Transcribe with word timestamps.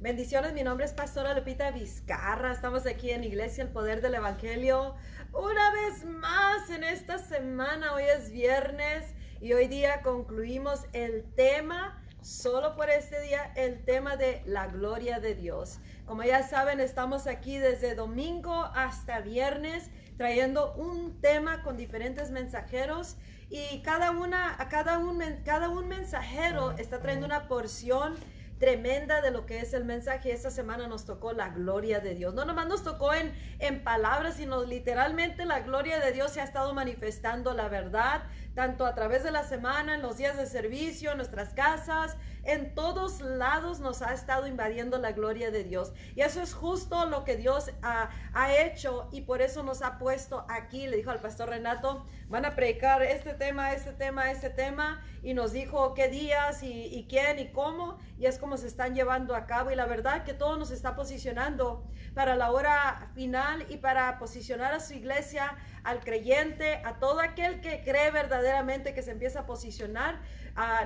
Bendiciones, 0.00 0.52
mi 0.52 0.62
nombre 0.62 0.86
es 0.86 0.92
Pastora 0.92 1.34
Lupita 1.34 1.72
Vizcarra. 1.72 2.52
Estamos 2.52 2.86
aquí 2.86 3.10
en 3.10 3.24
Iglesia 3.24 3.64
El 3.64 3.70
Poder 3.70 4.00
del 4.00 4.14
Evangelio. 4.14 4.94
Una 5.32 5.72
vez 5.72 6.04
más 6.04 6.70
en 6.70 6.84
esta 6.84 7.18
semana, 7.18 7.94
hoy 7.94 8.04
es 8.04 8.30
viernes 8.30 9.12
y 9.40 9.54
hoy 9.54 9.66
día 9.66 10.02
concluimos 10.02 10.84
el 10.92 11.24
tema, 11.34 12.00
solo 12.22 12.76
por 12.76 12.90
este 12.90 13.20
día, 13.22 13.52
el 13.56 13.84
tema 13.84 14.16
de 14.16 14.40
la 14.46 14.68
gloria 14.68 15.18
de 15.18 15.34
Dios. 15.34 15.80
Como 16.06 16.22
ya 16.22 16.46
saben, 16.46 16.78
estamos 16.78 17.26
aquí 17.26 17.58
desde 17.58 17.96
domingo 17.96 18.70
hasta 18.76 19.18
viernes 19.18 19.90
trayendo 20.16 20.74
un 20.74 21.20
tema 21.20 21.64
con 21.64 21.76
diferentes 21.76 22.30
mensajeros 22.30 23.16
y 23.50 23.82
cada 23.82 24.12
una, 24.12 24.56
cada 24.70 24.98
un, 24.98 25.20
cada 25.44 25.68
un 25.68 25.88
mensajero 25.88 26.70
está 26.78 27.00
trayendo 27.00 27.26
una 27.26 27.48
porción 27.48 28.14
tremenda 28.58 29.20
de 29.20 29.30
lo 29.30 29.46
que 29.46 29.60
es 29.60 29.72
el 29.72 29.84
mensaje. 29.84 30.32
Esta 30.32 30.50
semana 30.50 30.88
nos 30.88 31.04
tocó 31.04 31.32
la 31.32 31.50
gloria 31.50 32.00
de 32.00 32.14
Dios. 32.14 32.34
No 32.34 32.44
nomás 32.44 32.66
nos 32.66 32.82
tocó 32.82 33.14
en, 33.14 33.32
en 33.58 33.82
palabras, 33.82 34.34
sino 34.34 34.64
literalmente 34.64 35.44
la 35.44 35.60
gloria 35.60 36.00
de 36.00 36.12
Dios 36.12 36.32
se 36.32 36.40
ha 36.40 36.44
estado 36.44 36.74
manifestando 36.74 37.54
la 37.54 37.68
verdad, 37.68 38.22
tanto 38.54 38.86
a 38.86 38.94
través 38.94 39.22
de 39.22 39.30
la 39.30 39.44
semana, 39.44 39.94
en 39.94 40.02
los 40.02 40.16
días 40.16 40.36
de 40.36 40.46
servicio, 40.46 41.12
en 41.12 41.18
nuestras 41.18 41.54
casas, 41.54 42.16
en 42.44 42.74
todos 42.74 43.20
lados 43.20 43.80
nos 43.80 44.02
ha 44.02 44.12
estado 44.12 44.46
invadiendo 44.46 44.98
la 44.98 45.12
gloria 45.12 45.50
de 45.50 45.64
Dios. 45.64 45.92
Y 46.14 46.22
eso 46.22 46.40
es 46.40 46.54
justo 46.54 47.06
lo 47.06 47.24
que 47.24 47.36
Dios 47.36 47.70
ha, 47.82 48.10
ha 48.32 48.54
hecho 48.54 49.08
y 49.12 49.22
por 49.22 49.42
eso 49.42 49.62
nos 49.62 49.82
ha 49.82 49.98
puesto 49.98 50.46
aquí. 50.48 50.86
Le 50.86 50.96
dijo 50.96 51.10
al 51.10 51.20
pastor 51.20 51.50
Renato, 51.50 52.06
van 52.28 52.44
a 52.44 52.54
predicar 52.54 53.02
este 53.02 53.34
tema, 53.34 53.72
este 53.72 53.92
tema, 53.92 54.30
este 54.30 54.50
tema. 54.50 55.02
Y 55.22 55.34
nos 55.34 55.52
dijo 55.52 55.94
qué 55.94 56.08
días 56.08 56.62
y, 56.62 56.84
y 56.86 57.06
quién 57.08 57.38
y 57.38 57.50
cómo. 57.52 57.98
Y 58.18 58.26
es 58.26 58.38
como 58.38 58.56
se 58.56 58.66
están 58.66 58.94
llevando 58.94 59.34
a 59.34 59.46
cabo. 59.46 59.70
Y 59.70 59.74
la 59.74 59.86
verdad 59.86 60.24
que 60.24 60.34
todo 60.34 60.56
nos 60.56 60.70
está 60.70 60.96
posicionando 60.96 61.84
para 62.14 62.36
la 62.36 62.50
hora 62.50 63.10
final 63.14 63.66
y 63.68 63.76
para 63.76 64.18
posicionar 64.18 64.72
a 64.72 64.80
su 64.80 64.94
iglesia, 64.94 65.56
al 65.84 66.00
creyente, 66.00 66.82
a 66.84 66.98
todo 66.98 67.20
aquel 67.20 67.60
que 67.60 67.82
cree 67.82 68.10
verdaderamente 68.10 68.94
que 68.94 69.02
se 69.02 69.10
empieza 69.10 69.40
a 69.40 69.46
posicionar 69.46 70.20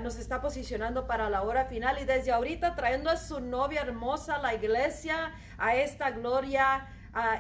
nos 0.02 0.16
está 0.16 0.42
posicionando 0.42 1.06
para 1.06 1.30
la 1.30 1.42
hora 1.42 1.64
final 1.64 1.98
y 1.98 2.04
desde 2.04 2.30
ahorita 2.30 2.74
trayendo 2.74 3.08
a 3.08 3.16
su 3.16 3.40
novia 3.40 3.80
hermosa 3.80 4.38
la 4.38 4.54
iglesia, 4.54 5.32
a 5.56 5.74
esta 5.76 6.10
gloria 6.10 6.86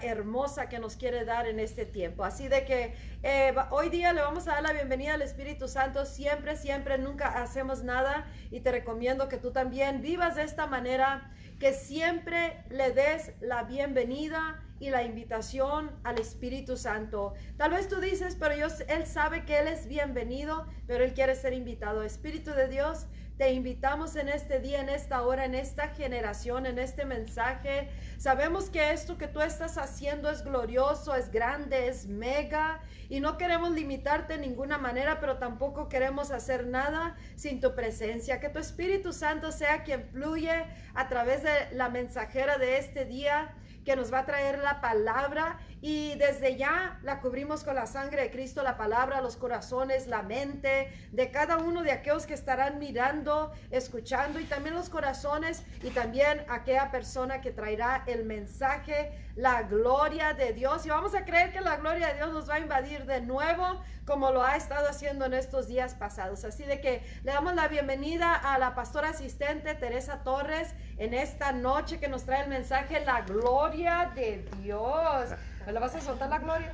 hermosa 0.02 0.68
que 0.68 0.78
nos 0.78 0.96
quiere 0.96 1.24
dar 1.24 1.46
en 1.46 1.58
este 1.58 1.86
tiempo. 1.86 2.24
Así 2.24 2.48
de 2.48 2.64
que 2.64 2.94
eh, 3.22 3.54
hoy 3.70 3.88
día 3.88 4.12
le 4.12 4.20
vamos 4.20 4.46
a 4.46 4.52
dar 4.52 4.62
la 4.62 4.72
bienvenida 4.72 5.14
al 5.14 5.22
Espíritu 5.22 5.68
Santo. 5.68 6.04
Siempre, 6.04 6.56
siempre, 6.56 6.98
nunca 6.98 7.42
hacemos 7.42 7.82
nada 7.82 8.26
y 8.50 8.60
te 8.60 8.70
recomiendo 8.70 9.28
que 9.28 9.38
tú 9.38 9.50
también 9.52 10.02
vivas 10.02 10.36
de 10.36 10.42
esta 10.42 10.66
manera, 10.66 11.30
que 11.58 11.72
siempre 11.72 12.64
le 12.68 12.92
des 12.92 13.32
la 13.40 13.62
bienvenida 13.64 14.62
y 14.78 14.90
la 14.90 15.04
invitación 15.04 15.92
al 16.02 16.18
Espíritu 16.18 16.76
Santo. 16.76 17.34
Tal 17.56 17.70
vez 17.70 17.88
tú 17.88 18.00
dices, 18.00 18.36
pero 18.38 18.56
yo, 18.56 18.66
Él 18.88 19.06
sabe 19.06 19.44
que 19.44 19.60
Él 19.60 19.68
es 19.68 19.86
bienvenido, 19.86 20.66
pero 20.88 21.04
Él 21.04 21.14
quiere 21.14 21.34
ser 21.36 21.52
invitado. 21.52 22.02
Espíritu 22.02 22.50
de 22.50 22.66
Dios, 22.68 23.06
te 23.38 23.52
invitamos 23.52 24.16
en 24.16 24.28
este 24.28 24.60
día, 24.60 24.80
en 24.80 24.88
esta 24.88 25.22
hora, 25.22 25.44
en 25.44 25.54
esta 25.54 25.88
generación, 25.88 26.66
en 26.66 26.78
este 26.78 27.04
mensaje. 27.04 27.88
Sabemos 28.18 28.70
que 28.70 28.92
esto 28.92 29.18
que 29.18 29.28
tú 29.28 29.40
estás 29.40 29.78
haciendo 29.78 30.30
es 30.30 30.44
glorioso, 30.44 31.14
es 31.14 31.30
grande, 31.30 31.88
es 31.88 32.06
mega 32.06 32.80
y 33.08 33.20
no 33.20 33.38
queremos 33.38 33.70
limitarte 33.70 34.34
de 34.34 34.46
ninguna 34.46 34.78
manera, 34.78 35.18
pero 35.20 35.38
tampoco 35.38 35.88
queremos 35.88 36.30
hacer 36.30 36.66
nada 36.66 37.16
sin 37.34 37.60
tu 37.60 37.74
presencia. 37.74 38.38
Que 38.38 38.48
tu 38.48 38.58
Espíritu 38.58 39.12
Santo 39.12 39.50
sea 39.50 39.82
quien 39.82 40.04
fluye 40.04 40.66
a 40.94 41.08
través 41.08 41.42
de 41.42 41.50
la 41.72 41.88
mensajera 41.88 42.58
de 42.58 42.78
este 42.78 43.04
día 43.04 43.54
que 43.84 43.96
nos 43.96 44.12
va 44.12 44.20
a 44.20 44.26
traer 44.26 44.58
la 44.58 44.80
palabra 44.80 45.58
y 45.82 46.14
desde 46.14 46.54
ya 46.56 47.00
la 47.02 47.20
cubrimos 47.20 47.64
con 47.64 47.74
la 47.74 47.86
sangre 47.86 48.22
de 48.22 48.30
Cristo, 48.30 48.62
la 48.62 48.76
palabra, 48.76 49.20
los 49.20 49.36
corazones, 49.36 50.06
la 50.06 50.22
mente 50.22 50.92
de 51.10 51.32
cada 51.32 51.56
uno 51.56 51.82
de 51.82 51.90
aquellos 51.90 52.24
que 52.24 52.34
estarán 52.34 52.78
mirando, 52.78 53.52
escuchando 53.72 54.38
y 54.38 54.44
también 54.44 54.76
los 54.76 54.88
corazones 54.88 55.64
y 55.82 55.90
también 55.90 56.44
aquella 56.48 56.92
persona 56.92 57.40
que 57.40 57.50
traerá 57.50 58.04
el 58.06 58.24
mensaje, 58.24 59.10
la 59.34 59.64
gloria 59.64 60.34
de 60.34 60.52
Dios. 60.52 60.86
Y 60.86 60.90
vamos 60.90 61.16
a 61.16 61.24
creer 61.24 61.52
que 61.52 61.60
la 61.60 61.78
gloria 61.78 62.08
de 62.08 62.14
Dios 62.14 62.32
nos 62.32 62.48
va 62.48 62.54
a 62.54 62.60
invadir 62.60 63.04
de 63.04 63.20
nuevo 63.20 63.82
como 64.06 64.30
lo 64.30 64.44
ha 64.44 64.56
estado 64.56 64.88
haciendo 64.88 65.24
en 65.24 65.34
estos 65.34 65.66
días 65.66 65.94
pasados. 65.94 66.44
Así 66.44 66.62
de 66.62 66.80
que 66.80 67.02
le 67.24 67.32
damos 67.32 67.56
la 67.56 67.66
bienvenida 67.66 68.34
a 68.34 68.56
la 68.58 68.76
pastora 68.76 69.10
asistente 69.10 69.74
Teresa 69.74 70.22
Torres 70.22 70.74
en 70.98 71.12
esta 71.12 71.50
noche 71.50 71.98
que 71.98 72.06
nos 72.06 72.24
trae 72.24 72.42
el 72.42 72.48
mensaje, 72.48 73.04
la 73.04 73.22
gloria 73.22 74.12
de 74.14 74.48
Dios. 74.60 75.30
¿Me 75.66 75.72
la 75.72 75.80
vas 75.80 75.94
a 75.94 76.00
soltar 76.00 76.28
la 76.28 76.38
gloria? 76.38 76.72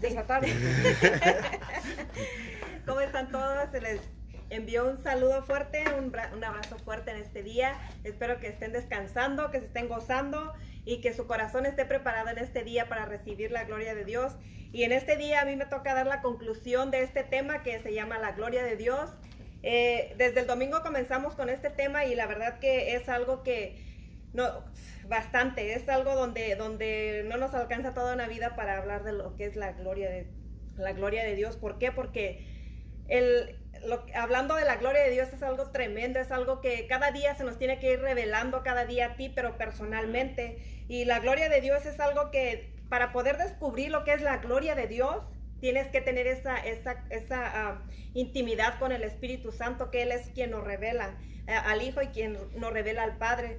Desatar. 0.00 0.44
¿Cómo 2.86 3.00
están 3.00 3.30
todos? 3.30 3.70
Se 3.70 3.80
les 3.80 4.00
envió 4.50 4.88
un 4.88 5.02
saludo 5.02 5.42
fuerte, 5.42 5.84
un, 5.98 6.14
un, 6.34 6.44
abrazo 6.44 6.78
fuerte 6.78 7.10
en 7.10 7.16
este 7.16 7.42
día. 7.42 7.76
Espero 8.04 8.38
que 8.38 8.48
estén 8.48 8.72
descansando, 8.72 9.50
que 9.50 9.58
se 9.58 9.66
estén 9.66 9.88
gozando 9.88 10.52
y 10.84 11.00
que 11.00 11.12
su 11.12 11.26
corazón 11.26 11.66
esté 11.66 11.84
preparado 11.84 12.28
en 12.28 12.38
este 12.38 12.62
día 12.62 12.88
para 12.88 13.06
recibir 13.06 13.50
la 13.50 13.64
gloria 13.64 13.94
de 13.94 14.04
Dios. 14.04 14.34
Y 14.72 14.84
en 14.84 14.92
este 14.92 15.16
día 15.16 15.40
a 15.40 15.44
mí 15.44 15.56
me 15.56 15.66
toca 15.66 15.94
dar 15.94 16.06
la 16.06 16.22
conclusión 16.22 16.90
de 16.90 17.02
este 17.02 17.24
tema 17.24 17.62
que 17.62 17.82
se 17.82 17.92
llama 17.92 18.18
la 18.18 18.32
gloria 18.32 18.62
de 18.62 18.76
Dios. 18.76 19.10
Eh, 19.64 20.14
desde 20.16 20.40
el 20.40 20.46
domingo 20.46 20.82
comenzamos 20.82 21.34
con 21.34 21.48
este 21.48 21.70
tema 21.70 22.04
y 22.04 22.14
la 22.14 22.26
verdad 22.26 22.60
que 22.60 22.94
es 22.94 23.08
algo 23.08 23.42
que 23.42 23.87
no, 24.38 24.64
bastante. 25.08 25.74
Es 25.74 25.88
algo 25.88 26.14
donde, 26.14 26.54
donde 26.54 27.24
no 27.26 27.36
nos 27.38 27.54
alcanza 27.54 27.92
toda 27.92 28.14
una 28.14 28.28
vida 28.28 28.54
para 28.54 28.78
hablar 28.78 29.02
de 29.02 29.12
lo 29.12 29.34
que 29.34 29.46
es 29.46 29.56
la 29.56 29.72
gloria 29.72 30.08
de, 30.08 30.28
la 30.76 30.92
gloria 30.92 31.24
de 31.24 31.34
Dios. 31.34 31.56
¿Por 31.56 31.78
qué? 31.78 31.90
Porque 31.90 32.46
el, 33.08 33.58
hablando 34.14 34.54
de 34.54 34.64
la 34.64 34.76
gloria 34.76 35.02
de 35.02 35.10
Dios 35.10 35.32
es 35.32 35.42
algo 35.42 35.70
tremendo, 35.70 36.20
es 36.20 36.30
algo 36.30 36.60
que 36.60 36.86
cada 36.86 37.10
día 37.10 37.34
se 37.34 37.42
nos 37.42 37.58
tiene 37.58 37.80
que 37.80 37.94
ir 37.94 38.00
revelando 38.00 38.62
cada 38.62 38.86
día 38.86 39.06
a 39.06 39.16
ti, 39.16 39.28
pero 39.28 39.58
personalmente. 39.58 40.58
Y 40.86 41.04
la 41.04 41.18
gloria 41.18 41.48
de 41.48 41.60
Dios 41.60 41.84
es 41.84 41.98
algo 41.98 42.30
que 42.30 42.72
para 42.88 43.10
poder 43.10 43.38
descubrir 43.38 43.90
lo 43.90 44.04
que 44.04 44.12
es 44.12 44.22
la 44.22 44.38
gloria 44.38 44.76
de 44.76 44.86
Dios, 44.86 45.26
tienes 45.60 45.88
que 45.88 46.00
tener 46.00 46.28
esa, 46.28 46.56
esa, 46.58 47.04
esa 47.10 47.82
uh, 47.82 47.90
intimidad 48.14 48.78
con 48.78 48.92
el 48.92 49.02
Espíritu 49.02 49.50
Santo, 49.50 49.90
que 49.90 50.02
Él 50.02 50.12
es 50.12 50.28
quien 50.28 50.52
nos 50.52 50.62
revela 50.62 51.16
uh, 51.48 51.68
al 51.68 51.82
Hijo 51.82 52.00
y 52.02 52.06
quien 52.06 52.38
nos 52.54 52.72
revela 52.72 53.02
al 53.02 53.18
Padre. 53.18 53.58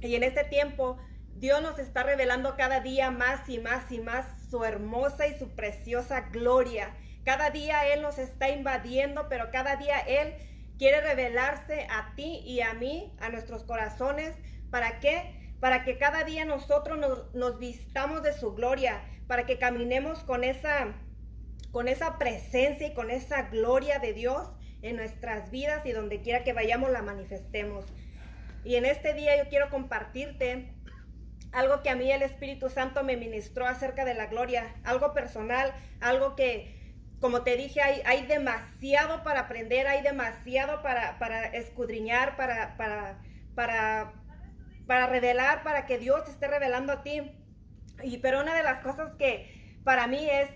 Y 0.00 0.14
en 0.14 0.22
este 0.22 0.44
tiempo, 0.44 0.98
Dios 1.34 1.62
nos 1.62 1.78
está 1.78 2.02
revelando 2.02 2.56
cada 2.56 2.80
día 2.80 3.10
más 3.10 3.48
y 3.48 3.58
más 3.58 3.90
y 3.92 3.98
más 3.98 4.26
su 4.50 4.64
hermosa 4.64 5.26
y 5.26 5.38
su 5.38 5.54
preciosa 5.54 6.28
gloria. 6.32 6.94
Cada 7.24 7.50
día 7.50 7.92
Él 7.92 8.02
nos 8.02 8.18
está 8.18 8.48
invadiendo, 8.48 9.28
pero 9.28 9.50
cada 9.50 9.76
día 9.76 9.98
Él 9.98 10.34
quiere 10.78 11.00
revelarse 11.00 11.86
a 11.90 12.14
ti 12.14 12.42
y 12.44 12.60
a 12.60 12.74
mí, 12.74 13.12
a 13.20 13.28
nuestros 13.28 13.64
corazones. 13.64 14.34
¿Para 14.70 15.00
qué? 15.00 15.54
Para 15.60 15.84
que 15.84 15.98
cada 15.98 16.24
día 16.24 16.44
nosotros 16.44 16.98
nos, 16.98 17.34
nos 17.34 17.58
vistamos 17.58 18.22
de 18.22 18.32
su 18.32 18.54
gloria, 18.54 19.02
para 19.26 19.46
que 19.46 19.58
caminemos 19.58 20.20
con 20.20 20.44
esa, 20.44 20.94
con 21.72 21.88
esa 21.88 22.18
presencia 22.18 22.86
y 22.86 22.94
con 22.94 23.10
esa 23.10 23.42
gloria 23.42 23.98
de 23.98 24.12
Dios 24.12 24.48
en 24.82 24.96
nuestras 24.96 25.50
vidas 25.50 25.84
y 25.84 25.92
donde 25.92 26.20
quiera 26.20 26.44
que 26.44 26.52
vayamos 26.52 26.90
la 26.90 27.02
manifestemos. 27.02 27.86
Y 28.66 28.74
en 28.74 28.84
este 28.84 29.14
día 29.14 29.36
yo 29.40 29.48
quiero 29.48 29.70
compartirte 29.70 30.74
algo 31.52 31.82
que 31.82 31.88
a 31.88 31.94
mí 31.94 32.10
el 32.10 32.22
Espíritu 32.22 32.68
Santo 32.68 33.04
me 33.04 33.16
ministró 33.16 33.64
acerca 33.64 34.04
de 34.04 34.14
la 34.14 34.26
gloria, 34.26 34.74
algo 34.82 35.14
personal, 35.14 35.72
algo 36.00 36.34
que, 36.34 36.74
como 37.20 37.42
te 37.42 37.56
dije, 37.56 37.80
hay, 37.80 38.02
hay 38.04 38.26
demasiado 38.26 39.22
para 39.22 39.42
aprender, 39.42 39.86
hay 39.86 40.02
demasiado 40.02 40.82
para, 40.82 41.16
para 41.20 41.46
escudriñar, 41.46 42.36
para, 42.36 42.76
para, 42.76 43.22
para, 43.54 44.12
para 44.88 45.06
revelar, 45.06 45.62
para 45.62 45.86
que 45.86 45.98
Dios 45.98 46.28
esté 46.28 46.48
revelando 46.48 46.92
a 46.92 47.04
ti. 47.04 47.22
Y 48.02 48.18
pero 48.18 48.40
una 48.40 48.56
de 48.56 48.64
las 48.64 48.82
cosas 48.82 49.14
que 49.14 49.78
para 49.84 50.08
mí 50.08 50.28
es 50.28 50.50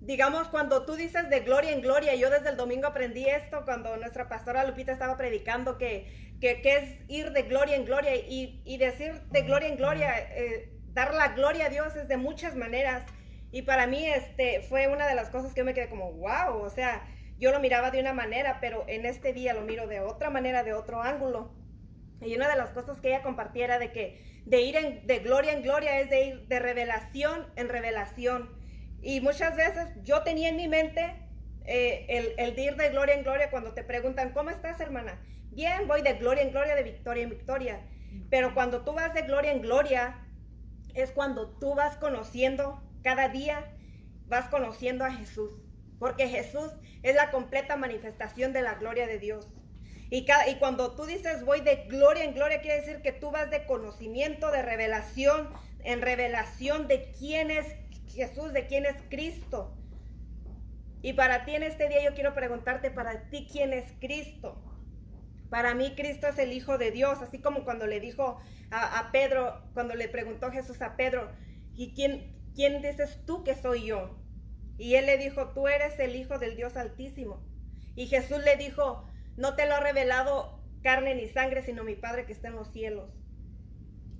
digamos, 0.00 0.48
cuando 0.48 0.84
tú 0.84 0.94
dices 0.94 1.28
de 1.30 1.40
gloria 1.40 1.72
en 1.72 1.80
gloria, 1.80 2.14
yo 2.14 2.30
desde 2.30 2.50
el 2.50 2.56
domingo 2.56 2.86
aprendí 2.86 3.26
esto 3.26 3.64
cuando 3.64 3.96
nuestra 3.96 4.28
pastora 4.28 4.64
Lupita 4.64 4.92
estaba 4.92 5.16
predicando 5.16 5.78
que, 5.78 6.25
que, 6.40 6.60
es 6.64 6.98
ir 7.08 7.32
de 7.32 7.42
gloria 7.42 7.76
en 7.76 7.84
gloria 7.84 8.14
y, 8.14 8.62
y 8.64 8.76
decir 8.78 9.22
de 9.30 9.42
gloria 9.42 9.68
en 9.68 9.76
gloria, 9.76 10.18
eh, 10.18 10.72
dar 10.92 11.14
la 11.14 11.28
gloria 11.28 11.66
a 11.66 11.68
Dios 11.68 11.94
es 11.96 12.08
de 12.08 12.16
muchas 12.16 12.56
maneras. 12.56 13.04
Y 13.50 13.62
para 13.62 13.86
mí 13.86 14.06
este, 14.06 14.60
fue 14.62 14.88
una 14.88 15.06
de 15.06 15.14
las 15.14 15.30
cosas 15.30 15.54
que 15.54 15.60
yo 15.60 15.64
me 15.64 15.74
quedé 15.74 15.88
como, 15.88 16.12
wow, 16.12 16.60
o 16.60 16.70
sea, 16.70 17.06
yo 17.38 17.52
lo 17.52 17.60
miraba 17.60 17.90
de 17.90 18.00
una 18.00 18.12
manera, 18.12 18.58
pero 18.60 18.84
en 18.88 19.06
este 19.06 19.32
día 19.32 19.54
lo 19.54 19.62
miro 19.62 19.86
de 19.86 20.00
otra 20.00 20.30
manera, 20.30 20.62
de 20.62 20.72
otro 20.72 21.02
ángulo. 21.02 21.54
Y 22.20 22.34
una 22.34 22.48
de 22.48 22.56
las 22.56 22.70
cosas 22.70 23.00
que 23.00 23.08
ella 23.08 23.22
compartiera 23.22 23.78
de 23.78 23.92
que 23.92 24.42
de 24.46 24.62
ir 24.62 24.76
en, 24.76 25.06
de 25.06 25.18
gloria 25.18 25.52
en 25.52 25.62
gloria 25.62 26.00
es 26.00 26.08
de 26.08 26.24
ir 26.26 26.46
de 26.48 26.58
revelación 26.60 27.46
en 27.56 27.68
revelación. 27.68 28.50
Y 29.02 29.20
muchas 29.20 29.56
veces 29.56 29.88
yo 30.02 30.22
tenía 30.22 30.48
en 30.48 30.56
mi 30.56 30.68
mente 30.68 31.14
eh, 31.64 32.06
el, 32.08 32.34
el 32.38 32.56
de 32.56 32.62
ir 32.62 32.76
de 32.76 32.88
gloria 32.90 33.14
en 33.14 33.22
gloria 33.22 33.50
cuando 33.50 33.74
te 33.74 33.84
preguntan, 33.84 34.32
¿cómo 34.32 34.50
estás, 34.50 34.80
hermana? 34.80 35.20
Bien, 35.56 35.88
voy 35.88 36.02
de 36.02 36.12
gloria 36.12 36.42
en 36.42 36.50
gloria, 36.50 36.74
de 36.74 36.82
victoria 36.82 37.22
en 37.22 37.30
victoria. 37.30 37.80
Pero 38.28 38.52
cuando 38.52 38.84
tú 38.84 38.92
vas 38.92 39.14
de 39.14 39.22
gloria 39.22 39.52
en 39.52 39.62
gloria, 39.62 40.18
es 40.92 41.12
cuando 41.12 41.48
tú 41.58 41.74
vas 41.74 41.96
conociendo 41.96 42.82
cada 43.02 43.30
día, 43.30 43.64
vas 44.26 44.50
conociendo 44.50 45.06
a 45.06 45.10
Jesús. 45.10 45.50
Porque 45.98 46.28
Jesús 46.28 46.72
es 47.02 47.14
la 47.14 47.30
completa 47.30 47.78
manifestación 47.78 48.52
de 48.52 48.60
la 48.60 48.74
gloria 48.74 49.06
de 49.06 49.18
Dios. 49.18 49.48
Y, 50.10 50.26
cada, 50.26 50.46
y 50.46 50.56
cuando 50.56 50.94
tú 50.94 51.06
dices 51.06 51.42
voy 51.42 51.62
de 51.62 51.86
gloria 51.88 52.24
en 52.24 52.34
gloria, 52.34 52.60
quiere 52.60 52.82
decir 52.82 53.00
que 53.00 53.12
tú 53.12 53.30
vas 53.30 53.50
de 53.50 53.64
conocimiento, 53.64 54.50
de 54.50 54.60
revelación, 54.60 55.48
en 55.84 56.02
revelación 56.02 56.86
de 56.86 57.12
quién 57.18 57.50
es 57.50 57.64
Jesús, 58.08 58.52
de 58.52 58.66
quién 58.66 58.84
es 58.84 58.96
Cristo. 59.08 59.74
Y 61.00 61.14
para 61.14 61.46
ti 61.46 61.54
en 61.54 61.62
este 61.62 61.88
día 61.88 62.04
yo 62.04 62.12
quiero 62.12 62.34
preguntarte, 62.34 62.90
para 62.90 63.30
ti, 63.30 63.48
¿quién 63.50 63.72
es 63.72 63.90
Cristo? 64.00 64.65
Para 65.50 65.74
mí 65.74 65.94
Cristo 65.94 66.26
es 66.26 66.38
el 66.38 66.52
Hijo 66.52 66.78
de 66.78 66.90
Dios, 66.90 67.20
así 67.22 67.38
como 67.38 67.64
cuando 67.64 67.86
le 67.86 68.00
dijo 68.00 68.40
a, 68.70 69.10
Pedro, 69.12 69.62
cuando 69.74 69.94
le 69.94 70.08
preguntó 70.08 70.50
Jesús 70.50 70.82
a 70.82 70.96
Pedro, 70.96 71.30
¿y 71.74 71.94
quién, 71.94 72.34
quién 72.54 72.82
dices 72.82 73.24
tú 73.26 73.44
que 73.44 73.54
soy 73.54 73.86
yo? 73.86 74.18
Y 74.78 74.96
él 74.96 75.06
le 75.06 75.18
dijo, 75.18 75.48
tú 75.50 75.68
eres 75.68 75.98
el 75.98 76.16
Hijo 76.16 76.38
del 76.38 76.56
Dios 76.56 76.76
Altísimo. 76.76 77.42
Y 77.94 78.06
Jesús 78.06 78.42
le 78.44 78.56
dijo, 78.56 79.08
no 79.36 79.54
te 79.54 79.66
lo 79.66 79.74
ha 79.74 79.80
revelado 79.80 80.60
carne 80.82 81.14
ni 81.14 81.28
sangre, 81.28 81.62
sino 81.62 81.84
mi 81.84 81.94
Padre 81.94 82.26
que 82.26 82.32
está 82.32 82.48
en 82.48 82.56
los 82.56 82.72
cielos. 82.72 83.10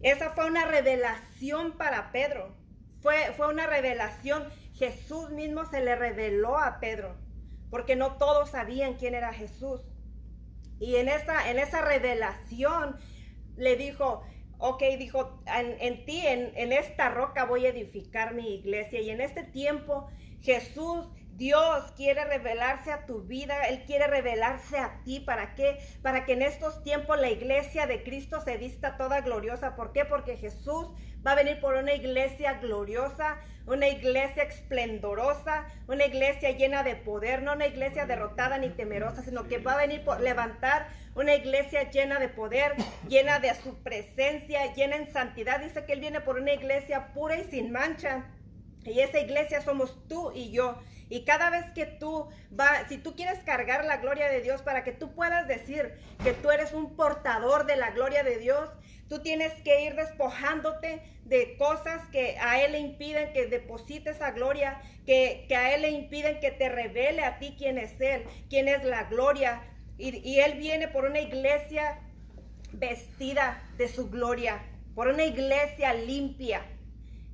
Esa 0.02 0.30
fue 0.30 0.46
una 0.46 0.64
revelación 0.66 1.72
para 1.72 2.12
Pedro. 2.12 2.54
Fue, 3.00 3.32
fue 3.36 3.48
una 3.48 3.66
revelación. 3.66 4.44
Jesús 4.74 5.30
mismo 5.30 5.64
se 5.64 5.80
le 5.80 5.96
reveló 5.96 6.58
a 6.58 6.80
Pedro, 6.80 7.16
porque 7.70 7.96
no 7.96 8.16
todos 8.16 8.50
sabían 8.50 8.94
quién 8.94 9.14
era 9.14 9.32
Jesús. 9.32 9.80
Y 10.78 10.96
en 10.96 11.08
esa, 11.08 11.50
en 11.50 11.58
esa 11.58 11.82
revelación 11.82 12.96
le 13.56 13.76
dijo, 13.76 14.22
ok, 14.58 14.82
dijo, 14.98 15.42
en, 15.46 16.04
ti, 16.04 16.26
en, 16.26 16.52
en 16.56 16.72
esta 16.72 17.08
roca 17.08 17.44
voy 17.44 17.66
a 17.66 17.70
edificar 17.70 18.34
mi 18.34 18.54
iglesia. 18.54 19.00
Y 19.00 19.10
en 19.10 19.20
este 19.20 19.42
tiempo 19.42 20.08
Jesús 20.42 21.08
Dios 21.36 21.92
quiere 21.96 22.24
revelarse 22.24 22.90
a 22.90 23.04
tu 23.04 23.20
vida, 23.22 23.68
Él 23.68 23.84
quiere 23.84 24.06
revelarse 24.06 24.78
a 24.78 25.02
ti. 25.04 25.20
¿Para 25.20 25.54
qué? 25.54 25.78
Para 26.00 26.24
que 26.24 26.32
en 26.32 26.42
estos 26.42 26.82
tiempos 26.82 27.20
la 27.20 27.30
iglesia 27.30 27.86
de 27.86 28.02
Cristo 28.02 28.40
se 28.40 28.56
vista 28.56 28.96
toda 28.96 29.20
gloriosa. 29.20 29.76
¿Por 29.76 29.92
qué? 29.92 30.06
Porque 30.06 30.38
Jesús 30.38 30.88
va 31.26 31.32
a 31.32 31.34
venir 31.34 31.58
por 31.60 31.74
una 31.74 31.92
iglesia 31.92 32.54
gloriosa, 32.54 33.38
una 33.66 33.88
iglesia 33.88 34.44
esplendorosa, 34.44 35.66
una 35.88 36.06
iglesia 36.06 36.52
llena 36.52 36.84
de 36.84 36.94
poder, 36.94 37.42
no 37.42 37.54
una 37.54 37.66
iglesia 37.66 38.06
derrotada 38.06 38.58
ni 38.58 38.70
temerosa, 38.70 39.22
sino 39.22 39.48
que 39.48 39.58
va 39.58 39.72
a 39.72 39.78
venir 39.78 40.04
por 40.04 40.20
levantar 40.20 40.86
una 41.16 41.34
iglesia 41.34 41.90
llena 41.90 42.20
de 42.20 42.28
poder, 42.28 42.74
llena 43.08 43.40
de 43.40 43.52
su 43.54 43.74
presencia, 43.82 44.72
llena 44.74 44.96
en 44.96 45.12
santidad. 45.12 45.60
Dice 45.60 45.84
que 45.84 45.94
Él 45.94 46.00
viene 46.00 46.20
por 46.20 46.38
una 46.38 46.52
iglesia 46.52 47.08
pura 47.12 47.36
y 47.36 47.44
sin 47.44 47.72
mancha. 47.72 48.26
Y 48.84 49.00
esa 49.00 49.18
iglesia 49.18 49.60
somos 49.62 49.98
tú 50.06 50.30
y 50.32 50.52
yo. 50.52 50.78
Y 51.08 51.24
cada 51.24 51.50
vez 51.50 51.64
que 51.72 51.86
tú 51.86 52.28
vas, 52.50 52.88
si 52.88 52.98
tú 52.98 53.16
quieres 53.16 53.38
cargar 53.44 53.84
la 53.84 53.96
gloria 53.96 54.28
de 54.28 54.42
Dios 54.42 54.62
para 54.62 54.84
que 54.84 54.92
tú 54.92 55.12
puedas 55.14 55.48
decir 55.48 55.94
que 56.22 56.32
tú 56.34 56.50
eres 56.50 56.72
un 56.72 56.96
portador 56.96 57.66
de 57.66 57.76
la 57.76 57.90
gloria 57.90 58.22
de 58.22 58.38
Dios, 58.38 58.68
tú 59.08 59.20
tienes 59.20 59.52
que 59.62 59.84
ir 59.84 59.94
despojándote 59.94 61.02
de 61.24 61.56
cosas 61.56 62.06
que 62.10 62.38
a 62.38 62.62
Él 62.62 62.72
le 62.72 62.80
impiden 62.80 63.32
que 63.32 63.46
deposite 63.46 64.10
esa 64.10 64.30
gloria, 64.32 64.80
que, 65.04 65.46
a 65.56 65.74
Él 65.74 65.82
le 65.82 65.90
impiden 65.90 66.40
que 66.40 66.50
te 66.50 66.68
revele 66.68 67.24
a 67.24 67.38
ti 67.38 67.54
quién 67.58 67.78
es 67.78 68.00
Él, 68.00 68.24
quién 68.48 68.68
es 68.68 68.84
la 68.84 69.04
gloria. 69.04 69.62
Y, 69.98 70.16
y 70.28 70.40
Él 70.40 70.58
viene 70.58 70.88
por 70.88 71.04
una 71.04 71.20
iglesia 71.20 72.00
vestida 72.72 73.62
de 73.78 73.88
su 73.88 74.10
gloria, 74.10 74.62
por 74.94 75.08
una 75.08 75.24
iglesia 75.24 75.94
limpia. 75.94 76.62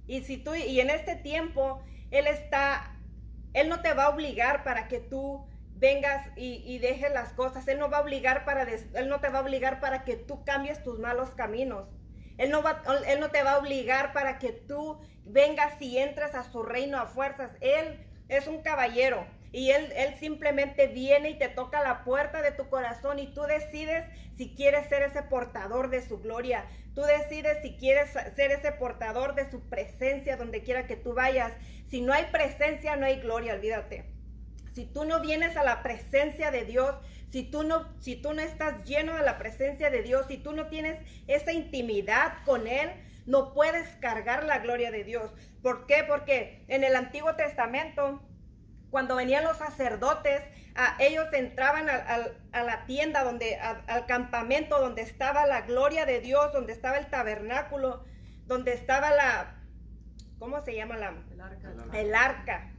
Y 0.06 0.22
si 0.22 0.36
tú, 0.36 0.54
y 0.54 0.80
en 0.80 0.90
este 0.90 1.16
tiempo, 1.16 1.82
Él 2.10 2.26
está 2.26 2.92
él 3.54 3.68
no 3.68 3.80
te 3.80 3.92
va 3.92 4.04
a 4.04 4.10
obligar 4.10 4.64
para 4.64 4.88
que 4.88 4.98
tú 4.98 5.44
vengas 5.82 6.24
y, 6.36 6.78
dejes 6.78 7.12
las 7.12 7.32
cosas. 7.32 7.66
Él 7.66 7.78
no 7.80 7.90
va 7.90 7.98
a 7.98 8.02
obligar 8.02 8.44
para, 8.44 8.62
él 8.62 9.08
no 9.08 9.20
te 9.20 9.28
va 9.28 9.40
a 9.40 9.42
obligar 9.42 9.80
para 9.80 10.04
que 10.04 10.16
tú 10.16 10.44
cambies 10.44 10.82
tus 10.84 11.00
malos 11.00 11.30
caminos. 11.30 11.88
Él 12.38 12.50
no, 12.50 12.62
va, 12.62 12.82
él 13.06 13.20
no 13.20 13.30
te 13.30 13.42
va 13.42 13.54
a 13.54 13.58
obligar 13.58 14.12
para 14.12 14.38
que 14.38 14.52
tú 14.52 15.00
vengas 15.24 15.74
y 15.82 15.98
entres 15.98 16.34
a 16.36 16.44
su 16.44 16.62
reino 16.62 16.98
a 16.98 17.06
fuerzas. 17.06 17.50
Él 17.60 17.98
es 18.28 18.46
un 18.46 18.62
caballero 18.62 19.26
y 19.50 19.70
él, 19.70 19.92
él 19.96 20.14
simplemente 20.20 20.86
viene 20.86 21.30
y 21.30 21.38
te 21.38 21.48
toca 21.48 21.82
la 21.82 22.04
puerta 22.04 22.40
de 22.42 22.52
tu 22.52 22.70
corazón 22.70 23.18
y 23.18 23.34
tú 23.34 23.42
decides 23.42 24.06
si 24.36 24.54
quieres 24.54 24.88
ser 24.88 25.02
ese 25.02 25.22
portador 25.22 25.90
de 25.90 26.00
su 26.00 26.20
gloria. 26.20 26.64
Tú 26.94 27.02
decides 27.02 27.58
si 27.60 27.76
quieres 27.76 28.10
ser 28.10 28.52
ese 28.52 28.70
portador 28.70 29.34
de 29.34 29.50
su 29.50 29.68
presencia 29.68 30.36
donde 30.36 30.62
quiera 30.62 30.86
que 30.86 30.96
tú 30.96 31.12
vayas. 31.12 31.52
Si 31.90 32.00
no 32.00 32.12
hay 32.12 32.26
presencia, 32.26 32.94
no 32.94 33.04
hay 33.04 33.20
gloria, 33.20 33.54
olvídate. 33.54 34.11
Si 34.72 34.86
tú 34.86 35.04
no 35.04 35.20
vienes 35.20 35.56
a 35.56 35.64
la 35.64 35.82
presencia 35.82 36.50
de 36.50 36.64
Dios, 36.64 36.94
si 37.30 37.44
tú 37.44 37.62
no, 37.62 37.86
si 38.00 38.16
tú 38.16 38.34
no 38.34 38.40
estás 38.40 38.84
lleno 38.84 39.14
de 39.14 39.22
la 39.22 39.38
presencia 39.38 39.90
de 39.90 40.02
Dios, 40.02 40.26
si 40.28 40.38
tú 40.38 40.52
no 40.52 40.68
tienes 40.68 40.98
esa 41.26 41.52
intimidad 41.52 42.38
con 42.44 42.66
Él, 42.66 42.90
no 43.26 43.54
puedes 43.54 43.88
cargar 43.96 44.44
la 44.44 44.58
gloria 44.58 44.90
de 44.90 45.04
Dios. 45.04 45.30
¿Por 45.62 45.86
qué? 45.86 46.04
Porque 46.06 46.64
en 46.68 46.84
el 46.84 46.96
Antiguo 46.96 47.34
Testamento 47.36 48.20
cuando 48.92 49.16
venían 49.16 49.42
los 49.42 49.56
sacerdotes, 49.56 50.42
ellos 50.98 51.26
entraban 51.32 51.88
a, 51.88 52.62
la 52.62 52.84
tienda, 52.84 53.24
donde, 53.24 53.56
al 53.56 54.04
campamento 54.04 54.78
donde 54.80 55.00
estaba 55.00 55.46
la 55.46 55.62
gloria 55.62 56.04
de 56.04 56.20
Dios, 56.20 56.52
donde 56.52 56.74
estaba 56.74 56.98
el 56.98 57.06
tabernáculo, 57.06 58.04
donde 58.46 58.74
estaba 58.74 59.10
la, 59.10 59.54
¿cómo 60.38 60.60
se 60.60 60.76
llama 60.76 60.98
la? 60.98 61.14
El 61.32 61.40
arca. 61.40 61.98
El 61.98 62.14
arca. 62.14 62.71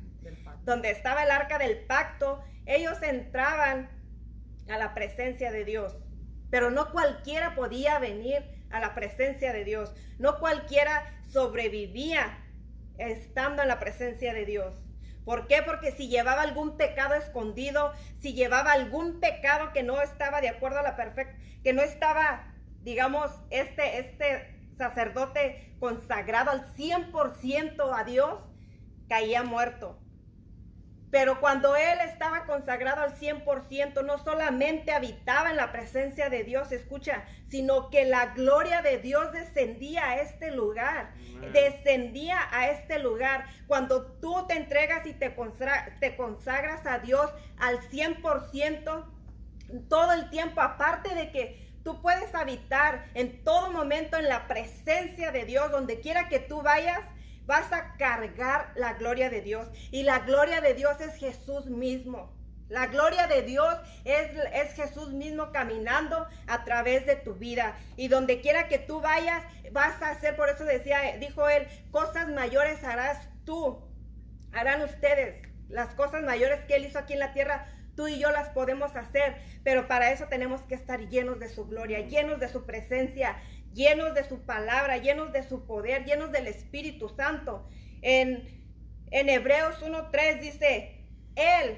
Donde 0.64 0.92
estaba 0.92 1.24
el 1.24 1.32
arca 1.32 1.58
del 1.58 1.86
pacto, 1.86 2.44
ellos 2.66 3.02
entraban 3.02 3.90
a 4.70 4.78
la 4.78 4.94
presencia 4.94 5.52
de 5.52 5.66
Dios. 5.66 5.96
Pero 6.50 6.72
no 6.72 6.92
cualquiera 6.92 7.56
podía 7.56 8.00
venir 8.00 8.44
a 8.70 8.80
la 8.80 8.94
presencia 8.96 9.54
de 9.54 9.64
Dios. 9.64 9.94
No 10.20 10.40
cualquiera 10.40 11.04
sobrevivía 11.32 12.40
estando 12.98 13.62
en 13.62 13.68
la 13.68 13.80
presencia 13.80 14.34
de 14.34 14.46
Dios. 14.46 14.84
¿Por 15.26 15.48
qué? 15.48 15.62
Porque 15.64 15.92
si 15.92 16.10
llevaba 16.10 16.42
algún 16.42 16.76
pecado 16.78 17.16
escondido, 17.16 17.94
si 18.20 18.34
llevaba 18.34 18.74
algún 18.74 19.20
pecado 19.20 19.72
que 19.74 19.84
no 19.84 20.02
estaba 20.02 20.42
de 20.42 20.50
acuerdo 20.50 20.80
a 20.80 20.84
la 20.84 20.96
perfecta, 20.96 21.38
que 21.64 21.74
no 21.74 21.82
estaba, 21.82 22.54
digamos, 22.82 23.32
este, 23.50 24.00
este 24.00 24.60
sacerdote 24.78 25.76
consagrado 25.80 26.52
al 26.52 26.74
100% 26.76 27.98
a 27.98 28.04
Dios, 28.04 28.42
caía 29.08 29.44
muerto. 29.44 30.03
Pero 31.14 31.40
cuando 31.40 31.76
él 31.76 32.00
estaba 32.10 32.48
consagrado 32.48 33.04
al 33.04 33.16
100%, 33.16 34.04
no 34.04 34.18
solamente 34.18 34.92
habitaba 34.92 35.52
en 35.52 35.58
la 35.58 35.72
presencia 35.72 36.32
de 36.32 36.44
Dios, 36.44 36.72
escucha, 36.72 37.24
sino 37.50 37.92
que 37.92 38.04
la 38.04 38.34
gloria 38.34 38.82
de 38.82 38.98
Dios 38.98 39.32
descendía 39.32 40.10
a 40.10 40.22
este 40.22 40.50
lugar. 40.50 41.14
Descendía 41.52 42.40
a 42.50 42.72
este 42.72 42.98
lugar. 42.98 43.46
Cuando 43.68 44.08
tú 44.14 44.48
te 44.48 44.56
entregas 44.56 45.06
y 45.06 45.14
te, 45.14 45.36
te 46.00 46.16
consagras 46.16 46.84
a 46.88 46.98
Dios 46.98 47.32
al 47.60 47.80
100%, 47.92 49.06
todo 49.88 50.14
el 50.14 50.32
tiempo, 50.32 50.62
aparte 50.62 51.14
de 51.14 51.30
que 51.30 51.78
tú 51.84 52.02
puedes 52.02 52.34
habitar 52.34 53.06
en 53.14 53.44
todo 53.44 53.72
momento 53.72 54.18
en 54.18 54.28
la 54.28 54.48
presencia 54.48 55.32
de 55.32 55.46
Dios, 55.46 55.70
donde 55.70 56.00
quiera 56.00 56.28
que 56.28 56.40
tú 56.40 56.64
vayas, 56.64 57.02
vas 57.46 57.72
a 57.72 57.96
cargar 57.98 58.72
la 58.76 58.94
gloria 58.94 59.30
de 59.30 59.42
Dios. 59.42 59.68
Y 59.92 60.04
la 60.04 60.20
gloria 60.20 60.62
de 60.62 60.74
Dios 60.74 61.00
es 61.02 61.16
Jesús 61.16 61.68
mismo. 61.68 62.34
La 62.70 62.88
gloria 62.88 63.28
de 63.28 63.44
Dios 63.44 63.76
es, 64.06 64.32
es, 64.54 64.74
Jesús 64.74 65.14
mismo 65.14 65.52
caminando 65.52 66.28
a 66.48 66.64
través 66.64 67.06
de 67.06 67.16
tu 67.16 67.36
vida. 67.36 67.78
Y 67.98 68.08
donde 68.08 68.42
quiera 68.42 68.68
que 68.68 68.80
tú 68.80 69.02
vayas, 69.02 69.44
vas 69.72 70.02
a 70.02 70.10
hacer, 70.10 70.36
por 70.36 70.50
eso 70.50 70.64
decía, 70.64 71.18
dijo 71.20 71.48
él, 71.50 71.68
cosas 71.92 72.30
mayores 72.30 72.84
harás 72.84 73.30
tú, 73.46 73.80
harán 74.54 74.82
ustedes. 74.82 75.48
Las 75.70 75.94
cosas 75.94 76.24
mayores 76.24 76.62
que 76.66 76.76
él 76.76 76.86
hizo 76.86 77.00
aquí 77.00 77.14
en 77.14 77.20
la 77.20 77.34
tierra, 77.34 77.68
tú 77.96 78.08
y 78.08 78.18
yo 78.18 78.32
las 78.32 78.50
podemos 78.50 78.96
hacer. 78.96 79.36
Pero 79.64 79.88
para 79.88 80.12
eso 80.12 80.28
tenemos 80.28 80.62
que 80.62 80.76
estar 80.76 81.00
llenos 81.10 81.40
de 81.40 81.50
su 81.50 81.66
gloria, 81.68 82.00
llenos 82.08 82.40
de 82.40 82.48
su 82.48 82.66
presencia, 82.66 83.36
llenos 83.74 84.14
de 84.14 84.24
su 84.24 84.46
palabra, 84.46 84.98
llenos 84.98 85.32
de 85.34 85.44
su 85.44 85.66
poder, 85.66 86.06
llenos 86.06 86.32
del 86.32 86.48
Espíritu 86.48 87.10
Santo. 87.10 87.68
En, 88.02 88.64
en 89.12 89.30
Hebreos 89.30 89.82
1.3 89.82 90.40
dice, 90.40 91.06
Él, 91.36 91.78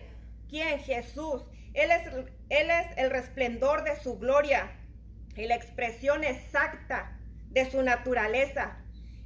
quien 0.50 0.80
Jesús, 0.80 1.44
él 1.74 1.92
es, 1.92 2.08
él 2.50 2.70
es 2.70 2.98
el 2.98 3.10
resplendor 3.10 3.84
de 3.84 4.00
su 4.02 4.18
gloria 4.18 4.72
y 5.36 5.46
la 5.46 5.56
expresión 5.56 6.24
exacta 6.24 7.18
de 7.50 7.70
su 7.70 7.82
naturaleza 7.84 8.78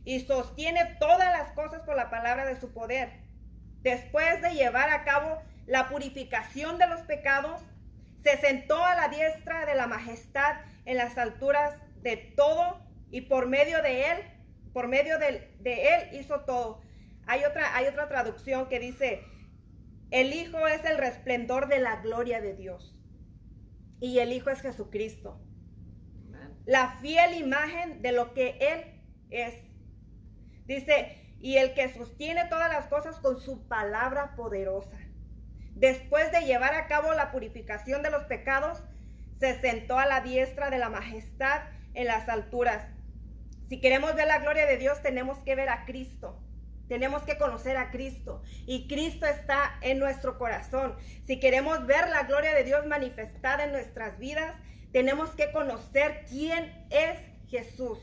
y 0.05 0.21
sostiene 0.21 0.97
todas 0.99 1.31
las 1.37 1.51
cosas 1.51 1.81
por 1.81 1.95
la 1.95 2.09
palabra 2.09 2.45
de 2.45 2.59
su 2.59 2.73
poder. 2.73 3.09
Después 3.81 4.41
de 4.41 4.53
llevar 4.55 4.89
a 4.89 5.03
cabo 5.03 5.41
la 5.67 5.87
purificación 5.89 6.77
de 6.79 6.87
los 6.87 7.01
pecados, 7.01 7.61
se 8.23 8.37
sentó 8.37 8.83
a 8.83 8.95
la 8.95 9.07
diestra 9.09 9.65
de 9.65 9.75
la 9.75 9.87
majestad 9.87 10.57
en 10.85 10.97
las 10.97 11.17
alturas 11.17 11.75
de 12.01 12.17
todo 12.35 12.79
y 13.11 13.21
por 13.21 13.47
medio 13.47 13.81
de 13.81 14.11
Él, 14.11 14.17
por 14.73 14.87
medio 14.87 15.17
de, 15.17 15.55
de 15.59 15.87
Él 15.95 16.19
hizo 16.19 16.41
todo. 16.41 16.81
Hay 17.25 17.43
otra, 17.43 17.75
hay 17.75 17.87
otra 17.87 18.07
traducción 18.07 18.67
que 18.69 18.79
dice, 18.79 19.23
el 20.11 20.33
Hijo 20.33 20.67
es 20.67 20.83
el 20.85 20.97
resplendor 20.97 21.67
de 21.67 21.79
la 21.79 21.97
gloria 21.97 22.41
de 22.41 22.55
Dios 22.55 22.95
y 23.99 24.19
el 24.19 24.31
Hijo 24.31 24.49
es 24.49 24.61
Jesucristo. 24.61 25.39
La 26.65 26.97
fiel 26.99 27.35
imagen 27.35 28.01
de 28.01 28.11
lo 28.11 28.33
que 28.33 28.57
Él 28.59 29.01
es. 29.29 29.55
Dice, 30.65 31.35
y 31.39 31.57
el 31.57 31.73
que 31.73 31.93
sostiene 31.93 32.45
todas 32.49 32.69
las 32.71 32.87
cosas 32.87 33.19
con 33.19 33.39
su 33.39 33.67
palabra 33.67 34.35
poderosa. 34.35 34.97
Después 35.75 36.31
de 36.31 36.41
llevar 36.41 36.73
a 36.73 36.87
cabo 36.87 37.13
la 37.13 37.31
purificación 37.31 38.03
de 38.03 38.11
los 38.11 38.25
pecados, 38.25 38.83
se 39.39 39.59
sentó 39.61 39.97
a 39.97 40.05
la 40.05 40.21
diestra 40.21 40.69
de 40.69 40.77
la 40.77 40.89
majestad 40.89 41.61
en 41.93 42.07
las 42.07 42.29
alturas. 42.29 42.87
Si 43.67 43.79
queremos 43.79 44.15
ver 44.15 44.27
la 44.27 44.39
gloria 44.39 44.65
de 44.65 44.77
Dios, 44.77 45.01
tenemos 45.01 45.37
que 45.39 45.55
ver 45.55 45.69
a 45.69 45.85
Cristo. 45.85 46.39
Tenemos 46.89 47.21
que 47.21 47.37
conocer 47.37 47.77
a 47.77 47.91
Cristo 47.91 48.41
y 48.65 48.87
Cristo 48.87 49.27
está 49.27 49.77
en 49.81 49.99
nuestro 49.99 50.39
corazón. 50.39 50.95
Si 51.23 51.39
queremos 51.39 51.85
ver 51.85 52.09
la 52.09 52.23
gloria 52.23 52.55
de 52.55 52.63
Dios 52.63 52.87
manifestada 52.87 53.65
en 53.65 53.71
nuestras 53.71 54.17
vidas, 54.17 54.55
tenemos 54.91 55.29
que 55.31 55.51
conocer 55.51 56.25
quién 56.27 56.87
es 56.89 57.19
Jesús. 57.47 57.99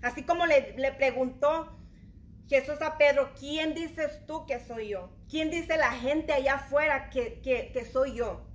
Así 0.00 0.22
como 0.22 0.46
le, 0.46 0.92
preguntó 0.96 1.76
Jesús 2.48 2.80
a 2.80 2.96
Pedro, 2.96 3.34
¿quién 3.38 3.74
dices 3.74 4.24
tú 4.26 4.46
que 4.46 4.58
soy 4.58 4.88
yo? 4.88 5.10
¿Quién 5.28 5.50
dice 5.50 5.76
la 5.76 5.92
gente 5.92 6.32
allá 6.32 6.54
afuera 6.54 7.10
que, 7.10 7.42
que, 7.42 7.84
soy 7.84 8.14
yo? 8.14 8.47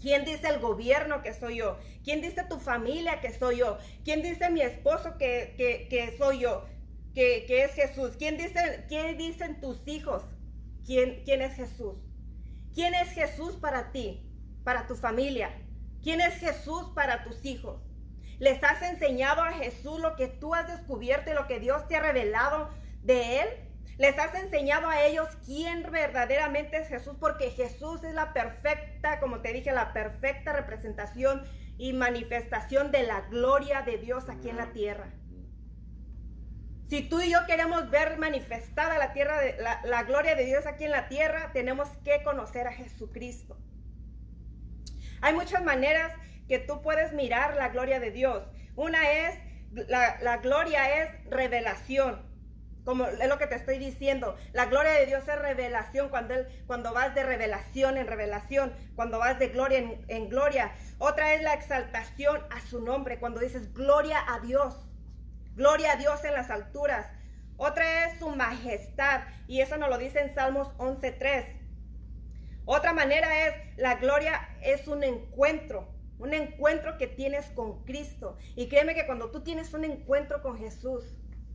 ¿Quién 0.00 0.24
dice 0.24 0.48
el 0.48 0.60
gobierno 0.60 1.22
que 1.22 1.34
soy 1.34 1.56
yo? 1.56 1.78
¿Quién 2.04 2.20
dice 2.20 2.44
tu 2.44 2.58
familia 2.58 3.20
que 3.20 3.32
soy 3.32 3.58
yo? 3.58 3.78
¿Quién 4.04 4.22
dice 4.22 4.50
mi 4.50 4.62
esposo 4.62 5.18
que, 5.18 5.54
que 5.90 6.16
soy 6.18 6.40
yo? 6.40 6.64
que, 7.18 7.64
es 7.64 7.72
Jesús. 7.72 8.12
¿Quién, 8.16 8.36
dice, 8.36 8.84
¿Quién 8.88 9.18
dicen 9.18 9.60
tus 9.60 9.86
hijos? 9.86 10.22
¿Quién, 10.84 11.22
¿Quién 11.24 11.42
es 11.42 11.54
Jesús? 11.54 11.96
¿Quién 12.74 12.94
es 12.94 13.10
Jesús 13.10 13.56
para 13.56 13.90
ti, 13.90 14.24
para 14.64 14.86
tu 14.86 14.94
familia? 14.94 15.50
¿Quién 16.02 16.20
es 16.20 16.34
Jesús 16.34 16.90
para 16.94 17.24
tus 17.24 17.44
hijos? 17.44 17.82
¿Les 18.38 18.62
has 18.62 18.82
enseñado 18.82 19.42
a 19.42 19.52
Jesús 19.52 20.00
lo 20.00 20.14
que 20.14 20.28
tú 20.28 20.54
has 20.54 20.68
descubierto 20.68 21.30
y 21.30 21.34
lo 21.34 21.48
que 21.48 21.58
Dios 21.58 21.88
te 21.88 21.96
ha 21.96 22.00
revelado 22.00 22.70
de 23.02 23.40
Él? 23.40 23.48
¿Les 23.96 24.18
has 24.18 24.34
enseñado 24.34 24.88
a 24.88 25.02
ellos 25.02 25.28
quién 25.44 25.90
verdaderamente 25.90 26.76
es 26.76 26.88
Jesús? 26.88 27.16
Porque 27.18 27.50
Jesús 27.50 28.04
es 28.04 28.14
la 28.14 28.32
perfecta, 28.32 29.18
como 29.18 29.40
te 29.40 29.52
dije, 29.52 29.72
la 29.72 29.92
perfecta 29.92 30.52
representación 30.52 31.42
y 31.78 31.92
manifestación 31.92 32.92
de 32.92 33.04
la 33.04 33.22
gloria 33.22 33.82
de 33.82 33.98
Dios 33.98 34.28
aquí 34.28 34.50
en 34.50 34.56
la 34.56 34.72
tierra. 34.72 35.08
Si 36.88 37.02
tú 37.02 37.20
y 37.20 37.30
yo 37.30 37.44
queremos 37.46 37.90
ver 37.90 38.18
manifestada 38.18 38.96
la, 38.96 39.12
tierra 39.12 39.40
de, 39.40 39.56
la, 39.84 40.02
gloria 40.04 40.34
de 40.34 40.46
Dios 40.46 40.64
aquí 40.64 40.84
en 40.84 40.90
la 40.90 41.08
tierra, 41.08 41.50
tenemos 41.52 41.88
que 42.02 42.22
conocer 42.22 42.66
a 42.66 42.72
Jesucristo. 42.72 43.58
Hay 45.20 45.34
muchas 45.34 45.62
maneras 45.62 46.14
que 46.48 46.58
tú 46.58 46.80
puedes 46.80 47.12
mirar 47.12 47.56
la 47.56 47.68
gloria 47.68 48.00
de 48.00 48.10
Dios. 48.10 48.48
Una 48.74 49.10
es, 49.10 49.38
la, 49.72 50.38
gloria 50.38 51.02
es 51.02 51.24
revelación 51.30 52.26
como 52.84 53.06
es 53.06 53.28
lo 53.28 53.38
que 53.38 53.46
te 53.46 53.54
estoy 53.54 53.78
diciendo, 53.78 54.36
la 54.52 54.66
gloria 54.66 54.92
de 54.92 55.06
Dios 55.06 55.26
es 55.28 55.38
revelación 55.38 56.08
cuando, 56.08 56.34
cuando 56.66 56.92
vas 56.92 57.14
de 57.14 57.22
revelación 57.22 57.96
en 57.96 58.06
revelación, 58.06 58.72
cuando 58.96 59.18
vas 59.18 59.38
de 59.38 59.48
gloria 59.48 59.78
en, 59.78 60.04
en, 60.08 60.28
gloria. 60.28 60.72
Otra 60.98 61.34
es 61.34 61.42
la 61.42 61.54
exaltación 61.54 62.40
a 62.50 62.60
su 62.60 62.80
nombre, 62.80 63.18
cuando 63.18 63.40
dices 63.40 63.72
gloria 63.74 64.18
a 64.26 64.40
Dios. 64.40 64.74
Gloria 65.54 65.92
a 65.92 65.96
Dios 65.96 66.24
en 66.24 66.34
las 66.34 66.50
alturas. 66.50 67.06
Otra 67.58 68.06
es 68.06 68.18
su 68.20 68.30
majestad. 68.30 69.22
Y 69.48 69.60
eso 69.60 69.76
nos 69.76 69.90
lo 69.90 69.98
dice 69.98 70.20
en 70.20 70.32
Salmos 70.32 70.68
11.3. 70.78 71.44
Otra 72.64 72.92
manera 72.92 73.46
es, 73.46 73.54
la 73.76 73.96
gloria 73.96 74.48
es 74.62 74.86
un 74.86 75.02
encuentro. 75.02 75.88
Un 76.18 76.34
encuentro 76.34 76.96
que 76.96 77.06
tienes 77.06 77.46
con 77.50 77.84
Cristo. 77.84 78.36
Y 78.54 78.68
créeme 78.68 78.94
que 78.94 79.06
cuando 79.06 79.30
tú 79.30 79.42
tienes 79.42 79.74
un 79.74 79.84
encuentro 79.84 80.42
con 80.42 80.58
Jesús, 80.58 81.04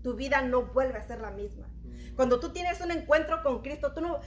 tu 0.04 0.14
vida 0.16 0.42
no 0.42 0.64
vuelve 0.64 1.00
a 1.00 1.08
ser 1.08 1.22
la 1.22 1.32
misma. 1.32 1.68
Cuando 2.16 2.40
tú 2.40 2.54
tienes 2.54 2.80
un 2.82 2.92
encuentro 2.92 3.42
con 3.42 3.62
Cristo, 3.62 3.94
tú 3.94 4.02
no, 4.02 4.20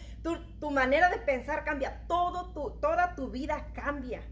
tu 0.61 0.71
manera 0.71 1.09
de 1.11 1.19
pensar 1.19 1.65
cambia. 1.65 2.03
Todo 2.09 2.53
tu, 2.53 2.81
toda 2.81 3.15
tu 3.15 3.31
vida 3.31 3.69
cambia. 3.75 4.23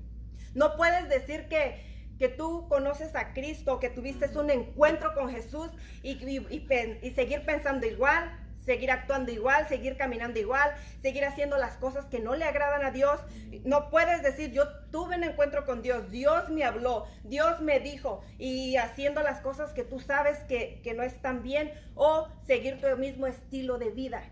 No 0.55 0.77
puedes 0.77 1.09
decir 1.09 1.49
que, 1.49 2.15
que 2.19 2.29
tú 2.29 2.69
conoces 2.69 3.15
a 3.15 3.33
Cristo, 3.33 3.79
que 3.79 3.91
tuviste 3.91 4.27
un 4.39 4.51
encuentro 4.51 5.15
con 5.15 5.29
Jesús 5.31 5.71
y, 6.03 6.13
y, 6.13 7.15
seguir 7.15 7.45
pensando 7.45 7.87
igual, 7.87 8.39
seguir 8.65 8.91
actuando 8.91 9.31
igual, 9.31 9.69
seguir 9.69 9.97
caminando 9.97 10.39
igual, 10.39 10.75
seguir 11.03 11.25
haciendo 11.25 11.57
las 11.59 11.77
cosas 11.77 12.07
que 12.07 12.21
no 12.21 12.35
le 12.35 12.45
agradan 12.45 12.85
a 12.85 12.91
Dios. 12.91 13.21
No 13.65 13.91
puedes 13.91 14.23
decir, 14.23 14.53
yo 14.53 14.65
tuve 14.91 15.17
un 15.17 15.25
encuentro 15.25 15.65
con 15.67 15.83
Dios, 15.83 16.11
Dios 16.11 16.49
me 16.51 16.65
habló, 16.65 17.07
Dios 17.25 17.61
me 17.61 17.81
dijo, 17.81 18.23
y 18.39 18.77
haciendo 18.77 19.23
las 19.23 19.41
cosas 19.41 19.73
que 19.73 19.85
tú 19.85 20.01
sabes 20.01 20.39
que, 20.45 20.81
que 20.83 20.95
no 20.95 21.03
están 21.03 21.43
bien, 21.43 21.73
o 21.95 22.29
seguir 22.47 22.81
tu 22.81 22.97
mismo 22.97 23.27
estilo 23.27 23.79
de 23.79 23.91
vida. 23.91 24.23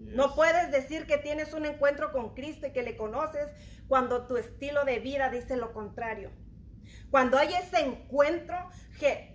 No 0.00 0.34
puedes 0.34 0.70
decir 0.70 1.06
que 1.06 1.16
tienes 1.16 1.52
un 1.54 1.64
encuentro 1.64 2.12
con 2.12 2.34
Cristo 2.34 2.66
y 2.66 2.72
que 2.72 2.82
le 2.82 2.96
conoces 2.96 3.48
cuando 3.88 4.26
tu 4.26 4.36
estilo 4.36 4.84
de 4.84 4.98
vida 4.98 5.30
dice 5.30 5.56
lo 5.56 5.72
contrario. 5.72 6.30
Cuando 7.10 7.38
hay 7.38 7.54
ese 7.54 7.80
encuentro, 7.80 8.56
que 8.98 9.32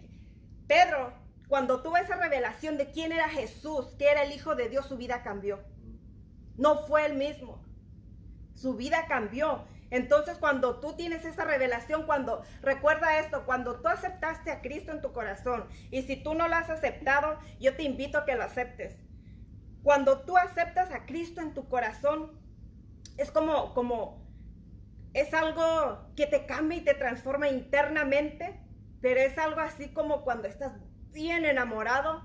Pedro, 0.68 1.14
cuando 1.48 1.82
tuvo 1.82 1.98
esa 1.98 2.16
revelación 2.16 2.77
de 2.77 2.92
quién 2.92 3.12
era 3.12 3.30
Jesús, 3.30 3.96
que 3.98 4.10
era 4.10 4.24
el 4.24 4.34
Hijo 4.34 4.56
de 4.56 4.70
Dios, 4.70 4.86
su 4.86 4.98
vida 4.98 5.24
cambió. 5.24 5.63
No 6.58 6.86
fue 6.88 7.06
el 7.06 7.16
mismo. 7.16 7.63
Su 8.54 8.75
vida 8.75 9.06
cambió. 9.08 9.66
Entonces, 9.89 10.38
cuando 10.38 10.80
tú 10.82 10.94
tienes 10.98 11.24
esa 11.24 11.46
revelación, 11.46 12.06
cuando 12.06 12.44
recuerda 12.62 13.20
esto, 13.20 13.46
cuando 13.46 13.80
tú 13.80 13.88
aceptaste 13.88 14.51
a 14.51 14.62
Cristo 14.62 14.92
en 14.92 15.01
tu 15.01 15.13
corazón, 15.13 15.66
y 15.92 16.01
si 16.01 16.18
tú 16.18 16.34
no 16.34 16.50
lo 16.50 16.56
has 16.56 16.70
aceptado, 16.70 17.39
yo 17.60 17.75
te 17.77 17.84
invito 17.84 18.18
a 18.18 18.25
que 18.25 18.36
lo 18.36 18.44
aceptes. 18.44 18.98
Cuando 19.84 20.22
tú 20.22 20.36
aceptas 20.36 20.92
a 20.92 21.06
Cristo 21.06 21.39
en 21.39 21.54
tu 21.54 21.70
corazón, 21.70 22.38
es 23.16 23.32
como, 23.32 23.74
como, 23.74 24.27
es 25.13 25.34
algo 25.34 26.12
que 26.18 26.27
te 26.27 26.46
cambia 26.46 26.80
y 26.80 26.82
te 26.82 26.94
transforma 26.94 27.48
internamente, 27.48 28.60
pero 29.00 29.22
es 29.22 29.38
algo 29.38 29.62
así 29.62 29.88
como 29.94 30.24
cuando 30.24 30.50
estás 30.50 30.74
bien 31.12 31.46
enamorado, 31.46 32.24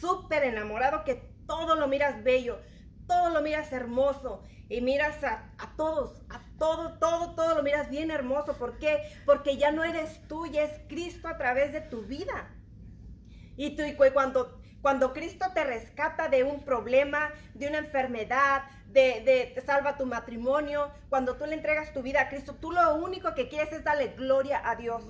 súper 0.00 0.44
enamorado, 0.44 1.04
que 1.04 1.16
todo 1.46 1.76
lo 1.76 1.88
miras 1.88 2.22
bello, 2.22 2.58
todo 3.06 3.30
lo 3.30 3.42
miras 3.42 3.72
hermoso 3.72 4.42
y 4.68 4.80
miras 4.82 5.24
a, 5.24 5.50
todos, 5.76 6.22
a 6.28 6.40
todo, 6.58 6.98
todo, 6.98 7.34
todo 7.34 7.54
lo 7.54 7.62
miras 7.62 7.88
bien 7.90 8.10
hermoso. 8.10 8.56
¿Por 8.58 8.78
qué? 8.78 8.98
Porque 9.24 9.56
ya 9.56 9.70
no 9.70 9.82
eres 9.82 10.26
tú, 10.28 10.46
ya 10.46 10.64
es 10.64 10.80
Cristo 10.88 11.28
a 11.28 11.38
través 11.38 11.72
de 11.72 11.80
tu 11.80 12.02
vida. 12.02 12.54
Y, 13.56 13.76
tú, 13.76 13.82
y 13.82 13.94
cuando, 13.94 14.60
cuando 14.82 15.12
Cristo 15.12 15.46
te 15.54 15.64
rescata 15.64 16.28
de 16.28 16.44
un 16.44 16.64
problema, 16.64 17.30
de 17.54 17.68
una 17.68 17.78
enfermedad, 17.78 18.62
de, 18.86 19.52
te 19.54 19.60
salva 19.60 19.96
tu 19.96 20.06
matrimonio, 20.06 20.90
cuando 21.08 21.36
tú 21.36 21.46
le 21.46 21.54
entregas 21.54 21.92
tu 21.92 22.02
vida 22.02 22.22
a 22.22 22.28
Cristo, 22.28 22.54
tú 22.54 22.70
lo 22.72 22.94
único 22.94 23.34
que 23.34 23.48
quieres 23.48 23.72
es 23.72 23.84
darle 23.84 24.14
gloria 24.16 24.62
a 24.64 24.76
Dios. 24.76 25.04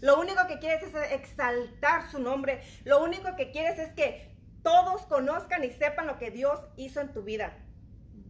Lo 0.00 0.20
único 0.20 0.46
que 0.48 0.58
quieres 0.58 0.82
es 0.82 1.12
exaltar 1.12 2.10
su 2.10 2.18
nombre. 2.18 2.62
Lo 2.84 3.02
único 3.02 3.36
que 3.36 3.50
quieres 3.50 3.78
es 3.78 3.92
que 3.94 4.30
todos 4.62 5.02
conozcan 5.02 5.64
y 5.64 5.70
sepan 5.70 6.06
lo 6.06 6.18
que 6.18 6.30
Dios 6.30 6.60
hizo 6.76 7.00
en 7.00 7.12
tu 7.12 7.22
vida. 7.22 7.56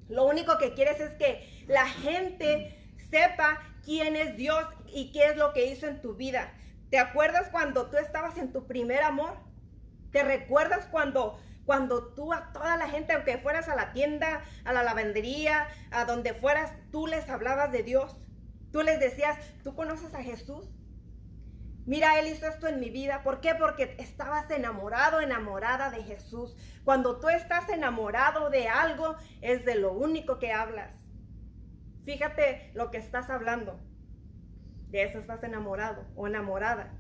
Lo 0.09 0.25
único 0.25 0.59
que 0.59 0.75
quieres 0.75 1.01
es 1.01 1.15
que 1.15 1.65
la 1.67 1.87
gente 1.87 2.77
sepa 3.11 3.61
quién 3.85 4.17
es 4.17 4.37
Dios 4.37 4.65
y 4.87 5.13
qué 5.13 5.27
es 5.27 5.37
lo 5.37 5.53
que 5.53 5.67
hizo 5.67 5.87
en 5.87 6.01
tu 6.01 6.15
vida. 6.15 6.53
¿Te 6.91 6.99
acuerdas 6.99 7.49
cuando 7.51 7.91
tú 7.91 7.97
estabas 7.97 8.37
en 8.37 8.53
tu 8.53 8.67
primer 8.67 9.03
amor? 9.03 9.50
¿Te 10.11 10.23
recuerdas 10.23 10.87
cuando 10.91 11.39
cuando 11.71 12.15
tú 12.15 12.33
a 12.33 12.53
toda 12.53 12.77
la 12.77 12.89
gente, 12.89 13.13
aunque 13.13 13.39
fueras 13.39 13.69
a 13.69 13.77
la 13.77 13.93
tienda, 13.93 14.43
a 14.65 14.73
la 14.73 14.83
lavandería, 14.83 15.69
a 15.93 16.05
donde 16.05 16.35
fueras, 16.35 16.73
tú 16.91 17.07
les 17.07 17.29
hablabas 17.29 17.71
de 17.71 17.85
Dios. 17.85 18.17
Tú 18.73 18.83
les 18.83 18.99
decías, 18.99 19.39
¿tú 19.63 19.77
conoces 19.77 20.13
a 20.15 20.23
Jesús? 20.23 20.69
Mira, 21.87 22.19
Él 22.19 22.27
hizo 22.27 22.49
esto 22.49 22.67
en 22.67 22.81
mi 22.81 22.91
vida. 22.91 23.23
¿Por 23.23 23.41
qué? 23.41 23.55
Porque 23.55 23.95
estabas 23.99 24.51
enamorado, 24.51 25.21
enamorada 25.21 25.91
de 25.91 26.03
Jesús. 26.03 26.57
Cuando 26.85 27.21
tú 27.21 27.29
estás 27.29 27.69
enamorado 27.69 28.51
de 28.51 28.69
algo, 28.69 29.17
es 29.41 29.65
de 29.65 29.77
lo 29.77 29.93
único 29.93 30.39
que 30.39 30.53
hablas. 30.53 30.91
Fíjate 32.05 32.73
lo 32.75 32.91
que 32.91 32.99
estás 32.99 33.31
hablando. 33.31 33.79
De 34.89 35.05
eso 35.05 35.19
estás 35.19 35.43
enamorado 35.45 36.05
o 36.17 36.27
enamorada. 36.27 37.00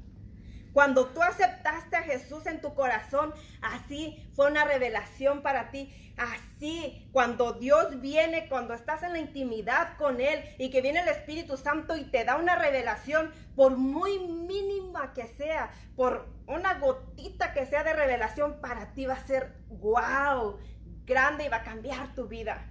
Cuando 0.72 1.06
tú 1.06 1.22
aceptaste 1.22 1.96
a 1.96 2.02
Jesús 2.02 2.46
en 2.46 2.60
tu 2.60 2.74
corazón, 2.74 3.34
así 3.60 4.30
fue 4.34 4.50
una 4.50 4.64
revelación 4.64 5.42
para 5.42 5.70
ti. 5.70 5.92
Así, 6.16 7.08
cuando 7.12 7.54
Dios 7.54 8.00
viene, 8.00 8.48
cuando 8.48 8.74
estás 8.74 9.02
en 9.02 9.12
la 9.12 9.18
intimidad 9.18 9.96
con 9.96 10.20
Él 10.20 10.44
y 10.58 10.70
que 10.70 10.82
viene 10.82 11.00
el 11.00 11.08
Espíritu 11.08 11.56
Santo 11.56 11.96
y 11.96 12.04
te 12.04 12.24
da 12.24 12.36
una 12.36 12.56
revelación, 12.56 13.32
por 13.56 13.76
muy 13.76 14.18
mínima 14.18 15.12
que 15.12 15.26
sea, 15.26 15.70
por 15.96 16.28
una 16.46 16.78
gotita 16.78 17.52
que 17.52 17.66
sea 17.66 17.84
de 17.84 17.94
revelación, 17.94 18.60
para 18.60 18.92
ti 18.92 19.06
va 19.06 19.14
a 19.14 19.26
ser 19.26 19.56
wow, 19.68 20.58
grande 21.04 21.46
y 21.46 21.48
va 21.48 21.58
a 21.58 21.64
cambiar 21.64 22.14
tu 22.14 22.28
vida. 22.28 22.70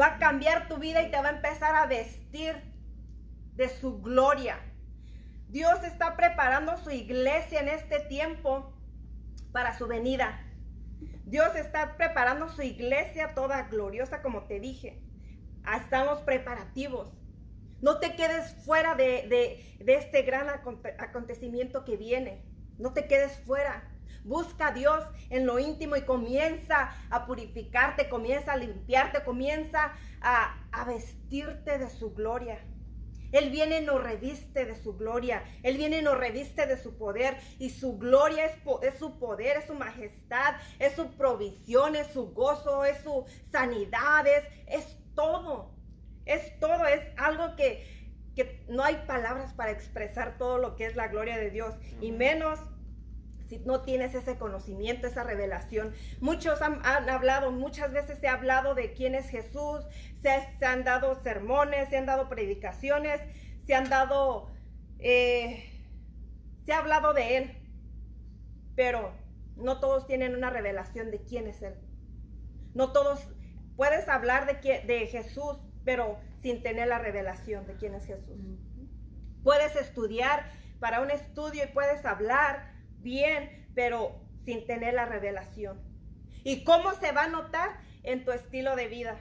Va 0.00 0.14
a 0.14 0.18
cambiar 0.18 0.68
tu 0.68 0.76
vida 0.76 1.02
y 1.02 1.10
te 1.10 1.20
va 1.20 1.28
a 1.28 1.32
empezar 1.32 1.74
a 1.74 1.86
vestir 1.86 2.54
de 3.54 3.68
su 3.68 4.00
gloria. 4.00 4.58
Dios 5.48 5.82
está 5.82 6.14
preparando 6.14 6.76
su 6.76 6.90
iglesia 6.90 7.60
en 7.60 7.68
este 7.68 8.00
tiempo 8.00 8.70
para 9.50 9.78
su 9.78 9.86
venida. 9.86 10.44
Dios 11.24 11.56
está 11.56 11.96
preparando 11.96 12.50
su 12.50 12.60
iglesia 12.60 13.34
toda 13.34 13.62
gloriosa, 13.62 14.20
como 14.20 14.42
te 14.42 14.60
dije. 14.60 15.00
Estamos 15.74 16.18
preparativos. 16.20 17.08
No 17.80 17.98
te 17.98 18.14
quedes 18.14 18.52
fuera 18.66 18.94
de, 18.94 19.64
este 19.86 20.22
gran 20.22 20.48
acontecimiento 20.50 21.82
que 21.86 21.96
viene. 21.96 22.44
No 22.76 22.92
te 22.92 23.06
quedes 23.06 23.38
fuera. 23.38 23.88
Busca 24.24 24.68
a 24.68 24.72
Dios 24.72 25.02
en 25.30 25.46
lo 25.46 25.58
íntimo 25.58 25.96
y 25.96 26.02
comienza 26.02 26.92
a 27.08 27.24
purificarte, 27.24 28.10
comienza 28.10 28.52
a 28.52 28.56
limpiarte, 28.58 29.24
comienza 29.24 29.94
a 30.20 30.84
vestirte 30.84 31.78
de 31.78 31.88
su 31.88 32.12
gloria. 32.14 32.58
Él 33.32 33.50
viene 33.50 33.80
y 33.80 33.84
nos 33.84 34.02
reviste 34.02 34.64
de 34.64 34.74
su 34.74 34.96
gloria. 34.96 35.44
Él 35.62 35.76
viene 35.76 35.98
y 35.98 36.02
nos 36.02 36.18
reviste 36.18 36.66
de 36.66 36.76
su 36.76 36.96
poder. 36.96 37.36
Y 37.58 37.70
su 37.70 37.98
gloria 37.98 38.46
es, 38.46 38.52
es, 38.82 38.98
su 38.98 39.18
poder, 39.18 39.58
es 39.58 39.66
su 39.66 39.74
majestad, 39.74 40.54
es 40.78 40.94
su 40.94 41.10
provisión, 41.16 41.96
es 41.96 42.08
su 42.08 42.32
gozo, 42.32 42.84
es 42.84 42.98
su 43.02 43.24
sanidad, 43.50 44.26
es, 44.26 44.44
es 44.66 44.96
todo. 45.14 45.74
Es 46.24 46.58
todo, 46.60 46.86
es 46.86 47.00
algo 47.16 47.56
que, 47.56 47.86
que 48.34 48.64
no 48.68 48.84
hay 48.84 48.96
palabras 49.06 49.54
para 49.54 49.70
expresar 49.70 50.36
todo 50.36 50.58
lo 50.58 50.76
que 50.76 50.86
es 50.86 50.94
la 50.94 51.08
gloria 51.08 51.38
de 51.38 51.50
Dios. 51.50 51.74
Y 52.00 52.12
menos 52.12 52.58
si 53.48 53.58
no 53.60 53.80
tienes 53.80 54.14
ese 54.14 54.36
conocimiento, 54.38 55.06
esa 55.06 55.24
revelación. 55.24 55.94
Muchos 56.20 56.60
han, 56.60 56.84
hablado, 56.84 57.50
muchas 57.50 57.92
veces 57.92 58.18
se 58.18 58.28
ha 58.28 58.34
hablado 58.34 58.74
de 58.74 58.92
quién 58.92 59.14
es 59.14 59.28
Jesús, 59.28 59.84
se, 60.20 60.64
han 60.64 60.84
dado 60.84 61.20
sermones, 61.22 61.88
se 61.88 61.96
han 61.96 62.06
dado 62.06 62.28
predicaciones, 62.28 63.20
se 63.64 63.74
han 63.74 63.88
dado, 63.88 64.50
eh, 64.98 65.64
se 66.66 66.72
ha 66.72 66.78
hablado 66.78 67.14
de 67.14 67.38
Él, 67.38 67.56
pero 68.76 69.12
no 69.56 69.80
todos 69.80 70.06
tienen 70.06 70.34
una 70.34 70.50
revelación 70.50 71.10
de 71.10 71.22
quién 71.22 71.48
es 71.48 71.62
Él. 71.62 71.74
No 72.74 72.92
todos, 72.92 73.28
puedes 73.76 74.08
hablar 74.08 74.46
de, 74.46 74.82
de 74.82 75.06
Jesús, 75.06 75.56
pero 75.84 76.18
sin 76.42 76.62
tener 76.62 76.88
la 76.88 76.98
revelación 76.98 77.66
de 77.66 77.74
quién 77.74 77.94
es 77.94 78.04
Jesús. 78.04 78.40
Puedes 79.42 79.74
estudiar 79.76 80.50
para 80.80 81.00
un 81.00 81.10
estudio 81.10 81.64
y 81.64 81.68
puedes 81.68 82.04
hablar, 82.04 82.77
bien, 83.02 83.66
pero 83.74 84.20
sin 84.44 84.66
tener 84.66 84.94
la 84.94 85.06
revelación. 85.06 85.80
¿Y 86.44 86.64
cómo 86.64 86.92
se 86.94 87.12
va 87.12 87.24
a 87.24 87.28
notar? 87.28 87.70
En 88.02 88.24
tu 88.24 88.32
estilo 88.32 88.76
de 88.76 88.88
vida. 88.88 89.20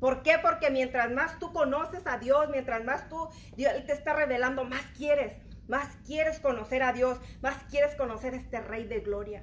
¿Por 0.00 0.22
qué? 0.22 0.38
Porque 0.42 0.70
mientras 0.70 1.10
más 1.10 1.38
tú 1.38 1.52
conoces 1.52 2.06
a 2.06 2.18
Dios, 2.18 2.50
mientras 2.50 2.84
más 2.84 3.08
tú, 3.08 3.28
Dios 3.56 3.72
te 3.86 3.92
está 3.92 4.12
revelando, 4.12 4.64
más 4.64 4.82
quieres, 4.96 5.32
más 5.68 5.88
quieres 6.04 6.38
conocer 6.38 6.82
a 6.82 6.92
Dios, 6.92 7.18
más 7.40 7.56
quieres 7.70 7.94
conocer 7.94 8.34
a 8.34 8.36
este 8.36 8.60
Rey 8.60 8.84
de 8.84 9.00
Gloria. 9.00 9.42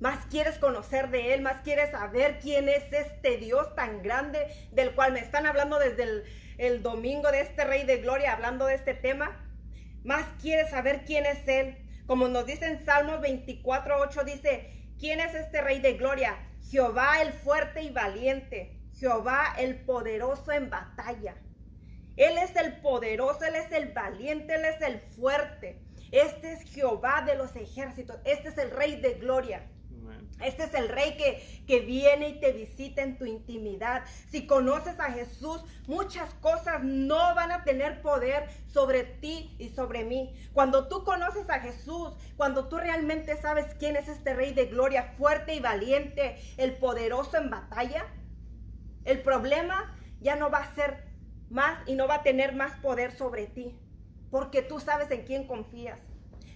Más 0.00 0.26
quieres 0.26 0.58
conocer 0.58 1.10
de 1.10 1.34
Él, 1.34 1.40
más 1.40 1.62
quieres 1.62 1.90
saber 1.90 2.38
quién 2.40 2.68
es 2.68 2.92
este 2.92 3.38
Dios 3.38 3.74
tan 3.74 4.02
grande 4.02 4.46
del 4.70 4.94
cual 4.94 5.12
me 5.12 5.20
están 5.20 5.46
hablando 5.46 5.78
desde 5.78 6.04
el, 6.04 6.24
el 6.58 6.82
domingo 6.82 7.32
de 7.32 7.40
este 7.40 7.64
Rey 7.64 7.84
de 7.84 7.96
Gloria, 7.96 8.34
hablando 8.34 8.66
de 8.66 8.74
este 8.74 8.94
tema. 8.94 9.44
Más 10.04 10.24
quieres 10.40 10.70
saber 10.70 11.04
quién 11.04 11.26
es 11.26 11.48
Él. 11.48 11.87
Como 12.08 12.26
nos 12.26 12.46
dice 12.46 12.64
en 12.64 12.82
Salmos 12.86 13.20
24, 13.20 13.98
8, 14.00 14.24
dice, 14.24 14.72
¿quién 14.98 15.20
es 15.20 15.34
este 15.34 15.60
rey 15.60 15.78
de 15.78 15.92
gloria? 15.92 16.38
Jehová 16.70 17.20
el 17.20 17.34
fuerte 17.34 17.82
y 17.82 17.90
valiente, 17.90 18.80
Jehová 18.94 19.54
el 19.58 19.84
poderoso 19.84 20.50
en 20.52 20.70
batalla. 20.70 21.36
Él 22.16 22.38
es 22.38 22.56
el 22.56 22.80
poderoso, 22.80 23.44
Él 23.44 23.56
es 23.56 23.70
el 23.72 23.92
valiente, 23.92 24.54
Él 24.54 24.64
es 24.64 24.80
el 24.80 25.00
fuerte. 25.00 25.82
Este 26.10 26.54
es 26.54 26.62
Jehová 26.72 27.24
de 27.26 27.34
los 27.34 27.54
ejércitos, 27.56 28.16
este 28.24 28.48
es 28.48 28.56
el 28.56 28.70
rey 28.70 28.98
de 29.02 29.12
gloria. 29.16 29.68
Este 30.40 30.64
es 30.64 30.74
el 30.74 30.88
rey 30.88 31.16
que, 31.16 31.64
que, 31.66 31.80
viene 31.80 32.28
y 32.28 32.40
te 32.40 32.52
visita 32.52 33.02
en 33.02 33.18
tu 33.18 33.24
intimidad. 33.24 34.04
Si 34.30 34.46
conoces 34.46 35.00
a 35.00 35.10
Jesús, 35.10 35.64
muchas 35.86 36.32
cosas 36.34 36.82
no 36.82 37.34
van 37.34 37.50
a 37.50 37.64
tener 37.64 38.02
poder 38.02 38.48
sobre 38.66 39.04
ti 39.04 39.54
y 39.58 39.68
sobre 39.70 40.04
mí. 40.04 40.34
Cuando 40.52 40.88
tú 40.88 41.04
conoces 41.04 41.50
a 41.50 41.60
Jesús, 41.60 42.14
cuando 42.36 42.68
tú 42.68 42.78
realmente 42.78 43.36
sabes 43.36 43.74
quién 43.78 43.96
es 43.96 44.08
este 44.08 44.34
rey 44.34 44.52
de 44.54 44.66
gloria, 44.66 45.14
fuerte 45.18 45.54
y 45.54 45.60
valiente, 45.60 46.36
el 46.56 46.74
poderoso 46.74 47.36
en 47.36 47.50
batalla, 47.50 48.06
el 49.04 49.22
problema 49.22 49.94
ya 50.20 50.36
no 50.36 50.50
va 50.50 50.58
a 50.58 50.74
ser 50.74 51.08
más 51.50 51.78
y 51.86 51.94
no 51.94 52.06
va 52.06 52.16
a 52.16 52.22
tener 52.22 52.54
más 52.54 52.78
poder 52.80 53.12
sobre 53.12 53.46
ti, 53.46 53.78
porque 54.30 54.62
tú 54.62 54.80
sabes 54.80 55.10
en 55.10 55.24
quién 55.24 55.46
confías. 55.46 55.98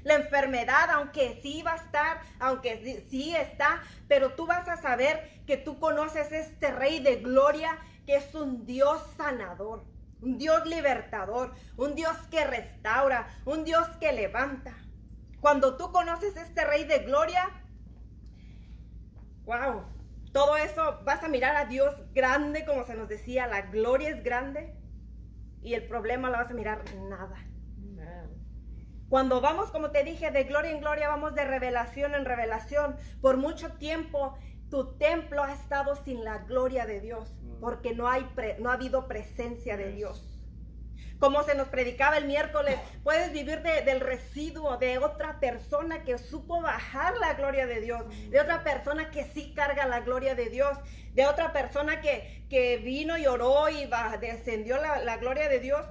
La 0.04 0.14
enfermedad, 0.14 0.90
aunque 0.90 1.38
sí 1.42 1.62
va 1.62 1.74
a 1.74 1.76
estar, 1.76 2.20
aunque 2.40 3.06
sí 3.08 3.34
está, 3.36 3.82
pero 4.08 4.32
tú 4.34 4.46
vas 4.46 4.68
a 4.68 4.76
saber 4.76 5.30
que 5.46 5.56
tú 5.56 5.78
conoces 5.78 6.32
este 6.32 6.72
rey 6.72 7.00
de 7.00 7.16
gloria 7.16 7.78
que 8.06 8.16
es 8.16 8.34
un 8.34 8.66
Dios 8.66 9.00
sanador, 9.16 9.84
un 10.20 10.38
Dios 10.38 10.66
libertador, 10.66 11.54
un 11.76 11.94
Dios 11.94 12.16
que 12.30 12.44
restaura, 12.44 13.28
un 13.44 13.64
Dios 13.64 13.86
que 14.00 14.12
levanta. 14.12 14.74
Cuando 15.40 15.76
tú 15.76 15.92
conoces 15.92 16.36
este 16.36 16.64
rey 16.64 16.84
de 16.84 17.00
gloria, 17.00 17.48
wow, 19.44 19.84
todo 20.32 20.56
eso 20.56 21.00
vas 21.04 21.22
a 21.22 21.28
mirar 21.28 21.56
a 21.56 21.66
Dios 21.66 21.94
grande, 22.12 22.64
como 22.64 22.84
se 22.84 22.94
nos 22.94 23.08
decía, 23.08 23.46
la 23.46 23.62
gloria 23.62 24.10
es 24.10 24.24
grande 24.24 24.74
y 25.62 25.74
el 25.74 25.86
problema 25.86 26.30
lo 26.30 26.38
vas 26.38 26.50
a 26.50 26.54
mirar 26.54 26.82
nada. 26.94 27.36
Cuando 29.12 29.42
vamos, 29.42 29.70
como 29.70 29.90
te 29.90 30.04
dije, 30.04 30.30
de 30.30 30.44
gloria 30.44 30.70
en 30.70 30.80
gloria, 30.80 31.06
vamos 31.06 31.34
de 31.34 31.44
revelación 31.44 32.14
en 32.14 32.24
revelación. 32.24 32.96
Por 33.20 33.36
mucho 33.36 33.72
tiempo 33.72 34.38
tu 34.70 34.96
templo 34.96 35.42
ha 35.44 35.52
estado 35.52 35.96
sin 35.96 36.24
la 36.24 36.38
gloria 36.38 36.86
de 36.86 37.02
Dios, 37.02 37.28
mm. 37.42 37.60
porque 37.60 37.94
no, 37.94 38.08
hay 38.08 38.26
no 38.58 38.70
ha 38.70 38.72
habido 38.72 39.08
presencia 39.08 39.76
de 39.76 39.92
Dios. 39.92 40.40
Como 41.18 41.42
se 41.42 41.54
nos 41.54 41.68
predicaba 41.68 42.16
el 42.16 42.24
miércoles, 42.24 42.78
puedes 43.04 43.34
vivir 43.34 43.60
del 43.60 44.00
residuo 44.00 44.78
de 44.78 44.96
otra 44.96 45.40
persona 45.40 46.04
que 46.04 46.16
supo 46.16 46.62
bajar 46.62 47.12
la 47.18 47.34
gloria 47.34 47.66
de 47.66 47.82
Dios, 47.82 48.04
de 48.30 48.40
otra 48.40 48.64
persona 48.64 49.10
que 49.10 49.24
sí 49.24 49.52
carga 49.54 49.84
la 49.84 50.00
gloria 50.00 50.34
de 50.34 50.48
Dios, 50.48 50.78
de 51.12 51.26
otra 51.26 51.52
persona 51.52 52.00
que, 52.00 52.46
que 52.48 52.78
vino 52.78 53.18
y 53.18 53.26
oró 53.26 53.68
y 53.68 53.86
descendió 54.22 54.78
la, 54.78 55.00
la 55.00 55.18
gloria 55.18 55.50
de 55.50 55.60
Dios, 55.60 55.84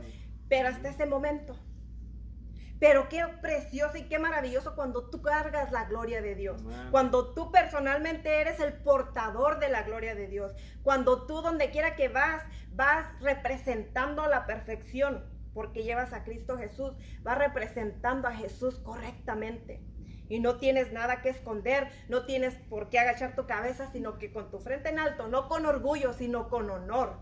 pero 0.50 0.70
hasta 0.70 0.90
ese 0.90 1.06
momento 1.06 1.56
pero 2.82 3.10
qué 3.10 3.24
precioso 3.44 3.96
y 3.96 4.06
qué 4.10 4.18
maravilloso 4.18 4.74
cuando 4.74 5.08
tú 5.12 5.22
cargas 5.22 5.72
la 5.72 5.86
gloria 5.86 6.20
de 6.20 6.34
Dios. 6.34 6.64
Cuando 6.90 7.32
tú 7.36 7.52
personalmente 7.52 8.42
eres 8.42 8.60
el 8.60 8.74
portador 8.74 9.60
de 9.60 9.70
la 9.70 9.84
gloria 9.84 10.16
de 10.16 10.26
Dios. 10.26 10.52
Cuando 10.82 11.28
tú 11.28 11.44
donde 11.44 11.70
quiera 11.70 11.96
que 11.96 12.10
vas, 12.10 12.44
vas 12.72 13.06
representando 13.22 14.26
la 14.26 14.48
perfección. 14.48 15.24
Porque 15.54 15.84
llevas 15.84 16.12
a 16.12 16.24
Cristo 16.24 16.58
Jesús. 16.58 16.98
Vas 17.22 17.38
representando 17.38 18.28
a 18.28 18.34
Jesús 18.34 18.80
correctamente. 18.80 19.84
Y 20.28 20.40
no 20.40 20.58
tienes 20.58 20.92
nada 20.92 21.22
que 21.22 21.30
esconder. 21.30 21.88
No 22.10 22.26
tienes 22.26 22.56
por 22.68 22.90
qué 22.90 22.98
agachar 22.98 23.36
tu 23.36 23.46
cabeza, 23.46 23.92
sino 23.92 24.18
que 24.18 24.34
con 24.34 24.50
tu 24.50 24.58
frente 24.58 24.90
en 24.90 24.98
alto. 24.98 25.28
No 25.28 25.50
con 25.50 25.68
orgullo, 25.68 26.14
sino 26.14 26.50
con 26.50 26.72
honor. 26.72 27.20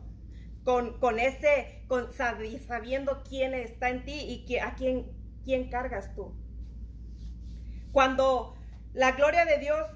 Con, 0.64 1.02
con 1.02 1.20
ese, 1.20 1.84
con, 1.90 2.14
sabiendo 2.14 3.24
quién 3.28 3.54
está 3.54 3.90
en 3.90 4.06
ti 4.06 4.46
y 4.48 4.58
a 4.60 4.76
quién 4.76 5.19
quién 5.50 5.72
cargas 5.72 6.14
tú. 6.14 6.32
Cuando 7.92 8.56
la 8.94 9.14
gloria 9.14 9.46
de 9.46 9.58
Dios 9.58 9.88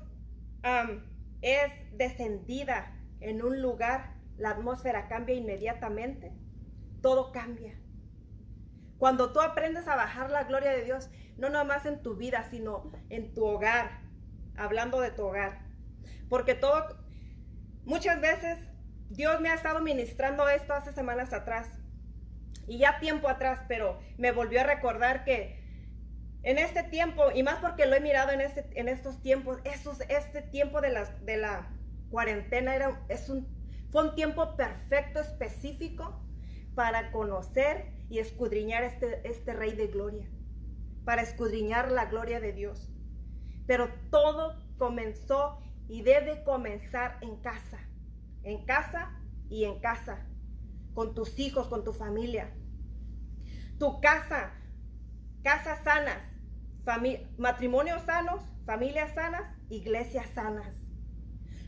es 1.42 1.72
descendida 1.96 3.00
en 3.20 3.44
un 3.44 3.62
lugar, 3.62 4.16
la 4.36 4.50
atmósfera 4.50 5.08
cambia 5.08 5.36
inmediatamente. 5.36 6.34
Todo 7.04 7.32
cambia. 7.32 7.80
Cuando 8.98 9.32
tú 9.32 9.42
aprendes 9.42 9.88
a 9.88 9.96
bajar 9.96 10.32
la 10.32 10.46
gloria 10.46 10.72
de 10.72 10.86
Dios, 10.86 11.12
no 11.38 11.50
nomás 11.50 11.86
en 11.86 12.02
tu 12.02 12.16
vida, 12.16 12.48
sino 12.50 12.92
en 13.10 13.36
tu 13.36 13.46
hogar, 13.46 14.02
hablando 14.58 15.02
de 15.02 15.12
tu 15.12 15.22
hogar. 15.22 15.68
Porque 16.30 16.56
todo, 16.56 16.98
muchas 17.86 18.20
veces 18.20 18.58
Dios 19.12 19.40
me 19.40 19.50
ha 19.50 19.54
estado 19.54 19.82
ministrando 19.82 20.50
esto 20.50 20.74
hace 20.74 20.94
semanas 20.94 21.32
atrás 21.32 21.83
y 22.68 22.80
ya 22.80 23.00
tiempo 23.00 23.30
atrás, 23.30 23.62
pero 23.68 24.00
me 24.18 24.32
volvió 24.32 24.62
a 24.62 24.64
recordar 24.64 25.24
que 25.26 25.62
en 26.44 26.58
este 26.58 26.84
tiempo, 26.84 27.32
y 27.34 27.44
más 27.44 27.56
porque 27.60 27.86
lo 27.86 27.96
he 27.96 28.02
mirado 28.02 28.32
en, 28.32 28.42
este, 28.42 28.70
en 28.76 28.90
estos 28.90 29.22
tiempos, 29.22 29.60
este 30.10 30.42
tiempo 30.42 30.82
de 30.82 30.92
la, 30.92 31.06
de 31.22 31.38
la 31.38 31.70
cuarentena 32.10 32.76
era, 32.76 33.06
es 33.10 33.30
un, 33.30 33.48
fue 33.92 34.10
un 34.10 34.16
tiempo 34.16 34.56
perfecto, 34.56 35.20
específico, 35.20 36.20
para 36.76 37.12
conocer 37.12 37.92
y 38.10 38.20
escudriñar 38.20 38.84
este, 38.84 39.28
este 39.28 39.54
Rey 39.54 39.74
de 39.74 39.88
Gloria. 39.88 40.28
para 41.06 41.22
escudriñar 41.22 41.92
la 41.92 42.06
gloria 42.06 42.40
de 42.40 42.54
Dios. 42.54 42.90
Pero 43.68 43.90
todo 44.10 44.58
comenzó 44.78 45.60
y 45.88 46.02
debe 46.02 46.44
comenzar 46.44 47.18
en 47.22 47.38
casa, 47.38 47.80
en 48.44 48.66
casa 48.66 49.12
y 49.50 49.66
en 49.66 49.80
casa, 49.80 50.26
con 50.94 51.14
tus 51.14 51.38
hijos, 51.40 51.68
con 51.68 51.84
tu 51.84 51.94
familia. 51.94 52.54
Tu 53.80 54.00
casa, 54.02 54.54
casas 55.44 55.84
sanas, 55.84 56.22
matrimonios 57.38 58.02
sanos, 58.04 58.42
familias 58.66 59.14
sanas, 59.14 59.44
iglesias 59.70 60.28
sanas. 60.34 60.74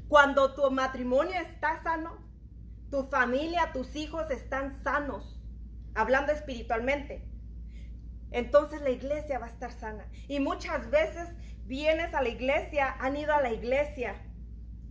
Cuando 0.08 0.54
tu 0.54 0.70
matrimonio 0.72 1.36
está 1.42 1.82
sano, 1.82 2.18
tu 2.92 3.04
familia, 3.08 3.72
tus 3.74 3.96
hijos 3.96 4.30
están 4.30 4.72
sanos, 4.84 5.42
hablando 5.96 6.32
espiritualmente. 6.32 7.28
Entonces 8.32 8.82
la 8.82 8.92
iglesia 8.92 9.40
va 9.40 9.48
a 9.48 9.50
estar 9.50 9.72
sana. 9.72 10.08
Y 10.28 10.40
muchas 10.40 10.90
veces 10.92 11.30
vienes 11.66 12.14
a 12.14 12.22
la 12.22 12.30
iglesia, 12.30 12.96
han 13.00 13.18
ido 13.18 13.34
a 13.34 13.42
la 13.42 13.52
iglesia, 13.52 14.22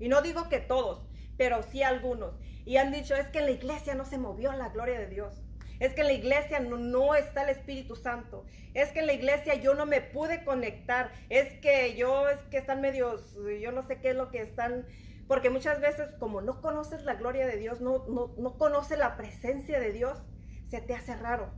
y 0.01 0.09
no 0.09 0.23
digo 0.23 0.49
que 0.49 0.59
todos, 0.59 1.07
pero 1.37 1.63
sí 1.63 1.83
algunos, 1.83 2.39
y 2.65 2.77
han 2.77 2.93
dicho, 2.93 3.15
es 3.15 3.29
que 3.29 3.41
en 3.41 3.47
la 3.47 3.51
iglesia 3.51 3.95
no 3.95 4.05
se 4.05 4.19
movió 4.19 4.53
la 4.53 4.71
gloria 4.71 4.99
de 4.99 5.09
Dios. 5.09 5.43
Es 5.81 5.93
que 5.93 6.03
en 6.03 6.07
la 6.07 6.13
iglesia 6.13 6.61
no, 6.61 7.15
está 7.15 7.43
el 7.43 7.51
Espíritu 7.51 7.97
Santo. 7.97 8.47
Es 8.75 8.91
que 8.93 9.01
en 9.01 9.07
la 9.07 9.13
iglesia 9.13 9.55
yo 9.57 9.75
no 9.75 9.87
me 9.87 10.01
pude 10.01 10.45
conectar. 10.45 11.11
Es 11.29 11.53
que 11.61 11.97
yo, 11.97 12.29
es 12.29 12.41
que 12.51 12.59
están 12.59 12.81
medios, 12.81 13.37
yo 13.61 13.73
no 13.73 13.83
sé 13.83 14.01
qué 14.01 14.11
es 14.11 14.17
lo 14.17 14.31
que 14.31 14.41
están, 14.41 14.87
porque 15.27 15.51
muchas 15.51 15.81
veces 15.81 16.15
como 16.19 16.41
no 16.41 16.61
conoces 16.61 17.03
la 17.03 17.15
gloria 17.15 17.47
de 17.47 17.57
Dios, 17.57 17.81
no, 17.81 18.07
no, 18.07 18.35
no 18.39 18.57
conoces 18.57 18.99
la 18.99 19.17
presencia 19.17 19.81
de 19.81 19.93
Dios, 19.93 20.23
se 20.69 20.81
te 20.81 20.95
hace 20.95 21.17
raro, 21.17 21.53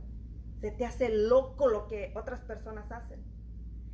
se 0.59 0.71
te 0.71 0.85
hace 0.85 1.09
loco 1.09 1.67
lo 1.67 1.87
que 1.87 2.11
otras 2.15 2.41
personas 2.41 2.91
hacen 2.91 3.23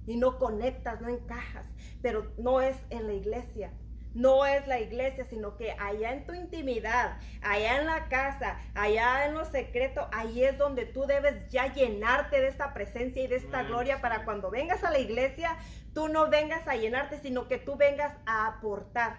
y 0.06 0.18
no 0.18 0.38
conectas, 0.38 1.02
no 1.02 1.10
encajas, 1.10 1.66
pero 2.02 2.32
no 2.38 2.62
es 2.62 2.78
en 2.90 3.08
la 3.08 3.14
iglesia. 3.14 3.74
No 4.14 4.46
es 4.46 4.68
la 4.68 4.80
iglesia, 4.80 5.26
sino 5.26 5.58
que 5.58 5.72
allá 5.72 6.14
en 6.14 6.26
tu 6.26 6.34
intimidad, 6.34 7.18
allá 7.42 7.80
en 7.80 7.88
la 7.88 8.08
casa, 8.10 8.60
allá 8.76 9.26
en 9.26 9.34
lo 9.34 9.46
secreto, 9.46 10.08
ahí 10.12 10.44
es 10.44 10.58
donde 10.58 10.86
tú 10.86 11.06
debes 11.06 11.50
ya 11.50 11.74
llenarte 11.74 12.40
de 12.40 12.48
esta 12.48 12.74
presencia 12.74 13.24
y 13.24 13.28
de 13.28 13.38
esta 13.38 13.64
gloria 13.64 14.02
para 14.02 14.24
cuando 14.24 14.52
vengas 14.52 14.84
a 14.84 14.92
la 14.92 15.00
iglesia, 15.00 15.58
tú 15.94 16.10
no 16.10 16.30
vengas 16.30 16.68
a 16.68 16.76
llenarte, 16.76 17.20
sino 17.20 17.48
que 17.48 17.58
tú 17.58 17.76
vengas 17.76 18.16
a 18.26 18.48
aportar, 18.48 19.18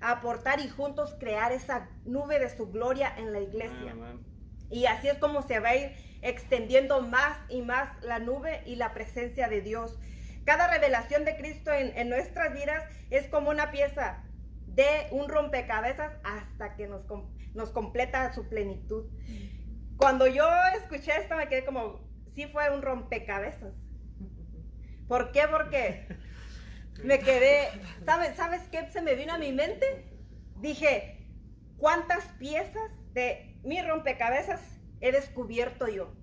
a 0.00 0.12
aportar 0.12 0.60
y 0.60 0.68
juntos 0.68 1.14
crear 1.20 1.52
esa 1.52 1.88
nube 2.04 2.38
de 2.38 2.54
su 2.54 2.70
gloria 2.72 3.12
en 3.16 3.32
la 3.32 3.40
iglesia. 3.40 3.94
Y 4.70 4.86
así 4.86 5.08
es 5.08 5.18
como 5.18 5.42
se 5.42 5.60
va 5.60 5.70
a 5.70 5.76
ir 5.76 5.92
extendiendo 6.22 7.02
más 7.02 7.38
y 7.48 7.62
más 7.62 7.88
la 8.02 8.18
nube 8.18 8.62
y 8.66 8.76
la 8.76 8.92
presencia 8.94 9.46
de 9.48 9.60
Dios. 9.60 9.98
Cada 10.44 10.68
revelación 10.68 11.24
de 11.24 11.36
Cristo 11.36 11.72
en, 11.72 12.08
nuestras 12.08 12.52
vidas 12.52 12.84
es 13.10 13.26
como 13.28 13.50
una 13.50 13.70
pieza 13.70 14.22
de 14.66 15.08
un 15.10 15.28
rompecabezas 15.28 16.12
hasta 16.22 16.76
que 16.76 16.86
nos, 16.86 17.02
nos 17.54 17.70
completa 17.70 18.32
su 18.32 18.48
plenitud. 18.48 19.06
Cuando 19.96 20.26
yo 20.26 20.46
escuché 20.76 21.12
esto 21.18 21.36
me 21.36 21.48
quedé 21.48 21.64
como, 21.64 22.00
sí 22.34 22.46
fue 22.46 22.74
un 22.74 22.82
rompecabezas. 22.82 23.72
¿Por 25.08 25.32
qué? 25.32 25.42
Porque 25.50 26.06
me 27.04 27.20
quedé, 27.20 27.68
¿sabes, 28.04 28.36
¿sabes 28.36 28.62
qué 28.70 28.90
se 28.90 29.02
me 29.02 29.14
vino 29.14 29.32
a 29.32 29.38
mi 29.38 29.52
mente? 29.52 29.86
Dije, 30.60 31.26
¿cuántas 31.78 32.24
piezas 32.38 32.90
de 33.12 33.58
mi 33.62 33.80
rompecabezas 33.80 34.60
he 35.00 35.12
descubierto 35.12 35.88
yo? 35.88 36.14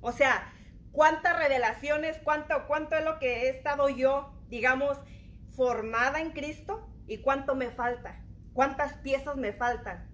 O 0.00 0.12
sea, 0.12 0.51
cuántas 0.92 1.36
revelaciones, 1.38 2.18
cuánto, 2.22 2.66
cuánto 2.66 2.96
es 2.96 3.04
lo 3.04 3.18
que 3.18 3.42
he 3.42 3.48
estado 3.48 3.88
yo, 3.88 4.32
digamos, 4.48 4.98
formada 5.56 6.20
en 6.20 6.30
Cristo 6.30 6.88
y 7.06 7.18
cuánto 7.18 7.54
me 7.54 7.70
falta, 7.70 8.22
cuántas 8.52 8.94
piezas 8.98 9.36
me 9.36 9.52
faltan. 9.52 10.08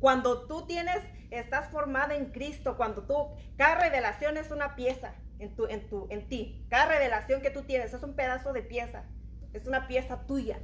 Cuando 0.00 0.46
tú 0.46 0.66
tienes, 0.66 0.98
estás 1.30 1.70
formada 1.70 2.14
en 2.14 2.32
Cristo, 2.32 2.76
cuando 2.76 3.06
tú, 3.06 3.14
cada 3.56 3.76
revelación 3.76 4.36
es 4.36 4.50
una 4.50 4.74
pieza 4.74 5.14
en, 5.38 5.54
tu, 5.54 5.66
en, 5.66 5.88
tu, 5.88 6.08
en 6.10 6.28
ti, 6.28 6.66
cada 6.68 6.86
revelación 6.86 7.40
que 7.40 7.50
tú 7.50 7.62
tienes 7.62 7.94
es 7.94 8.02
un 8.02 8.14
pedazo 8.14 8.52
de 8.52 8.62
pieza, 8.62 9.04
es 9.52 9.66
una 9.66 9.86
pieza 9.86 10.26
tuya, 10.26 10.60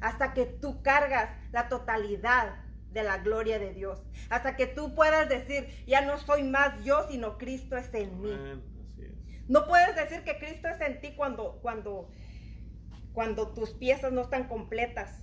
hasta 0.00 0.32
que 0.32 0.46
tú 0.46 0.82
cargas 0.82 1.30
la 1.50 1.68
totalidad 1.68 2.64
de 2.92 3.02
la 3.02 3.18
gloria 3.18 3.58
de 3.58 3.74
Dios. 3.74 4.02
Hasta 4.30 4.56
que 4.56 4.66
tú 4.66 4.94
puedas 4.94 5.28
decir, 5.28 5.68
ya 5.86 6.00
no 6.00 6.18
soy 6.18 6.42
más 6.42 6.82
yo, 6.84 7.06
sino 7.08 7.38
Cristo 7.38 7.76
es 7.76 7.92
en 7.94 8.20
mí. 8.20 8.62
No 9.48 9.66
puedes 9.66 9.96
decir 9.96 10.22
que 10.24 10.38
Cristo 10.38 10.68
es 10.68 10.80
en 10.80 11.00
ti 11.00 11.14
cuando, 11.16 11.58
cuando, 11.62 12.10
cuando 13.14 13.54
tus 13.54 13.70
piezas 13.70 14.12
no 14.12 14.20
están 14.20 14.46
completas. 14.46 15.22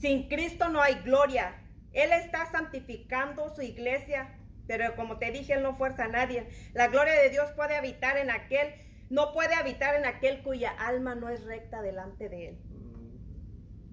Sin 0.00 0.28
Cristo 0.28 0.68
no 0.68 0.80
hay 0.80 0.94
gloria. 1.02 1.60
Él 1.92 2.12
está 2.12 2.50
santificando 2.52 3.52
su 3.54 3.62
iglesia, 3.62 4.38
pero 4.68 4.94
como 4.94 5.18
te 5.18 5.32
dije, 5.32 5.54
Él 5.54 5.64
no 5.64 5.76
fuerza 5.76 6.04
a 6.04 6.08
nadie. 6.08 6.48
La 6.72 6.86
gloria 6.86 7.14
de 7.14 7.30
Dios 7.30 7.50
puede 7.56 7.76
habitar 7.76 8.16
en 8.16 8.30
aquel, 8.30 8.74
no 9.10 9.32
puede 9.32 9.54
habitar 9.54 9.96
en 9.96 10.06
aquel 10.06 10.42
cuya 10.44 10.70
alma 10.70 11.16
no 11.16 11.28
es 11.30 11.42
recta 11.44 11.82
delante 11.82 12.28
de 12.28 12.50
Él. 12.50 12.58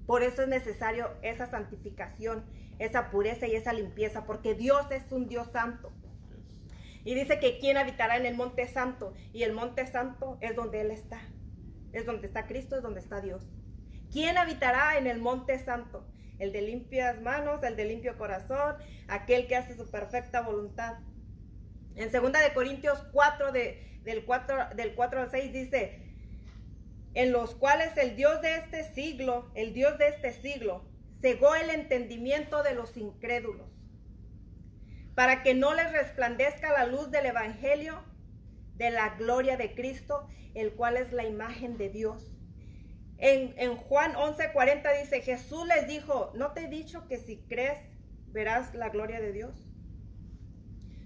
Por 0.06 0.22
eso 0.22 0.44
es 0.44 0.48
necesario 0.48 1.10
esa 1.24 1.48
santificación, 1.48 2.46
esa 2.78 3.10
pureza 3.10 3.48
y 3.48 3.56
esa 3.56 3.74
limpieza, 3.74 4.26
porque 4.26 4.54
Dios 4.54 4.86
es 4.92 5.12
un 5.12 5.28
Dios 5.28 5.48
santo. 5.52 5.92
Y 7.06 7.14
dice 7.14 7.40
que 7.40 7.60
quien 7.60 7.78
habitará 7.78 8.18
en 8.18 8.26
el 8.26 8.36
monte 8.36 8.68
santo, 8.68 9.14
y 9.32 9.44
el 9.44 9.54
monte 9.54 9.88
santo 9.88 10.38
es 10.42 10.56
donde 10.56 10.82
Él 10.82 10.92
está. 10.92 11.22
Es 11.94 12.06
donde 12.06 12.28
está 12.28 12.48
Cristo, 12.48 12.76
es 12.76 12.84
donde 12.84 13.00
está 13.00 13.22
Dios. 13.22 13.48
¿Quién 14.12 14.38
habitará 14.38 14.98
en 14.98 15.08
el 15.08 15.20
monte 15.20 15.58
santo? 15.60 16.06
El 16.40 16.52
de 16.52 16.64
limpias 16.64 17.22
manos, 17.22 17.64
el 17.64 17.76
de 17.76 17.86
limpio 17.86 18.18
corazón, 18.18 18.76
aquel 19.08 19.48
que 19.48 19.56
hace 19.56 19.78
su 19.78 19.90
perfecta 19.90 20.42
voluntad. 20.42 20.98
En 21.96 22.12
2 22.12 22.32
de 22.34 22.54
Corintios 22.54 23.00
4, 23.14 23.52
del, 23.52 24.26
4 24.26 24.76
del 24.76 24.96
4 24.96 25.22
al 25.22 25.32
6 25.32 25.54
dice, 25.54 26.02
en 27.14 27.32
los 27.32 27.56
cuales 27.56 27.96
el 27.98 28.16
Dios 28.16 28.42
de 28.42 28.58
este 28.58 28.84
siglo, 28.94 29.50
el 29.56 29.74
Dios 29.74 29.98
de 29.98 30.10
este 30.10 30.34
siglo, 30.34 30.84
cegó 31.22 31.56
el 31.56 31.70
entendimiento 31.70 32.64
de 32.64 32.74
los 32.74 32.98
incrédulos, 32.98 33.70
para 35.16 35.44
que 35.44 35.54
no 35.54 35.74
les 35.74 35.92
resplandezca 35.92 36.72
la 36.72 36.86
luz 36.86 37.12
del 37.12 37.26
Evangelio 37.26 38.04
de 38.76 38.92
la 38.92 39.16
gloria 39.16 39.58
de 39.58 39.74
Cristo, 39.74 40.28
el 40.54 40.74
cual 40.74 40.98
es 40.98 41.14
la 41.14 41.26
imagen 41.26 41.78
de 41.78 41.90
Dios. 41.90 42.32
En, 43.18 43.54
en 43.58 43.78
Juan 43.78 44.14
11:40 44.14 45.02
dice, 45.02 45.22
Jesús 45.22 45.66
les 45.68 45.88
dijo, 45.88 46.32
¿no 46.36 46.52
te 46.52 46.66
he 46.66 46.68
dicho 46.68 47.08
que 47.08 47.18
si 47.18 47.38
crees 47.48 47.80
verás 48.28 48.76
la 48.76 48.90
gloria 48.90 49.22
de 49.22 49.32
Dios? 49.32 49.72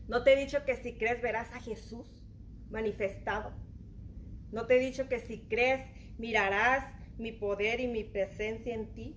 ¿No 0.08 0.24
te 0.24 0.34
he 0.34 0.36
dicho 0.36 0.66
que 0.66 0.76
si 0.76 0.98
crees 0.98 1.22
verás 1.22 1.54
a 1.54 1.60
Jesús 1.60 2.26
manifestado? 2.70 3.54
¿No 4.52 4.66
te 4.66 4.78
he 4.78 4.80
dicho 4.80 5.08
que 5.08 5.20
si 5.20 5.48
crees 5.48 5.86
mirarás 6.18 6.84
mi 7.20 7.32
poder 7.32 7.80
y 7.80 7.88
mi 7.88 8.04
presencia 8.04 8.74
en 8.74 8.94
ti. 8.94 9.16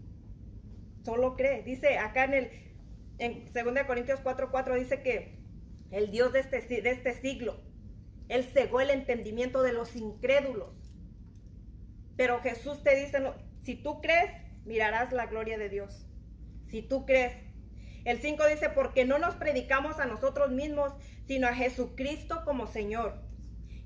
Solo 1.05 1.37
cree. 1.37 1.63
Dice 1.63 1.99
acá 1.99 2.25
en 2.25 2.35
el 2.35 2.51
en 3.23 3.45
2 3.53 3.87
Corintios 3.87 4.21
4:4 4.21 4.51
4, 4.51 4.75
dice 4.75 5.03
que 5.03 5.39
el 5.93 6.11
Dios 6.11 6.33
de 6.33 6.41
este, 6.41 6.61
de 6.61 6.91
este 6.91 7.15
siglo, 7.15 7.61
Él 8.29 8.45
cegó 8.45 8.81
el 8.81 8.91
entendimiento 8.91 9.63
de 9.63 9.73
los 9.73 9.95
incrédulos. 9.95 10.75
Pero 12.17 12.41
Jesús 12.41 12.83
te 12.83 12.97
dice, 12.97 13.23
si 13.63 13.77
tú 13.77 14.01
crees, 14.01 14.31
mirarás 14.65 15.13
la 15.13 15.27
gloria 15.27 15.57
de 15.57 15.69
Dios. 15.69 16.07
Si 16.67 16.83
tú 16.83 17.07
crees. 17.07 17.33
El 18.05 18.19
5 18.19 18.45
dice, 18.49 18.69
porque 18.71 19.05
no 19.05 19.19
nos 19.19 19.37
predicamos 19.37 20.01
a 20.01 20.07
nosotros 20.07 20.51
mismos, 20.51 20.93
sino 21.25 21.47
a 21.47 21.55
Jesucristo 21.55 22.43
como 22.45 22.67
Señor, 22.67 23.23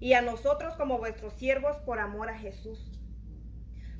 y 0.00 0.14
a 0.14 0.22
nosotros 0.22 0.74
como 0.76 0.96
vuestros 0.96 1.34
siervos 1.34 1.76
por 1.84 1.98
amor 1.98 2.30
a 2.30 2.38
Jesús. 2.38 2.90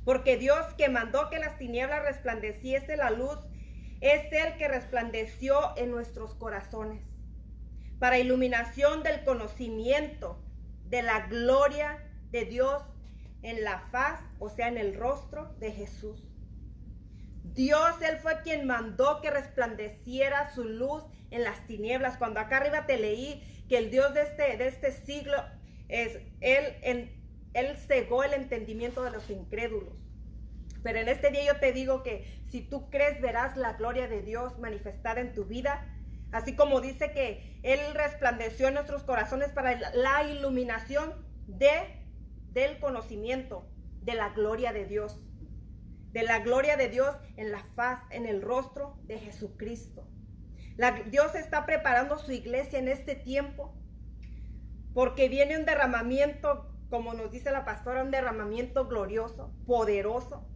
Porque 0.03 0.37
Dios 0.37 0.65
que 0.77 0.89
mandó 0.89 1.29
que 1.29 1.37
las 1.37 1.59
tinieblas 1.59 2.01
resplandeciese 2.01 2.97
la 2.97 3.11
luz, 3.11 3.37
es 4.01 4.31
el 4.31 4.57
que 4.57 4.67
resplandeció 4.67 5.75
en 5.77 5.91
nuestros 5.91 6.35
corazones, 6.35 7.01
para 7.99 8.19
iluminación 8.19 9.03
del 9.03 9.23
conocimiento 9.23 10.43
de 10.85 11.01
la 11.01 11.27
gloria 11.27 12.03
de 12.31 12.45
Dios 12.45 12.83
en 13.41 13.63
la 13.63 13.79
faz, 13.79 14.19
o 14.39 14.49
sea, 14.49 14.67
en 14.67 14.77
el 14.77 14.95
rostro 14.95 15.55
de 15.59 15.71
Jesús. 15.71 16.27
Dios, 17.43 18.01
Él 18.01 18.17
fue 18.17 18.41
quien 18.43 18.67
mandó 18.67 19.19
que 19.21 19.31
resplandeciera 19.31 20.53
su 20.53 20.63
luz 20.63 21.03
en 21.31 21.43
las 21.43 21.65
tinieblas. 21.65 22.17
Cuando 22.17 22.39
acá 22.39 22.57
arriba 22.57 22.85
te 22.85 22.97
leí 22.97 23.41
que 23.67 23.77
el 23.77 23.89
Dios 23.89 24.13
de 24.13 24.21
este, 24.21 24.57
de 24.57 24.67
este 24.67 24.91
siglo 24.91 25.37
es 25.87 26.19
Él 26.39 26.75
en 26.83 27.17
él 27.57 27.75
cegó 27.75 28.23
el 28.23 28.35
entendimiento 28.35 29.03
de 29.03 29.09
los 29.09 29.31
incrédulos. 29.31 29.95
Pero 30.83 30.99
en 30.99 31.09
este 31.09 31.31
día 31.31 31.45
yo 31.45 31.59
te 31.59 31.71
digo 31.73 32.03
que 32.03 32.41
si 32.49 32.61
tú 32.61 32.89
crees 32.89 33.21
verás 33.21 33.57
la 33.57 33.73
gloria 33.73 34.07
de 34.07 34.21
Dios 34.21 34.59
manifestada 34.59 35.21
en 35.21 35.33
tu 35.33 35.45
vida, 35.45 35.93
Así 36.31 36.55
como 36.55 36.81
dice 36.81 37.11
que 37.11 37.59
Él 37.63 37.79
resplandeció 37.93 38.67
en 38.67 38.73
nuestros 38.73 39.03
corazones 39.03 39.51
para 39.51 39.79
la 39.93 40.23
iluminación 40.23 41.13
de, 41.47 41.69
del 42.51 42.79
conocimiento 42.79 43.69
de 44.01 44.15
la 44.15 44.29
gloria 44.29 44.73
de 44.73 44.85
Dios. 44.85 45.23
De 46.11 46.23
la 46.23 46.39
gloria 46.39 46.77
de 46.77 46.89
Dios 46.89 47.15
en 47.37 47.51
la 47.51 47.63
faz, 47.75 48.01
en 48.09 48.25
el 48.25 48.41
rostro 48.41 48.97
de 49.03 49.19
Jesucristo. 49.19 50.07
Dios 51.09 51.33
está 51.35 51.65
preparando 51.65 52.19
su 52.19 52.31
iglesia 52.31 52.79
en 52.79 52.87
este 52.87 53.15
tiempo 53.15 53.75
porque 54.93 55.29
viene 55.29 55.57
un 55.57 55.65
derramamiento, 55.65 56.71
como 56.89 57.13
nos 57.13 57.31
dice 57.31 57.51
la 57.51 57.65
pastora, 57.65 58.03
un 58.03 58.11
derramamiento 58.11 58.87
glorioso, 58.87 59.53
poderoso, 59.65 60.47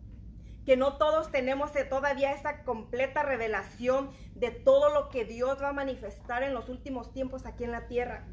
que 0.66 0.78
no 0.78 0.98
todos 0.98 1.32
tenemos 1.32 1.72
todavía 1.90 2.34
esa 2.34 2.64
completa 2.64 3.24
revelación 3.24 4.12
de 4.36 4.52
todo 4.52 4.94
lo 4.94 5.10
que 5.10 5.26
Dios 5.26 5.62
va 5.62 5.70
a 5.70 5.74
manifestar 5.74 6.44
en 6.44 6.54
los 6.54 6.70
últimos 6.70 7.12
tiempos 7.14 7.46
aquí 7.46 7.64
en 7.64 7.72
la 7.72 7.88
tierra. 7.88 8.28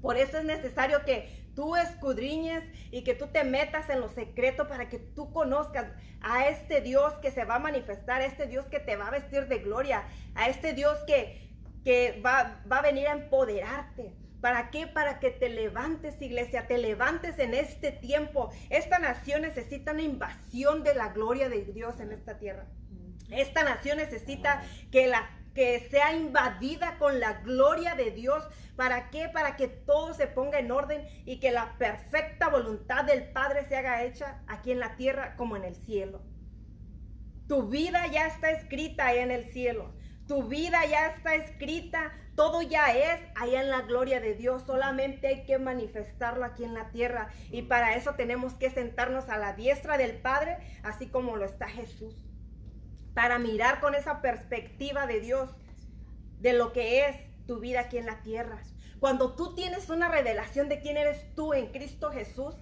Por 0.00 0.16
eso 0.16 0.38
es 0.38 0.44
necesario 0.44 1.04
que 1.04 1.48
tú 1.54 1.76
escudriñes 1.76 2.62
y 2.90 3.04
que 3.04 3.14
tú 3.14 3.28
te 3.28 3.44
metas 3.44 3.88
en 3.88 4.00
lo 4.00 4.08
secreto 4.08 4.68
para 4.68 4.88
que 4.88 4.98
tú 4.98 5.32
conozcas 5.32 5.86
a 6.20 6.48
este 6.48 6.80
Dios 6.80 7.14
que 7.22 7.30
se 7.30 7.44
va 7.44 7.56
a 7.56 7.60
manifestar, 7.60 8.20
a 8.20 8.26
este 8.26 8.46
Dios 8.46 8.66
que 8.66 8.80
te 8.80 8.96
va 8.96 9.08
a 9.08 9.10
vestir 9.10 9.46
de 9.48 9.60
gloria, 9.60 10.04
a 10.34 10.48
este 10.48 10.72
Dios 10.74 10.98
que, 11.06 11.50
que 11.84 12.20
va, 12.24 12.62
va 12.70 12.78
a 12.78 12.82
venir 12.82 13.06
a 13.06 13.12
empoderarte. 13.12 14.12
¿Para 14.44 14.68
qué? 14.68 14.86
Para 14.86 15.20
que 15.20 15.30
te 15.30 15.48
levantes, 15.48 16.20
iglesia, 16.20 16.66
te 16.66 16.76
levantes 16.76 17.38
en 17.38 17.54
este 17.54 17.92
tiempo. 17.92 18.50
Esta 18.68 18.98
nación 18.98 19.40
necesita 19.40 19.92
una 19.92 20.02
invasión 20.02 20.82
de 20.82 20.94
la 20.94 21.14
gloria 21.14 21.48
de 21.48 21.64
Dios 21.64 21.98
en 21.98 22.12
esta 22.12 22.36
tierra. 22.36 22.66
Esta 23.30 23.64
nación 23.64 23.96
necesita 23.96 24.62
que 24.92 25.06
la 25.06 25.30
que 25.54 25.88
sea 25.88 26.14
invadida 26.14 26.98
con 26.98 27.20
la 27.20 27.40
gloria 27.40 27.94
de 27.94 28.10
Dios. 28.10 28.46
¿Para 28.76 29.08
qué? 29.08 29.30
Para 29.30 29.56
que 29.56 29.66
todo 29.66 30.12
se 30.12 30.26
ponga 30.26 30.58
en 30.58 30.70
orden 30.70 31.08
y 31.24 31.40
que 31.40 31.50
la 31.50 31.78
perfecta 31.78 32.50
voluntad 32.50 33.06
del 33.06 33.32
Padre 33.32 33.64
se 33.66 33.78
haga 33.78 34.04
hecha 34.04 34.42
aquí 34.46 34.72
en 34.72 34.78
la 34.78 34.96
tierra 34.96 35.36
como 35.36 35.56
en 35.56 35.64
el 35.64 35.74
cielo. 35.74 36.20
Tu 37.48 37.66
vida 37.70 38.08
ya 38.08 38.26
está 38.26 38.50
escrita 38.50 39.14
en 39.14 39.30
el 39.30 39.46
cielo. 39.46 39.94
Tu 40.26 40.42
vida 40.44 40.84
ya 40.86 41.08
está 41.08 41.34
escrita, 41.34 42.12
todo 42.34 42.62
ya 42.62 42.96
es 42.96 43.20
allá 43.34 43.60
en 43.60 43.70
la 43.70 43.82
gloria 43.82 44.20
de 44.20 44.34
Dios. 44.34 44.62
Solamente 44.66 45.26
hay 45.28 45.44
que 45.44 45.58
manifestarlo 45.58 46.44
aquí 46.44 46.64
en 46.64 46.74
la 46.74 46.90
tierra. 46.90 47.28
Y 47.50 47.62
para 47.62 47.94
eso 47.96 48.14
tenemos 48.14 48.54
que 48.54 48.70
sentarnos 48.70 49.28
a 49.28 49.36
la 49.36 49.52
diestra 49.52 49.98
del 49.98 50.16
Padre, 50.16 50.58
así 50.82 51.08
como 51.08 51.36
lo 51.36 51.44
está 51.44 51.68
Jesús. 51.68 52.14
Para 53.12 53.38
mirar 53.38 53.80
con 53.80 53.94
esa 53.94 54.22
perspectiva 54.22 55.06
de 55.06 55.20
Dios, 55.20 55.50
de 56.40 56.54
lo 56.54 56.72
que 56.72 57.06
es 57.06 57.16
tu 57.46 57.60
vida 57.60 57.80
aquí 57.80 57.98
en 57.98 58.06
la 58.06 58.22
tierra. 58.22 58.62
Cuando 59.00 59.34
tú 59.34 59.54
tienes 59.54 59.90
una 59.90 60.08
revelación 60.08 60.70
de 60.70 60.80
quién 60.80 60.96
eres 60.96 61.34
tú 61.34 61.52
en 61.52 61.70
Cristo 61.70 62.10
Jesús, 62.10 62.54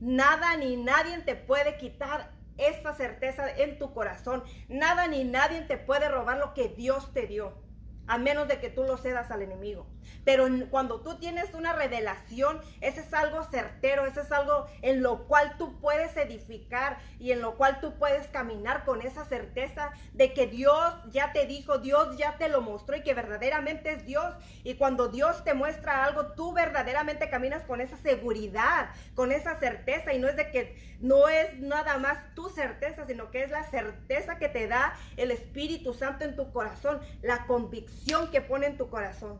nada 0.00 0.56
ni 0.56 0.76
nadie 0.76 1.18
te 1.18 1.34
puede 1.34 1.76
quitar 1.76 2.37
esa 2.58 2.94
certeza 2.94 3.50
en 3.50 3.78
tu 3.78 3.94
corazón. 3.94 4.44
Nada 4.68 5.06
ni 5.06 5.24
nadie 5.24 5.62
te 5.62 5.78
puede 5.78 6.08
robar 6.08 6.38
lo 6.38 6.54
que 6.54 6.68
Dios 6.68 7.12
te 7.12 7.26
dio 7.26 7.66
a 8.08 8.18
menos 8.18 8.48
de 8.48 8.58
que 8.58 8.70
tú 8.70 8.82
lo 8.84 8.96
cedas 8.96 9.30
al 9.30 9.42
enemigo. 9.42 9.86
Pero 10.24 10.46
cuando 10.70 11.00
tú 11.00 11.18
tienes 11.18 11.54
una 11.54 11.72
revelación, 11.72 12.60
ese 12.80 13.00
es 13.00 13.14
algo 13.14 13.42
certero, 13.44 14.06
ese 14.06 14.20
es 14.20 14.32
algo 14.32 14.66
en 14.82 15.02
lo 15.02 15.26
cual 15.26 15.56
tú 15.58 15.80
puedes 15.80 16.16
edificar 16.16 16.98
y 17.18 17.32
en 17.32 17.40
lo 17.40 17.56
cual 17.56 17.80
tú 17.80 17.94
puedes 17.98 18.26
caminar 18.28 18.84
con 18.84 19.02
esa 19.02 19.24
certeza 19.24 19.92
de 20.12 20.34
que 20.34 20.46
Dios 20.46 20.94
ya 21.10 21.32
te 21.32 21.46
dijo, 21.46 21.78
Dios 21.78 22.16
ya 22.16 22.36
te 22.36 22.48
lo 22.48 22.60
mostró 22.60 22.96
y 22.96 23.02
que 23.02 23.14
verdaderamente 23.14 23.92
es 23.92 24.04
Dios. 24.04 24.34
Y 24.64 24.74
cuando 24.74 25.08
Dios 25.08 25.44
te 25.44 25.54
muestra 25.54 26.04
algo, 26.04 26.32
tú 26.32 26.52
verdaderamente 26.52 27.30
caminas 27.30 27.62
con 27.64 27.80
esa 27.80 27.96
seguridad, 27.96 28.90
con 29.14 29.32
esa 29.32 29.58
certeza 29.58 30.12
y 30.12 30.18
no 30.18 30.28
es 30.28 30.36
de 30.36 30.50
que 30.50 30.76
no 31.00 31.28
es 31.28 31.58
nada 31.58 31.98
más 31.98 32.18
tu 32.34 32.48
certeza, 32.50 33.06
sino 33.06 33.30
que 33.30 33.42
es 33.42 33.50
la 33.50 33.64
certeza 33.64 34.38
que 34.38 34.48
te 34.48 34.66
da 34.66 34.94
el 35.16 35.30
Espíritu 35.30 35.94
Santo 35.94 36.24
en 36.24 36.36
tu 36.36 36.52
corazón, 36.52 37.00
la 37.22 37.46
convicción 37.46 38.30
que 38.30 38.40
pone 38.40 38.66
en 38.66 38.76
tu 38.76 38.88
corazón. 38.88 39.38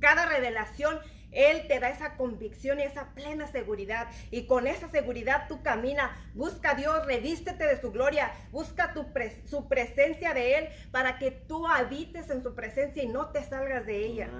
Cada 0.00 0.26
revelación, 0.26 0.98
Él 1.30 1.68
te 1.68 1.78
da 1.78 1.90
esa 1.90 2.16
convicción 2.16 2.80
y 2.80 2.82
esa 2.82 3.14
plena 3.14 3.46
seguridad. 3.46 4.08
Y 4.30 4.46
con 4.46 4.66
esa 4.66 4.88
seguridad 4.88 5.46
tú 5.48 5.62
camina, 5.62 6.16
busca 6.34 6.72
a 6.72 6.74
Dios, 6.74 7.06
revístete 7.06 7.66
de 7.66 7.80
su 7.80 7.92
gloria, 7.92 8.32
busca 8.50 8.92
tu 8.92 9.06
su 9.46 9.68
presencia 9.68 10.34
de 10.34 10.58
Él 10.58 10.68
para 10.90 11.18
que 11.18 11.30
tú 11.30 11.66
habites 11.66 12.30
en 12.30 12.42
su 12.42 12.54
presencia 12.54 13.02
y 13.02 13.08
no 13.08 13.30
te 13.30 13.44
salgas 13.44 13.86
de 13.86 14.06
ella. 14.06 14.30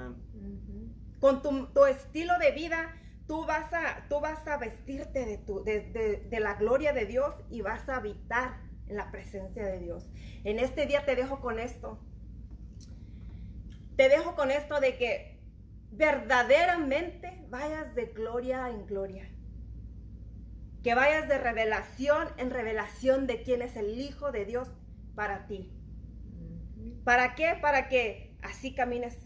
Con 1.20 1.42
tu, 1.42 1.86
estilo 1.86 2.38
de 2.38 2.52
vida, 2.52 2.96
tú 3.26 3.44
vas 3.44 3.72
a, 3.74 4.06
tú 4.08 4.20
vas 4.20 4.46
a 4.46 4.56
vestirte 4.56 5.26
de, 5.26 5.38
tu, 5.38 5.62
de, 5.62 6.26
de 6.28 6.40
la 6.40 6.54
gloria 6.54 6.94
de 6.94 7.04
Dios 7.04 7.34
y 7.50 7.60
vas 7.60 7.88
a 7.90 7.96
habitar 7.96 8.56
en 8.88 8.96
la 8.96 9.10
presencia 9.10 9.66
de 9.66 9.78
Dios. 9.78 10.08
En 10.44 10.58
este 10.58 10.86
día 10.86 11.04
te 11.04 11.14
dejo 11.14 11.40
con 11.40 11.58
esto 11.58 12.00
te 14.00 14.08
dejo 14.08 14.34
con 14.34 14.50
esto 14.50 14.80
de 14.80 14.96
que 14.96 15.39
verdaderamente 15.90 17.44
vayas 17.48 17.94
de 17.94 18.06
gloria 18.06 18.68
en 18.70 18.86
gloria. 18.86 19.28
Que 20.82 20.94
vayas 20.94 21.28
de 21.28 21.38
revelación 21.38 22.28
en 22.38 22.50
revelación 22.50 23.26
de 23.26 23.42
quién 23.42 23.62
es 23.62 23.76
el 23.76 23.98
Hijo 23.98 24.32
de 24.32 24.44
Dios 24.44 24.70
para 25.14 25.46
ti. 25.46 25.72
¿Para 27.04 27.34
qué? 27.34 27.58
Para 27.60 27.88
que 27.88 28.36
así 28.42 28.74
camines 28.74 29.18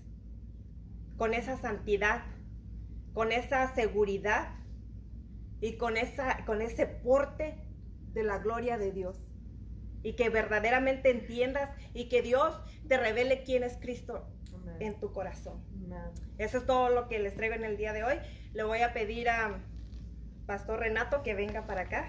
con 1.16 1.35
esa 1.35 1.57
santidad, 1.57 2.24
con 3.12 3.31
esa 3.31 3.72
seguridad 3.74 4.57
y 5.61 5.77
con, 5.77 5.96
esa, 5.96 6.44
con 6.44 6.61
ese 6.61 6.87
porte 6.87 7.57
de 8.12 8.24
la 8.24 8.38
gloria 8.38 8.79
de 8.79 8.90
Dios. 8.90 9.20
Y 10.03 10.16
que 10.16 10.29
verdaderamente 10.29 11.11
entiendas 11.11 11.70
y 11.94 12.09
que 12.09 12.20
Dios 12.20 12.61
te 12.88 12.96
revele 12.96 13.44
quién 13.44 13.62
es 13.62 13.77
Cristo 13.77 14.34
en 14.81 14.98
tu 15.00 15.12
corazón. 15.12 15.62
Eso 16.38 16.59
es 16.59 16.66
todo 16.66 16.90
lo 16.90 17.09
que 17.09 17.18
les 17.18 17.35
traigo 17.35 17.55
en 17.55 17.64
el 17.64 17.77
día 17.77 17.92
de 17.92 18.05
hoy. 18.05 18.14
Le 18.53 18.64
voy 18.64 18.81
a 18.81 18.92
pedir 18.92 19.29
a 19.29 19.59
Pastor 20.46 20.81
Renato 20.81 21.22
que 21.22 21.35
venga 21.35 21.66
para 21.66 21.83
acá. 21.83 22.09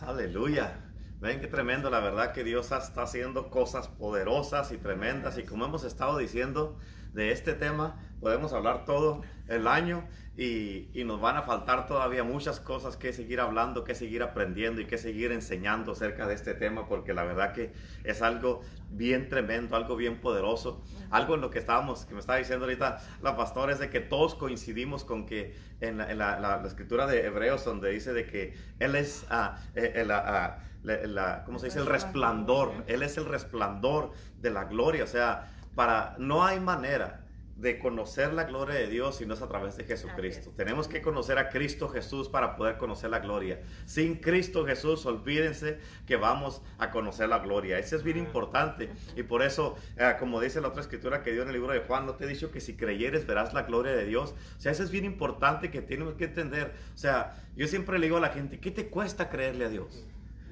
Aleluya. 0.00 0.80
Ven 1.20 1.40
qué 1.40 1.46
tremendo, 1.46 1.88
la 1.88 2.00
verdad 2.00 2.32
que 2.32 2.44
Dios 2.44 2.72
está 2.72 3.02
haciendo 3.02 3.48
cosas 3.48 3.88
poderosas 3.88 4.70
y 4.70 4.76
tremendas 4.76 5.38
y 5.38 5.44
como 5.44 5.64
hemos 5.64 5.82
estado 5.84 6.18
diciendo 6.18 6.78
de 7.14 7.32
este 7.32 7.54
tema, 7.54 7.98
podemos 8.20 8.52
hablar 8.52 8.84
todo 8.84 9.22
el 9.48 9.66
año 9.66 10.04
y, 10.36 11.02
nos 11.04 11.20
van 11.20 11.36
a 11.36 11.42
faltar 11.42 11.86
todavía 11.86 12.24
muchas 12.24 12.60
cosas 12.60 12.96
que 12.96 13.12
seguir 13.12 13.40
hablando, 13.40 13.84
que 13.84 13.94
seguir 13.94 14.22
aprendiendo 14.22 14.80
y 14.80 14.86
que 14.86 14.98
seguir 14.98 15.32
enseñando 15.32 15.92
acerca 15.92 16.26
de 16.26 16.34
este 16.34 16.52
tema, 16.52 16.88
porque 16.88 17.14
la 17.14 17.24
verdad 17.24 17.52
que 17.52 17.72
es 18.04 18.20
algo 18.22 18.60
bien 18.90 19.28
tremendo, 19.28 19.76
algo 19.76 19.96
bien 19.96 20.20
poderoso, 20.20 20.82
algo 21.10 21.36
en 21.36 21.40
lo 21.40 21.50
que 21.50 21.58
estábamos, 21.58 22.04
que 22.04 22.12
me 22.12 22.20
estaba 22.20 22.38
diciendo 22.38 22.66
ahorita 22.66 22.98
la 23.22 23.36
pastora, 23.36 23.72
es 23.72 23.78
de 23.78 23.88
que 23.88 24.00
todos 24.00 24.34
coincidimos 24.34 25.04
con 25.04 25.26
que 25.26 25.56
en 25.80 25.96
la, 25.96 26.62
escritura 26.66 27.06
de 27.06 27.24
Hebreos, 27.24 27.64
donde 27.64 27.90
dice 27.90 28.12
de 28.12 28.26
que 28.26 28.54
Él 28.78 28.94
es, 28.94 29.26
uh, 29.30 29.56
el, 29.74 31.18
¿cómo 31.46 31.58
se 31.58 31.66
dice? 31.66 31.78
El 31.78 31.86
resplandor, 31.86 32.72
Él 32.88 33.02
es 33.02 33.16
el 33.16 33.24
resplandor 33.24 34.12
de 34.40 34.50
la 34.50 34.64
gloria, 34.64 35.04
o 35.04 35.08
sea, 35.08 35.50
para, 35.74 36.14
no 36.18 36.44
hay 36.44 36.60
manera 36.60 37.25
de 37.56 37.78
conocer 37.78 38.34
la 38.34 38.44
gloria 38.44 38.74
de 38.74 38.86
Dios 38.86 39.16
si 39.16 39.26
no 39.26 39.32
es 39.32 39.40
a 39.40 39.48
través 39.48 39.76
de 39.76 39.84
Jesucristo. 39.84 40.52
Tenemos 40.54 40.88
que 40.88 41.00
conocer 41.00 41.38
a 41.38 41.48
Cristo 41.48 41.88
Jesús 41.88 42.28
para 42.28 42.54
poder 42.54 42.76
conocer 42.76 43.08
la 43.08 43.20
gloria. 43.20 43.62
Sin 43.86 44.16
Cristo 44.16 44.66
Jesús, 44.66 45.06
olvídense 45.06 45.78
que 46.06 46.16
vamos 46.16 46.60
a 46.78 46.90
conocer 46.90 47.30
la 47.30 47.38
gloria. 47.38 47.78
Eso 47.78 47.96
es 47.96 48.02
bien 48.02 48.18
importante. 48.18 48.90
Y 49.16 49.22
por 49.22 49.42
eso, 49.42 49.76
eh, 49.96 50.16
como 50.18 50.40
dice 50.40 50.60
la 50.60 50.68
otra 50.68 50.82
escritura 50.82 51.22
que 51.22 51.32
dio 51.32 51.42
en 51.42 51.48
el 51.48 51.54
libro 51.54 51.72
de 51.72 51.80
Juan, 51.80 52.04
no 52.04 52.14
te 52.14 52.24
he 52.24 52.28
dicho 52.28 52.50
que 52.50 52.60
si 52.60 52.76
creyeres 52.76 53.26
verás 53.26 53.54
la 53.54 53.62
gloria 53.62 53.92
de 53.92 54.04
Dios. 54.04 54.34
O 54.58 54.60
sea, 54.60 54.72
eso 54.72 54.82
es 54.82 54.90
bien 54.90 55.06
importante 55.06 55.70
que 55.70 55.80
tenemos 55.80 56.14
que 56.14 56.24
entender. 56.24 56.74
O 56.94 56.98
sea, 56.98 57.42
yo 57.56 57.66
siempre 57.66 57.98
le 57.98 58.06
digo 58.06 58.18
a 58.18 58.20
la 58.20 58.30
gente, 58.30 58.60
¿qué 58.60 58.70
te 58.70 58.88
cuesta 58.88 59.30
creerle 59.30 59.64
a 59.64 59.68
Dios? 59.70 60.04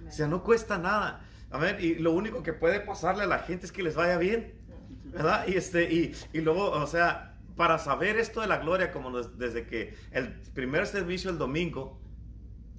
O 0.09 0.11
sea, 0.11 0.27
no 0.27 0.43
cuesta 0.43 0.79
nada. 0.79 1.23
A 1.51 1.59
ver, 1.59 1.85
y 1.85 1.97
lo 1.97 2.13
único 2.13 2.43
que 2.43 2.53
puede 2.53 2.81
pasarle 2.81 3.25
a 3.25 3.27
la 3.27 3.41
gente 3.41 3.67
es 3.67 3.73
que 3.73 3.83
les 3.83 3.95
vaya 3.95 4.17
bien. 4.17 4.55
¿Verdad? 5.15 5.47
Y, 5.47 5.55
este, 5.55 5.85
y, 5.93 6.15
y 6.33 6.41
luego, 6.41 6.71
o 6.71 6.87
sea, 6.87 7.39
para 7.57 7.79
saber 7.79 8.19
esto 8.19 8.41
de 8.41 8.49
la 8.49 8.59
gloria, 8.59 8.91
como 8.91 9.23
desde 9.23 9.67
que 9.67 9.95
el 10.11 10.33
primer 10.55 10.87
servicio 10.87 11.31
el 11.31 11.39
domingo, 11.39 12.01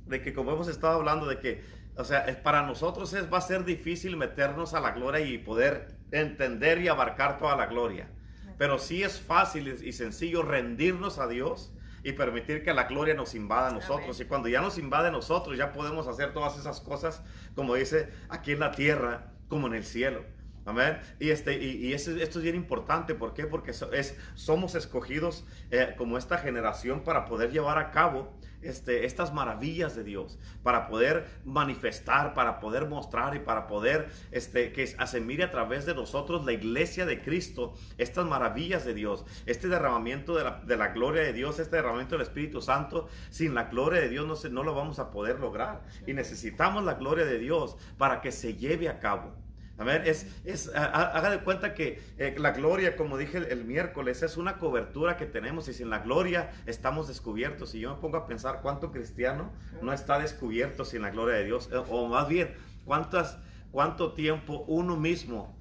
de 0.06 0.22
que 0.22 0.34
como 0.34 0.52
hemos 0.52 0.68
estado 0.68 0.96
hablando, 0.96 1.26
de 1.26 1.40
que, 1.40 1.64
o 1.96 2.04
sea, 2.04 2.26
para 2.44 2.64
nosotros 2.64 3.14
es, 3.14 3.32
va 3.32 3.38
a 3.38 3.42
ser 3.42 3.64
difícil 3.64 4.18
meternos 4.18 4.74
a 4.74 4.82
la 4.82 4.92
gloria 4.92 5.22
y 5.22 5.38
poder 5.38 5.96
entender 6.12 6.82
y 6.82 6.90
abarcar 6.90 7.38
toda 7.38 7.56
la 7.56 7.68
gloria. 7.68 8.10
Pero 8.58 8.80
sí 8.80 9.02
es 9.02 9.20
fácil 9.20 9.68
y 9.68 9.94
sencillo 9.94 10.42
rendirnos 10.42 11.20
a 11.20 11.28
Dios 11.28 11.74
y 12.04 12.12
permitir 12.12 12.64
que 12.64 12.74
la 12.74 12.84
gloria 12.84 13.14
nos 13.16 13.34
invada 13.34 13.70
a 13.70 13.74
nosotros. 13.74 14.20
Y 14.20 14.26
cuando 14.26 14.48
ya 14.48 14.62
nos 14.62 14.78
invade 14.78 15.08
a 15.08 15.12
nosotros, 15.12 15.58
ya 15.58 15.74
podemos 15.74 16.08
hacer 16.08 16.34
todas 16.34 16.58
esas 16.58 16.80
cosas, 16.82 17.24
como 17.56 17.76
dice 17.76 18.10
aquí 18.30 18.52
en 18.52 18.60
la 18.60 18.72
tierra, 18.72 19.32
como 19.48 19.68
en 19.68 19.74
el 19.74 19.84
cielo. 19.84 20.24
Amén. 20.66 21.00
Y, 21.20 21.30
este, 21.30 21.62
y, 21.62 21.94
esto 21.94 22.12
es 22.12 22.42
bien 22.42 22.56
importante. 22.56 23.14
¿Por 23.14 23.34
qué? 23.34 23.46
Porque 23.46 23.72
es, 23.72 24.18
somos 24.34 24.74
escogidos 24.74 25.46
eh, 25.70 25.94
como 25.96 26.18
esta 26.18 26.40
generación 26.40 27.04
para 27.04 27.26
poder 27.26 27.52
llevar 27.52 27.78
a 27.78 27.92
cabo 27.92 28.34
este, 28.64 29.06
estas 29.06 29.32
maravillas 29.32 29.96
de 29.96 30.04
Dios, 30.04 30.40
para 30.64 30.88
poder 30.88 31.28
manifestar, 31.46 32.34
para 32.34 32.60
poder 32.60 32.88
mostrar 32.88 33.36
y 33.36 33.40
para 33.40 33.68
poder 33.68 34.10
este, 34.32 34.72
que 34.72 34.88
se 34.88 35.22
mire 35.22 35.44
a 35.44 35.52
través 35.52 35.86
de 35.86 35.94
nosotros 35.94 36.46
la 36.46 36.54
iglesia 36.54 37.06
de 37.06 37.22
Cristo, 37.22 37.76
estas 38.00 38.26
maravillas 38.26 38.84
de 38.86 38.96
Dios, 38.96 39.24
este 39.46 39.68
derramamiento 39.68 40.36
de 40.36 40.46
la, 40.46 40.62
de 40.66 40.78
la 40.78 40.88
gloria 40.88 41.22
de 41.22 41.34
Dios, 41.34 41.60
este 41.60 41.76
derramamiento 41.76 42.16
del 42.16 42.24
Espíritu 42.24 42.60
Santo. 42.60 43.08
Sin 43.30 43.54
la 43.54 43.66
gloria 43.66 44.02
de 44.02 44.10
Dios 44.10 44.26
no, 44.26 44.36
se, 44.36 44.50
no 44.50 44.64
lo 44.64 44.74
vamos 44.74 44.98
a 44.98 45.12
poder 45.12 45.40
lograr. 45.40 45.84
Y 46.08 46.14
necesitamos 46.14 46.84
la 46.84 46.96
gloria 46.96 47.26
de 47.26 47.38
Dios 47.38 47.78
para 48.00 48.20
que 48.22 48.32
se 48.32 48.56
lleve 48.56 48.90
a 48.90 49.00
cabo. 49.00 49.45
A 49.78 49.84
ver, 49.84 50.08
es, 50.08 50.28
es, 50.46 50.72
haga 50.74 51.30
de 51.30 51.40
cuenta 51.40 51.74
que 51.74 52.02
eh, 52.18 52.36
la 52.38 52.52
gloria, 52.52 52.96
como 52.96 53.18
dije 53.18 53.38
el, 53.38 53.66
miércoles, 53.66 54.24
es 54.24 54.38
una 54.38 54.58
cobertura 54.58 55.18
que 55.18 55.26
tenemos 55.26 55.68
y 55.68 55.74
sin 55.74 55.90
la 55.90 56.00
gloria 56.00 56.52
estamos 56.66 57.10
descubiertos. 57.10 57.76
Y 57.76 57.82
yo 57.82 57.94
me 57.94 58.02
pongo 58.02 58.18
a 58.18 58.26
pensar 58.26 58.62
cuánto 58.62 58.92
cristiano 58.92 59.52
no 59.82 59.92
está 59.92 60.18
descubierto 60.18 60.86
sin 60.86 61.02
la 61.02 61.10
gloria 61.10 61.36
de 61.36 61.46
Dios, 61.46 61.70
eh, 61.74 61.82
o 61.90 62.08
más 62.08 62.30
bien, 62.30 62.54
cuántas, 62.86 63.38
cuánto 63.72 64.14
tiempo 64.14 64.64
uno 64.68 64.96
mismo 64.96 65.58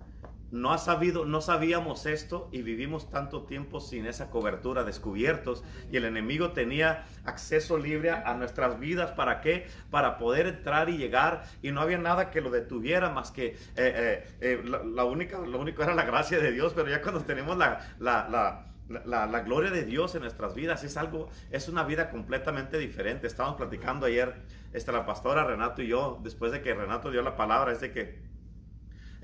no 0.54 0.72
ha 0.72 0.78
sabido, 0.78 1.24
no 1.24 1.40
sabíamos 1.40 2.06
esto 2.06 2.48
y 2.52 2.62
vivimos 2.62 3.10
tanto 3.10 3.42
tiempo 3.42 3.80
sin 3.80 4.06
esa 4.06 4.30
cobertura, 4.30 4.84
descubiertos, 4.84 5.64
y 5.90 5.96
el 5.96 6.04
enemigo 6.04 6.52
tenía 6.52 7.06
acceso 7.24 7.76
libre 7.76 8.10
a 8.10 8.34
nuestras 8.34 8.78
vidas. 8.78 9.10
¿Para 9.10 9.40
qué? 9.40 9.66
Para 9.90 10.16
poder 10.16 10.46
entrar 10.46 10.88
y 10.88 10.96
llegar, 10.96 11.42
y 11.60 11.72
no 11.72 11.80
había 11.80 11.98
nada 11.98 12.30
que 12.30 12.40
lo 12.40 12.50
detuviera 12.50 13.10
más 13.10 13.32
que 13.32 13.46
eh, 13.46 13.56
eh, 13.76 14.26
eh, 14.40 14.62
la, 14.64 15.04
única, 15.04 15.38
lo 15.40 15.58
único 15.58 15.82
era 15.82 15.92
la 15.92 16.04
gracia 16.04 16.38
de 16.38 16.52
Dios, 16.52 16.72
pero 16.72 16.88
ya 16.88 17.02
cuando 17.02 17.22
tenemos 17.22 17.58
la, 17.58 17.80
la, 17.98 18.64
la 18.88 19.40
gloria 19.40 19.72
de 19.72 19.84
Dios 19.84 20.14
en 20.14 20.20
nuestras 20.22 20.54
vidas 20.54 20.84
es 20.84 20.96
algo, 20.96 21.30
es 21.50 21.68
una 21.68 21.82
vida 21.82 22.10
completamente 22.10 22.78
diferente. 22.78 23.26
Estábamos 23.26 23.56
platicando 23.56 24.06
ayer, 24.06 24.34
esta, 24.72 24.92
la 24.92 25.04
pastora 25.04 25.42
Renato 25.42 25.82
y 25.82 25.88
yo, 25.88 26.20
después 26.22 26.52
de 26.52 26.62
que 26.62 26.74
Renato 26.74 27.10
dio 27.10 27.22
la 27.22 27.34
palabra, 27.34 27.72
es 27.72 27.80
de 27.80 27.90
que 27.90 28.23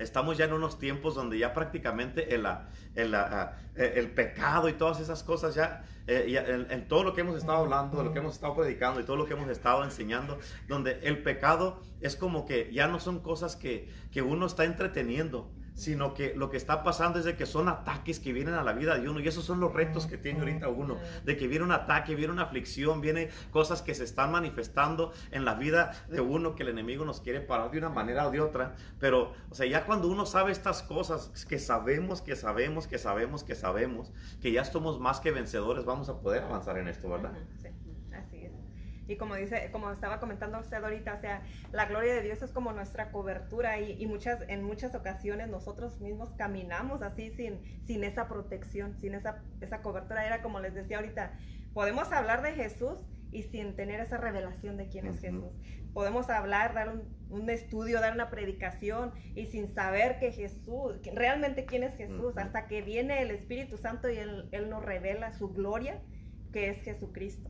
estamos 0.01 0.37
ya 0.37 0.45
en 0.45 0.53
unos 0.53 0.79
tiempos 0.79 1.15
donde 1.15 1.37
ya 1.37 1.53
prácticamente 1.53 2.35
el, 2.35 2.47
el, 2.95 3.15
el 3.75 4.11
pecado 4.11 4.69
y 4.69 4.73
todas 4.73 4.99
esas 4.99 5.23
cosas 5.23 5.55
ya, 5.55 5.83
eh, 6.07 6.65
en, 6.69 6.87
todo 6.87 7.03
lo 7.03 7.13
que 7.13 7.21
hemos 7.21 7.37
estado 7.37 7.59
hablando, 7.59 7.97
de 7.97 8.03
lo 8.03 8.11
que 8.11 8.19
hemos 8.19 8.33
estado 8.33 8.55
predicando 8.55 8.99
y 8.99 9.03
todo 9.03 9.15
lo 9.17 9.25
que 9.25 9.33
hemos 9.33 9.49
estado 9.49 9.83
enseñando, 9.83 10.39
donde 10.67 10.99
el 11.03 11.21
pecado 11.21 11.79
es 12.01 12.15
como 12.15 12.45
que 12.45 12.71
ya 12.73 12.87
no 12.87 12.99
son 12.99 13.19
cosas 13.19 13.55
que, 13.55 13.87
que 14.11 14.21
uno 14.21 14.47
está 14.47 14.65
entreteniendo, 14.65 15.51
sino 15.81 16.13
que 16.13 16.35
lo 16.35 16.51
que 16.51 16.57
está 16.57 16.83
pasando 16.83 17.17
es 17.17 17.25
de 17.25 17.35
que 17.35 17.47
son 17.47 17.67
ataques 17.67 18.19
que 18.19 18.33
vienen 18.33 18.53
a 18.53 18.63
la 18.63 18.73
vida 18.73 18.99
de 18.99 19.09
uno 19.09 19.19
y 19.19 19.27
esos 19.27 19.43
son 19.43 19.59
los 19.59 19.73
retos 19.73 20.05
que 20.05 20.15
tiene 20.15 20.41
ahorita 20.41 20.67
uno, 20.67 20.99
de 21.25 21.35
que 21.35 21.47
viene 21.47 21.65
un 21.65 21.71
ataque, 21.71 22.13
viene 22.13 22.31
una 22.31 22.43
aflicción, 22.43 23.01
viene 23.01 23.29
cosas 23.49 23.81
que 23.81 23.95
se 23.95 24.03
están 24.03 24.31
manifestando 24.31 25.11
en 25.31 25.43
la 25.43 25.55
vida 25.55 26.05
de 26.07 26.21
uno 26.21 26.53
que 26.53 26.61
el 26.61 26.69
enemigo 26.69 27.03
nos 27.03 27.19
quiere 27.19 27.41
parar 27.41 27.71
de 27.71 27.79
una 27.79 27.89
manera 27.89 28.27
o 28.27 28.31
de 28.31 28.39
otra, 28.39 28.75
pero 28.99 29.33
o 29.49 29.55
sea, 29.55 29.65
ya 29.65 29.87
cuando 29.87 30.07
uno 30.07 30.27
sabe 30.27 30.51
estas 30.51 30.83
cosas, 30.83 31.31
que 31.49 31.57
sabemos, 31.57 32.21
que 32.21 32.35
sabemos, 32.35 32.85
que 32.85 32.99
sabemos, 32.99 33.43
que 33.43 33.55
sabemos, 33.55 34.11
que 34.39 34.51
ya 34.51 34.63
somos 34.63 34.99
más 34.99 35.19
que 35.19 35.31
vencedores, 35.31 35.83
vamos 35.83 36.09
a 36.09 36.19
poder 36.19 36.43
avanzar 36.43 36.77
en 36.77 36.89
esto, 36.89 37.09
¿verdad? 37.09 37.33
Y 39.07 39.17
como 39.17 39.35
dice, 39.35 39.69
como 39.71 39.91
estaba 39.91 40.19
comentando 40.19 40.59
usted 40.59 40.83
ahorita, 40.83 41.15
o 41.15 41.19
sea, 41.19 41.43
la 41.71 41.85
gloria 41.85 42.13
de 42.13 42.21
Dios 42.21 42.41
es 42.41 42.51
como 42.51 42.71
nuestra 42.71 43.11
cobertura 43.11 43.79
y, 43.79 44.05
muchas, 44.05 44.39
en 44.47 44.63
muchas 44.63 44.95
ocasiones 44.95 45.49
nosotros 45.49 45.99
mismos 45.99 46.31
caminamos 46.37 47.01
así 47.01 47.31
sin, 47.31 47.59
sin 47.83 48.03
esa 48.03 48.27
protección, 48.27 48.95
sin 48.99 49.15
esa, 49.15 49.43
esa 49.59 49.81
cobertura. 49.81 50.25
Era 50.25 50.41
como 50.41 50.59
les 50.59 50.73
decía 50.73 50.97
ahorita, 50.97 51.37
podemos 51.73 52.11
hablar 52.11 52.41
de 52.41 52.53
Jesús 52.53 52.99
y 53.31 53.43
sin 53.43 53.75
tener 53.75 53.99
esa 54.01 54.17
revelación 54.17 54.77
de 54.77 54.87
quién 54.87 55.07
es 55.07 55.19
Jesús. 55.19 55.57
Podemos 55.93 56.29
hablar, 56.29 56.73
dar 56.73 56.93
un, 57.29 57.49
estudio, 57.49 57.99
dar 57.99 58.13
una 58.13 58.29
predicación 58.29 59.11
y 59.35 59.45
sin 59.47 59.67
saber 59.73 60.19
que 60.19 60.31
Jesús, 60.31 60.99
realmente 61.13 61.65
quién 61.65 61.83
es 61.83 61.95
Jesús, 61.95 62.37
hasta 62.37 62.67
que 62.67 62.81
viene 62.81 63.21
el 63.21 63.31
Espíritu 63.31 63.77
Santo 63.77 64.09
y 64.09 64.17
él, 64.17 64.47
él, 64.51 64.69
nos 64.69 64.83
revela 64.83 65.33
su 65.33 65.49
gloria, 65.49 66.01
que 66.53 66.69
es 66.69 66.81
Jesucristo. 66.81 67.49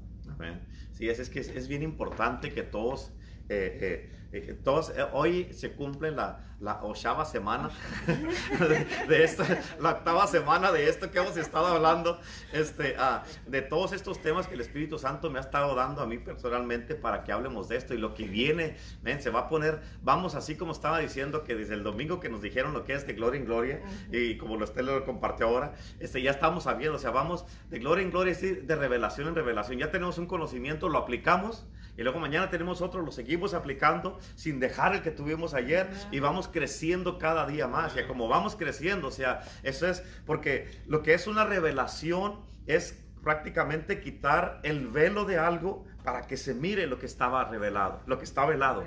Sí, 0.91 1.09
es, 1.09 1.19
es 1.19 1.29
que 1.29 1.39
es, 1.39 1.67
bien 1.67 1.83
importante 1.83 2.53
que 2.53 2.63
todos, 2.63 3.11
eh, 3.51 4.09
eh, 4.31 4.49
eh, 4.49 4.57
todos 4.63 4.93
hoy 5.11 5.51
se 5.51 5.73
cumple 5.73 6.09
la, 6.09 6.39
la 6.61 6.81
octava 6.83 7.25
semana 7.25 7.69
de, 9.09 9.23
esta, 9.25 9.45
la 9.81 9.91
octava 9.91 10.25
semana 10.25 10.71
de 10.71 10.87
esto 10.87 11.11
que 11.11 11.19
hemos 11.19 11.35
estado 11.35 11.67
hablando, 11.67 12.17
este, 12.53 12.95
ah, 12.97 13.23
de 13.45 13.61
todos 13.61 13.91
estos 13.91 14.21
temas 14.21 14.47
que 14.47 14.53
el 14.53 14.61
Espíritu 14.61 14.97
Santo 14.97 15.29
me 15.29 15.39
ha 15.39 15.41
estado 15.41 15.75
dando 15.75 16.01
a 16.01 16.05
mí 16.05 16.17
personalmente 16.17 16.95
para 16.95 17.25
que 17.25 17.33
hablemos 17.33 17.67
de 17.67 17.75
esto 17.75 17.93
y 17.93 17.97
lo 17.97 18.13
que 18.13 18.23
viene, 18.23 18.77
se 19.19 19.29
va 19.31 19.41
a 19.41 19.49
poner, 19.49 19.81
vamos 20.01 20.35
así 20.35 20.55
como 20.55 20.71
estaba 20.71 20.99
diciendo 20.99 21.43
que 21.43 21.53
desde 21.53 21.73
el 21.73 21.83
domingo 21.83 22.21
que 22.21 22.29
nos 22.29 22.41
dijeron 22.41 22.71
lo 22.71 22.85
que 22.85 22.93
es 22.93 23.05
de 23.05 23.13
gloria 23.13 23.37
en 23.37 23.45
gloria 23.45 23.81
y 24.13 24.37
como 24.37 24.55
lo 24.55 24.63
usted 24.63 24.83
lo 24.83 25.03
compartió 25.03 25.47
ahora, 25.47 25.73
este, 25.99 26.21
ya 26.21 26.31
estamos 26.31 26.63
sabiendo, 26.63 26.95
o 26.95 27.01
sea, 27.01 27.11
vamos 27.11 27.45
de 27.69 27.79
gloria 27.79 28.03
en 28.03 28.11
gloria, 28.11 28.33
de 28.33 28.75
revelación 28.77 29.27
en 29.27 29.35
revelación, 29.35 29.77
ya 29.77 29.91
tenemos 29.91 30.17
un 30.17 30.27
conocimiento, 30.27 30.87
lo 30.87 30.99
aplicamos 30.99 31.65
y 31.97 32.03
luego 32.03 32.19
mañana 32.19 32.49
tenemos 32.49 32.81
otro, 32.81 33.01
lo 33.01 33.11
seguimos 33.11 33.53
aplicando 33.53 34.19
sin 34.35 34.59
dejar 34.59 34.95
el 34.95 35.01
que 35.01 35.11
tuvimos 35.11 35.53
ayer 35.53 35.89
y 36.11 36.19
vamos 36.19 36.47
creciendo 36.47 37.17
cada 37.17 37.45
día 37.45 37.67
más. 37.67 37.95
Y 37.97 38.03
como 38.07 38.27
vamos 38.27 38.55
creciendo, 38.55 39.07
o 39.07 39.11
sea, 39.11 39.41
eso 39.63 39.87
es 39.87 40.03
porque 40.25 40.69
lo 40.87 41.03
que 41.03 41.13
es 41.13 41.27
una 41.27 41.45
revelación 41.45 42.39
es 42.65 42.97
prácticamente 43.23 43.99
quitar 43.99 44.59
el 44.63 44.87
velo 44.87 45.25
de 45.25 45.37
algo 45.37 45.85
para 46.03 46.27
que 46.27 46.37
se 46.37 46.53
mire 46.53 46.87
lo 46.87 46.97
que 46.97 47.05
estaba 47.05 47.43
revelado, 47.45 48.01
lo 48.07 48.17
que 48.17 48.25
está 48.25 48.45
velado 48.45 48.83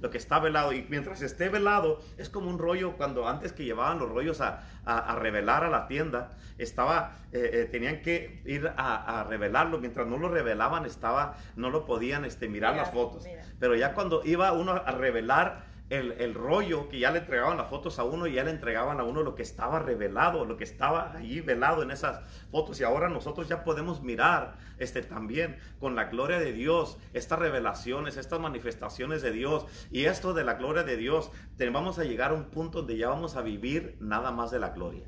lo 0.00 0.10
que 0.10 0.18
está 0.18 0.38
velado. 0.38 0.72
Y 0.72 0.86
mientras 0.88 1.22
esté 1.22 1.48
velado, 1.48 2.00
es 2.16 2.28
como 2.28 2.50
un 2.50 2.58
rollo 2.58 2.96
cuando 2.96 3.28
antes 3.28 3.52
que 3.52 3.64
llevaban 3.64 3.98
los 3.98 4.08
rollos 4.08 4.40
a, 4.40 4.64
a, 4.84 5.16
revelar 5.16 5.64
a 5.64 5.70
la 5.70 5.86
tienda, 5.86 6.32
estaba, 6.58 7.16
eh, 7.32 7.50
eh, 7.52 7.68
tenían 7.70 8.02
que 8.02 8.42
ir 8.44 8.72
a, 8.76 9.20
a, 9.20 9.24
revelarlo. 9.24 9.78
Mientras 9.78 10.06
no 10.06 10.18
lo 10.18 10.28
revelaban, 10.28 10.86
estaba, 10.86 11.36
no 11.56 11.70
lo 11.70 11.84
podían 11.84 12.24
este, 12.24 12.48
mirar 12.48 12.76
las 12.76 12.90
fotos. 12.90 13.26
Pero 13.58 13.74
ya 13.74 13.94
cuando 13.94 14.22
iba 14.24 14.52
uno 14.52 14.72
a 14.72 14.90
revelar 14.92 15.67
el, 15.90 16.34
rollo 16.34 16.88
que 16.88 16.98
ya 16.98 17.10
le 17.10 17.20
entregaban 17.20 17.56
las 17.56 17.68
fotos 17.68 17.98
a 17.98 18.04
uno 18.04 18.26
y 18.26 18.34
ya 18.34 18.44
le 18.44 18.50
entregaban 18.50 19.00
a 19.00 19.04
uno 19.04 19.22
lo 19.22 19.34
que 19.34 19.42
estaba 19.42 19.78
revelado, 19.78 20.44
lo 20.44 20.56
que 20.56 20.64
estaba 20.64 21.12
ahí 21.16 21.40
velado 21.40 21.82
en 21.82 21.90
esas 21.90 22.20
fotos. 22.50 22.80
Y 22.80 22.84
ahora 22.84 23.08
nosotros 23.08 23.48
ya 23.48 23.64
podemos 23.64 24.02
mirar 24.02 24.56
este, 24.78 25.02
también 25.02 25.56
con 25.80 25.96
la 25.96 26.04
gloria 26.04 26.38
de 26.38 26.52
Dios 26.52 26.98
estas 27.14 27.38
revelaciones, 27.38 28.16
estas 28.16 28.38
manifestaciones 28.38 29.22
de 29.22 29.32
Dios. 29.32 29.66
Y 29.90 30.04
esto 30.04 30.34
de 30.34 30.44
la 30.44 30.54
gloria 30.54 30.82
de 30.82 30.96
Dios, 30.96 31.30
vamos 31.72 31.98
a 31.98 32.04
llegar 32.04 32.32
a 32.32 32.34
un 32.34 32.44
punto 32.44 32.78
donde 32.78 32.98
ya 32.98 33.08
vamos 33.08 33.36
a 33.36 33.42
vivir 33.42 33.96
nada 34.00 34.30
más 34.30 34.50
de 34.50 34.58
la 34.58 34.70
gloria. 34.70 35.06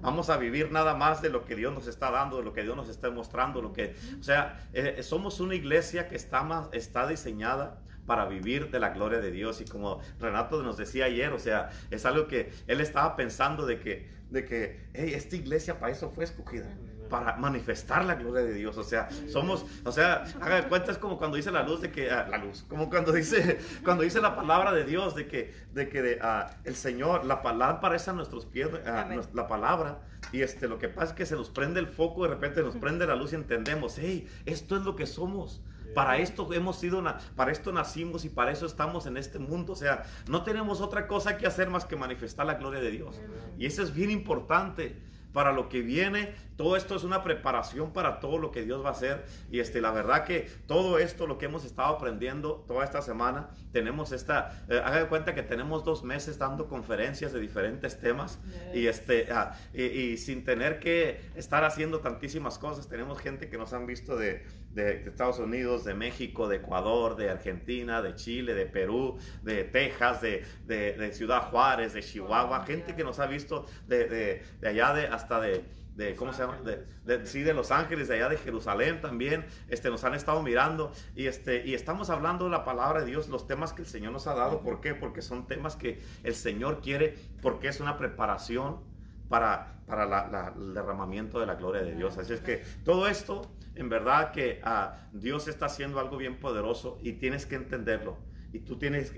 Vamos 0.00 0.28
a 0.28 0.36
vivir 0.36 0.70
nada 0.70 0.94
más 0.94 1.22
de 1.22 1.30
lo 1.30 1.46
que 1.46 1.54
Dios 1.56 1.72
nos 1.72 1.86
está 1.86 2.10
dando, 2.10 2.36
de 2.36 2.42
lo 2.42 2.52
que 2.52 2.62
Dios 2.62 2.76
nos 2.76 2.90
está 2.90 3.10
mostrando, 3.10 3.62
lo 3.62 3.72
que, 3.72 3.94
o 4.20 4.22
sea, 4.22 4.68
eh, 4.74 5.02
somos 5.02 5.40
una 5.40 5.54
iglesia 5.54 6.08
que 6.08 6.16
está 6.16 6.42
más, 6.42 6.68
está 6.72 7.06
diseñada 7.06 7.80
para 8.06 8.26
vivir 8.26 8.70
de 8.70 8.78
la 8.78 8.90
gloria 8.90 9.20
de 9.20 9.30
Dios. 9.30 9.60
Y 9.60 9.64
como 9.64 10.00
Renato 10.20 10.62
nos 10.62 10.76
decía 10.76 11.06
ayer, 11.06 11.32
o 11.32 11.38
sea, 11.38 11.70
es 11.90 12.04
algo 12.06 12.26
que 12.26 12.52
él 12.66 12.80
estaba 12.80 13.16
pensando 13.16 13.66
de 13.66 13.80
que, 13.80 14.08
de 14.30 14.44
que 14.44 14.80
esta 14.92 15.36
iglesia 15.36 15.78
para 15.78 15.92
eso 15.92 16.10
fue 16.10 16.24
escogida 16.24 16.68
para 17.08 17.36
manifestar 17.36 18.04
la 18.04 18.14
gloria 18.14 18.44
de 18.44 18.52
Dios. 18.52 18.76
O 18.76 18.84
sea, 18.84 19.08
somos, 19.28 19.66
o 19.84 19.92
sea, 19.92 20.24
haga 20.40 20.56
de 20.56 20.68
cuenta, 20.68 20.92
es 20.92 20.98
como 20.98 21.18
cuando 21.18 21.36
dice 21.36 21.50
la 21.50 21.62
luz 21.62 21.80
de 21.80 21.90
que, 21.90 22.10
ah, 22.10 22.26
la 22.28 22.38
luz, 22.38 22.64
como 22.68 22.90
cuando 22.90 23.12
dice, 23.12 23.58
cuando 23.84 24.02
dice 24.02 24.20
la 24.20 24.34
palabra 24.34 24.72
de 24.72 24.84
Dios, 24.84 25.14
de 25.14 25.26
que, 25.26 25.54
de 25.72 25.88
que 25.88 26.02
de, 26.02 26.18
ah, 26.22 26.50
el 26.64 26.74
Señor, 26.74 27.24
la 27.24 27.42
palabra 27.42 27.80
parece 27.80 28.10
a 28.10 28.12
nuestros 28.14 28.46
pies, 28.46 28.68
ah, 28.86 29.08
la 29.32 29.46
palabra, 29.46 30.00
y 30.32 30.42
este, 30.42 30.68
lo 30.68 30.78
que 30.78 30.88
pasa 30.88 31.08
es 31.08 31.12
que 31.12 31.26
se 31.26 31.36
nos 31.36 31.50
prende 31.50 31.80
el 31.80 31.86
foco, 31.86 32.24
de 32.24 32.30
repente 32.30 32.62
nos 32.62 32.76
prende 32.76 33.06
la 33.06 33.14
luz 33.14 33.32
y 33.32 33.36
entendemos, 33.36 33.96
hey, 33.98 34.26
esto 34.46 34.76
es 34.76 34.82
lo 34.82 34.96
que 34.96 35.06
somos. 35.06 35.62
Para 35.94 36.18
esto 36.18 36.52
hemos 36.52 36.76
sido, 36.76 37.02
para 37.36 37.52
esto 37.52 37.72
nacimos 37.72 38.24
y 38.24 38.28
para 38.28 38.52
eso 38.52 38.66
estamos 38.66 39.06
en 39.06 39.16
este 39.16 39.38
mundo. 39.38 39.72
O 39.72 39.76
sea, 39.76 40.04
no 40.28 40.42
tenemos 40.42 40.80
otra 40.80 41.06
cosa 41.06 41.36
que 41.36 41.46
hacer 41.46 41.70
más 41.70 41.84
que 41.84 41.96
manifestar 41.96 42.46
la 42.46 42.54
gloria 42.54 42.80
de 42.80 42.90
Dios. 42.90 43.20
Y 43.58 43.66
eso 43.66 43.82
es 43.82 43.94
bien 43.94 44.10
importante. 44.10 45.14
para 45.34 45.52
lo 45.52 45.68
que 45.68 45.82
viene. 45.82 46.32
Todo 46.56 46.76
esto 46.76 46.94
es 46.94 47.02
una 47.02 47.24
preparación 47.24 47.92
para 47.92 48.20
todo 48.20 48.38
lo 48.38 48.52
que 48.52 48.62
Dios 48.62 48.82
va 48.84 48.90
a 48.90 48.92
hacer. 48.92 49.24
Y 49.50 49.58
este, 49.58 49.80
la 49.80 49.90
verdad 49.90 50.24
que 50.24 50.48
todo 50.68 50.98
esto, 51.00 51.26
lo 51.26 51.36
que 51.36 51.46
hemos 51.46 51.64
estado 51.64 51.96
aprendiendo 51.96 52.64
toda 52.68 52.84
esta 52.84 53.02
semana, 53.02 53.50
tenemos 53.72 54.12
esta, 54.12 54.64
eh, 54.68 54.80
haga 54.82 55.00
de 55.00 55.08
cuenta 55.08 55.34
que 55.34 55.42
tenemos 55.42 55.84
dos 55.84 56.04
meses 56.04 56.38
dando 56.38 56.68
conferencias 56.68 57.32
de 57.32 57.40
diferentes 57.40 57.98
temas 57.98 58.38
y, 58.72 58.86
este, 58.86 59.26
ah, 59.32 59.58
y, 59.74 60.16
sin 60.18 60.44
tener 60.44 60.78
que 60.78 61.20
estar 61.34 61.64
haciendo 61.64 61.98
tantísimas 61.98 62.56
cosas. 62.56 62.88
Tenemos 62.88 63.18
gente 63.18 63.48
que 63.48 63.58
nos 63.58 63.72
han 63.72 63.86
visto 63.86 64.16
de, 64.16 64.46
de, 64.74 65.08
Estados 65.08 65.38
Unidos, 65.38 65.84
de 65.84 65.94
México, 65.94 66.48
de 66.48 66.56
Ecuador, 66.56 67.16
de 67.16 67.30
Argentina, 67.30 68.02
de 68.02 68.14
Chile, 68.14 68.54
de 68.54 68.66
Perú, 68.66 69.18
de 69.42 69.64
Texas, 69.64 70.20
de, 70.20 70.44
de 70.66 71.12
Ciudad 71.12 71.50
Juárez, 71.50 71.94
de 71.94 72.02
Chihuahua, 72.02 72.60
oh, 72.62 72.66
gente 72.66 72.94
que 72.94 73.04
nos 73.04 73.18
ha 73.18 73.26
visto 73.26 73.66
de, 73.86 74.42
allá 74.62 74.92
de 74.94 75.06
hasta 75.06 75.40
de 75.40 75.64
de 75.94 76.16
¿cómo 76.16 76.32
se 76.32 76.42
llama? 76.42 76.58
De, 77.04 77.26
sí, 77.26 77.42
de 77.42 77.54
Los 77.54 77.70
Ángeles, 77.70 78.08
de 78.08 78.16
allá 78.16 78.28
de 78.28 78.36
Jerusalén 78.36 79.00
también, 79.00 79.44
este, 79.68 79.90
nos 79.90 80.02
han 80.04 80.14
estado 80.14 80.42
mirando 80.42 80.92
y, 81.14 81.26
este, 81.26 81.64
y 81.66 81.74
estamos 81.74 82.10
hablando 82.10 82.46
de 82.46 82.50
la 82.50 82.64
palabra 82.64 83.00
de 83.00 83.06
Dios, 83.06 83.28
los 83.28 83.46
temas 83.46 83.72
que 83.72 83.82
el 83.82 83.88
Señor 83.88 84.12
nos 84.12 84.26
ha 84.26 84.34
dado. 84.34 84.60
¿Por 84.60 84.80
qué? 84.80 84.94
Porque 84.94 85.22
son 85.22 85.46
temas 85.46 85.76
que 85.76 86.02
el 86.24 86.34
Señor 86.34 86.80
quiere, 86.80 87.16
porque 87.42 87.68
es 87.68 87.80
una 87.80 87.96
preparación 87.96 88.80
para, 89.28 89.80
para 89.86 90.52
el 90.56 90.74
derramamiento 90.74 91.38
de 91.38 91.46
la 91.46 91.54
gloria 91.54 91.82
de 91.82 91.94
Dios. 91.94 92.18
Así 92.18 92.32
es 92.32 92.40
que 92.40 92.64
todo 92.84 93.06
esto, 93.06 93.50
en 93.74 93.88
verdad 93.88 94.32
que 94.32 94.60
ah, 94.62 95.08
Dios 95.12 95.48
está 95.48 95.66
haciendo 95.66 95.98
algo 96.00 96.16
bien 96.16 96.38
poderoso 96.38 96.98
y 97.02 97.14
tienes 97.14 97.46
que 97.46 97.56
entenderlo. 97.56 98.18
Y 98.52 98.60
tú 98.60 98.78
tienes, 98.78 99.12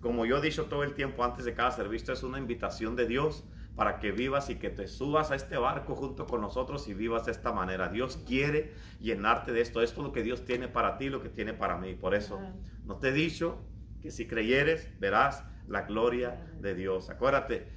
como 0.00 0.24
yo 0.24 0.38
he 0.38 0.40
dicho 0.40 0.64
todo 0.64 0.82
el 0.82 0.94
tiempo 0.94 1.22
antes 1.22 1.44
de 1.44 1.54
cada 1.54 1.70
servicio, 1.70 2.14
es 2.14 2.22
una 2.22 2.38
invitación 2.38 2.96
de 2.96 3.06
Dios 3.06 3.44
para 3.76 4.00
que 4.00 4.10
vivas 4.10 4.50
y 4.50 4.56
que 4.56 4.70
te 4.70 4.88
subas 4.88 5.30
a 5.30 5.36
este 5.36 5.56
barco 5.56 5.94
junto 5.94 6.26
con 6.26 6.40
nosotros 6.40 6.88
y 6.88 6.94
vivas 6.94 7.26
de 7.26 7.32
esta 7.32 7.52
manera. 7.52 7.88
Dios 7.88 8.18
quiere 8.26 8.72
llenarte 8.98 9.52
de 9.52 9.60
esto. 9.60 9.82
Esto 9.82 10.00
es 10.00 10.06
lo 10.06 10.12
que 10.12 10.22
Dios 10.22 10.44
tiene 10.44 10.68
para 10.68 10.98
ti, 10.98 11.10
lo 11.10 11.22
que 11.22 11.28
tiene 11.28 11.52
para 11.52 11.76
mí. 11.76 11.94
Por 11.94 12.14
eso 12.14 12.40
no 12.84 12.96
te 12.96 13.10
he 13.10 13.12
dicho 13.12 13.62
que 14.00 14.10
si 14.10 14.26
creyeres 14.26 14.88
verás 14.98 15.44
la 15.68 15.82
gloria 15.82 16.50
de 16.60 16.74
Dios. 16.74 17.10
Acuérdate, 17.10 17.68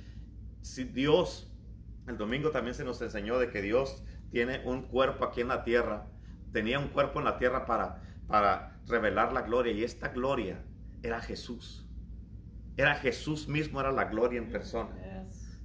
si 0.61 0.85
Dios, 0.85 1.51
el 2.07 2.17
domingo 2.17 2.51
también 2.51 2.73
se 2.73 2.83
nos 2.83 3.01
enseñó 3.01 3.37
de 3.37 3.49
que 3.49 3.61
Dios 3.61 4.03
tiene 4.31 4.61
un 4.65 4.83
cuerpo 4.83 5.25
aquí 5.25 5.41
en 5.41 5.49
la 5.49 5.63
tierra, 5.63 6.07
tenía 6.51 6.79
un 6.79 6.89
cuerpo 6.89 7.19
en 7.19 7.25
la 7.25 7.37
tierra 7.37 7.65
para, 7.65 8.01
para 8.27 8.79
revelar 8.87 9.33
la 9.33 9.41
gloria 9.41 9.73
y 9.73 9.83
esta 9.83 10.09
gloria 10.09 10.63
era 11.03 11.21
Jesús. 11.21 11.87
Era 12.77 12.95
Jesús 12.95 13.47
mismo, 13.47 13.79
era 13.79 13.91
la 13.91 14.05
gloria 14.05 14.39
en 14.39 14.49
persona 14.49 14.91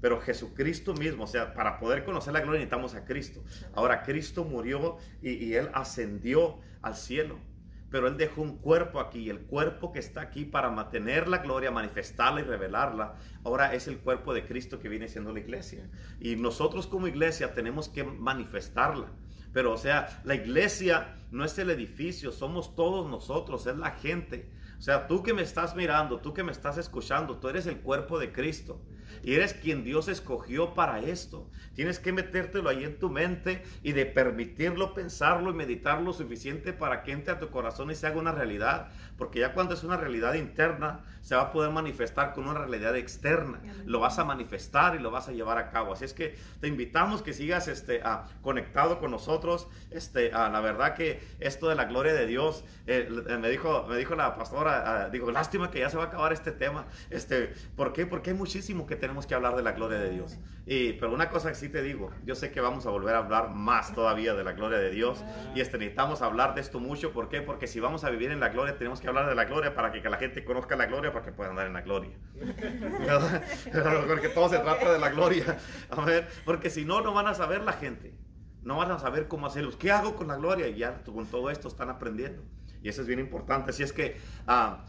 pero 0.00 0.20
Jesucristo 0.20 0.94
mismo, 0.94 1.24
o 1.24 1.26
sea, 1.26 1.54
para 1.54 1.78
poder 1.78 2.04
conocer 2.04 2.32
la 2.32 2.40
gloria 2.40 2.60
necesitamos 2.60 2.94
a 2.94 3.04
Cristo. 3.04 3.42
Ahora, 3.74 4.02
Cristo 4.02 4.44
murió 4.44 4.98
y, 5.22 5.54
Él 5.54 5.70
ascendió 5.72 6.60
al 6.82 6.94
cielo, 6.94 7.38
pero 7.90 8.06
Él 8.06 8.16
dejó 8.16 8.42
un 8.42 8.58
cuerpo 8.58 9.00
aquí, 9.00 9.20
y 9.20 9.30
el 9.30 9.40
cuerpo 9.40 9.92
que 9.92 9.98
está 9.98 10.20
aquí 10.20 10.44
para 10.44 10.70
mantener 10.70 11.28
la 11.28 11.38
gloria, 11.38 11.70
manifestarla 11.70 12.40
y 12.40 12.44
revelarla, 12.44 13.16
ahora 13.42 13.74
es 13.74 13.88
el 13.88 13.98
cuerpo 13.98 14.34
de 14.34 14.44
Cristo 14.44 14.78
que 14.78 14.88
viene 14.88 15.08
siendo 15.08 15.32
la 15.32 15.40
iglesia. 15.40 15.88
Y 16.20 16.36
nosotros 16.36 16.86
como 16.86 17.08
iglesia 17.08 17.54
tenemos 17.54 17.88
que 17.88 18.04
manifestarla. 18.04 19.10
Pero, 19.56 19.72
o 19.72 19.78
sea, 19.78 20.20
la 20.24 20.34
iglesia 20.34 21.16
no 21.30 21.42
es 21.42 21.58
el 21.58 21.70
edificio, 21.70 22.30
somos 22.30 22.76
todos 22.76 23.08
nosotros, 23.10 23.66
es 23.66 23.78
la 23.78 23.92
gente. 23.92 24.50
O 24.78 24.82
sea, 24.82 25.06
tú 25.06 25.22
que 25.22 25.32
me 25.32 25.40
estás 25.40 25.74
mirando, 25.74 26.20
tú 26.20 26.34
que 26.34 26.44
me 26.44 26.52
estás 26.52 26.76
escuchando, 26.76 27.38
tú 27.38 27.48
eres 27.48 27.64
el 27.64 27.78
cuerpo 27.78 28.18
de 28.18 28.32
Cristo. 28.32 28.82
Y 29.22 29.34
eres 29.34 29.54
quien 29.54 29.84
Dios 29.84 30.08
escogió 30.08 30.74
para 30.74 31.00
esto. 31.00 31.48
Tienes 31.74 31.98
que 31.98 32.12
metértelo 32.12 32.68
ahí 32.68 32.84
en 32.84 32.98
tu 32.98 33.10
mente 33.10 33.62
y 33.82 33.92
de 33.92 34.06
permitirlo, 34.06 34.94
pensarlo 34.94 35.50
y 35.50 35.54
meditarlo 35.54 36.06
lo 36.06 36.12
suficiente 36.12 36.72
para 36.72 37.02
que 37.02 37.12
entre 37.12 37.34
a 37.34 37.38
tu 37.38 37.50
corazón 37.50 37.90
y 37.90 37.94
se 37.94 38.06
haga 38.06 38.18
una 38.18 38.32
realidad. 38.32 38.88
Porque 39.18 39.40
ya 39.40 39.52
cuando 39.52 39.74
es 39.74 39.84
una 39.84 39.96
realidad 39.96 40.34
interna, 40.34 41.04
se 41.22 41.34
va 41.34 41.42
a 41.42 41.52
poder 41.52 41.72
manifestar 41.72 42.32
con 42.32 42.46
una 42.46 42.60
realidad 42.60 42.96
externa. 42.96 43.60
Lo 43.84 43.98
vas 43.98 44.18
a 44.18 44.24
manifestar 44.24 44.94
y 44.94 45.00
lo 45.00 45.10
vas 45.10 45.28
a 45.28 45.32
llevar 45.32 45.58
a 45.58 45.70
cabo. 45.70 45.92
Así 45.92 46.04
es 46.04 46.12
que 46.12 46.36
te 46.60 46.68
invitamos 46.68 47.22
que 47.22 47.32
sigas 47.32 47.68
este, 47.68 48.00
conectado 48.42 49.00
con 49.00 49.10
nosotros. 49.10 49.68
Este, 49.90 50.30
la 50.30 50.60
verdad 50.60 50.94
que 50.94 51.20
esto 51.40 51.68
de 51.68 51.74
la 51.74 51.86
gloria 51.86 52.14
de 52.14 52.26
Dios, 52.26 52.64
eh, 52.86 53.08
me, 53.40 53.48
dijo, 53.50 53.86
me 53.88 53.96
dijo 53.96 54.14
la 54.14 54.36
pastora, 54.36 55.08
digo, 55.10 55.30
lástima 55.30 55.70
que 55.70 55.80
ya 55.80 55.90
se 55.90 55.96
va 55.96 56.04
a 56.04 56.06
acabar 56.06 56.32
este 56.32 56.52
tema. 56.52 56.86
Este, 57.10 57.52
¿Por 57.76 57.92
qué? 57.92 58.06
Porque 58.06 58.30
hay 58.30 58.36
muchísimo 58.36 58.86
que 58.86 58.95
tenemos 58.96 59.26
que 59.26 59.34
hablar 59.34 59.56
de 59.56 59.62
la 59.62 59.72
gloria 59.72 59.98
de 59.98 60.10
Dios. 60.10 60.38
Y, 60.66 60.94
pero 60.94 61.12
una 61.12 61.28
cosa 61.30 61.48
que 61.50 61.54
sí 61.54 61.68
te 61.68 61.82
digo, 61.82 62.10
yo 62.24 62.34
sé 62.34 62.50
que 62.50 62.60
vamos 62.60 62.86
a 62.86 62.90
volver 62.90 63.14
a 63.14 63.18
hablar 63.18 63.50
más 63.50 63.94
todavía 63.94 64.34
de 64.34 64.42
la 64.44 64.52
gloria 64.52 64.78
de 64.78 64.90
Dios. 64.90 65.24
Y 65.54 65.60
este, 65.60 65.78
necesitamos 65.78 66.22
hablar 66.22 66.54
de 66.54 66.60
esto 66.60 66.80
mucho. 66.80 67.12
¿Por 67.12 67.28
qué? 67.28 67.40
Porque 67.40 67.66
si 67.66 67.80
vamos 67.80 68.04
a 68.04 68.10
vivir 68.10 68.30
en 68.30 68.40
la 68.40 68.48
gloria, 68.48 68.76
tenemos 68.76 69.00
que 69.00 69.08
hablar 69.08 69.28
de 69.28 69.34
la 69.34 69.44
gloria 69.44 69.74
para 69.74 69.92
que, 69.92 70.02
que 70.02 70.10
la 70.10 70.16
gente 70.16 70.44
conozca 70.44 70.76
la 70.76 70.86
gloria, 70.86 71.12
para 71.12 71.24
que 71.24 71.32
puedan 71.32 71.52
andar 71.52 71.66
en 71.66 71.72
la 71.74 71.82
gloria. 71.82 72.16
Porque 74.06 74.28
todo 74.34 74.48
se 74.48 74.58
trata 74.58 74.92
de 74.92 74.98
la 74.98 75.10
gloria. 75.10 75.58
A 75.90 76.04
ver, 76.04 76.28
porque 76.44 76.70
si 76.70 76.84
no, 76.84 77.00
no 77.00 77.14
van 77.14 77.28
a 77.28 77.34
saber 77.34 77.62
la 77.62 77.72
gente. 77.72 78.14
No 78.62 78.78
van 78.78 78.90
a 78.90 78.98
saber 78.98 79.28
cómo 79.28 79.46
hacerlos. 79.46 79.76
¿Qué 79.76 79.92
hago 79.92 80.16
con 80.16 80.26
la 80.26 80.36
gloria? 80.36 80.66
Y 80.66 80.78
ya 80.78 81.02
con 81.04 81.26
todo 81.26 81.50
esto 81.50 81.68
están 81.68 81.88
aprendiendo. 81.88 82.42
Y 82.82 82.88
eso 82.88 83.02
es 83.02 83.06
bien 83.06 83.20
importante. 83.20 83.70
Así 83.70 83.82
es 83.82 83.92
que... 83.92 84.16
Ah, 84.46 84.84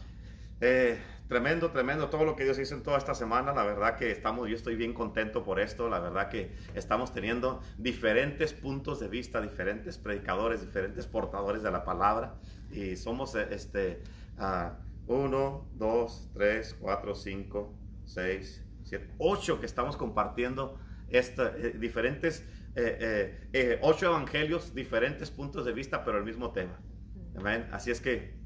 eh, 0.60 0.98
Tremendo, 1.28 1.70
tremendo 1.70 2.08
todo 2.08 2.24
lo 2.24 2.36
que 2.36 2.44
Dios 2.44 2.58
hizo 2.58 2.74
en 2.74 2.82
toda 2.82 2.96
esta 2.96 3.14
semana. 3.14 3.52
La 3.52 3.62
verdad 3.62 3.96
que 3.96 4.10
estamos, 4.10 4.48
yo 4.48 4.54
estoy 4.54 4.76
bien 4.76 4.94
contento 4.94 5.44
por 5.44 5.60
esto. 5.60 5.90
La 5.90 6.00
verdad 6.00 6.30
que 6.30 6.56
estamos 6.74 7.12
teniendo 7.12 7.60
diferentes 7.76 8.54
puntos 8.54 8.98
de 8.98 9.08
vista, 9.08 9.42
diferentes 9.42 9.98
predicadores, 9.98 10.62
diferentes 10.62 11.06
portadores 11.06 11.62
de 11.62 11.70
la 11.70 11.84
palabra. 11.84 12.36
Y 12.70 12.96
somos 12.96 13.34
eh, 13.34 13.46
este, 13.50 14.02
uh, 14.38 14.72
uno, 15.12 15.68
dos, 15.74 16.30
tres, 16.32 16.74
cuatro, 16.80 17.14
cinco, 17.14 17.74
seis, 18.06 18.64
siete, 18.84 19.12
ocho 19.18 19.60
que 19.60 19.66
estamos 19.66 19.98
compartiendo 19.98 20.78
esta, 21.10 21.54
eh, 21.58 21.74
diferentes, 21.78 22.42
eh, 22.74 23.78
ocho 23.82 24.06
evangelios, 24.06 24.74
diferentes 24.74 25.30
puntos 25.30 25.66
de 25.66 25.72
vista, 25.72 26.04
pero 26.04 26.16
el 26.16 26.24
mismo 26.24 26.52
tema. 26.52 26.80
Amén. 27.36 27.68
Así 27.70 27.90
es 27.90 28.00
que 28.00 28.37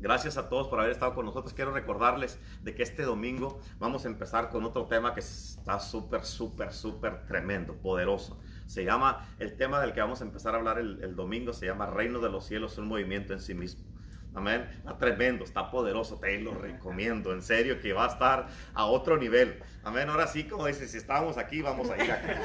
Gracias 0.00 0.36
a 0.36 0.48
todos 0.48 0.68
por 0.68 0.78
haber 0.78 0.92
estado 0.92 1.14
con 1.14 1.26
nosotros. 1.26 1.52
Quiero 1.54 1.72
recordarles 1.72 2.38
de 2.62 2.74
que 2.74 2.84
este 2.84 3.02
domingo 3.02 3.60
vamos 3.80 4.04
a 4.04 4.08
empezar 4.08 4.48
con 4.48 4.64
otro 4.64 4.86
tema 4.86 5.12
que 5.12 5.20
está 5.20 5.80
súper, 5.80 6.24
súper, 6.24 6.72
súper 6.72 7.26
tremendo, 7.26 7.74
poderoso. 7.74 8.38
Se 8.66 8.84
llama, 8.84 9.28
el 9.40 9.56
tema 9.56 9.80
del 9.80 9.92
que 9.92 10.00
vamos 10.00 10.20
a 10.20 10.24
empezar 10.24 10.54
a 10.54 10.58
hablar 10.58 10.78
el, 10.78 11.02
el 11.02 11.16
domingo 11.16 11.52
se 11.52 11.66
llama 11.66 11.86
Reino 11.86 12.20
de 12.20 12.30
los 12.30 12.46
Cielos, 12.46 12.78
un 12.78 12.86
movimiento 12.86 13.32
en 13.32 13.40
sí 13.40 13.54
mismo. 13.54 13.87
Amén. 14.34 14.68
Está 14.78 14.96
tremendo, 14.98 15.44
está 15.44 15.70
poderoso. 15.70 16.18
Te 16.18 16.38
lo 16.40 16.54
recomiendo. 16.54 17.32
En 17.32 17.42
serio 17.42 17.80
que 17.80 17.92
va 17.92 18.04
a 18.04 18.08
estar 18.08 18.46
a 18.74 18.86
otro 18.86 19.16
nivel. 19.16 19.58
Amén. 19.84 20.08
Ahora 20.08 20.26
sí, 20.26 20.44
como 20.44 20.66
dices, 20.66 20.90
si 20.90 20.98
estábamos 20.98 21.38
aquí, 21.38 21.62
vamos 21.62 21.90
a 21.90 22.04
ir 22.04 22.12
acá. 22.12 22.36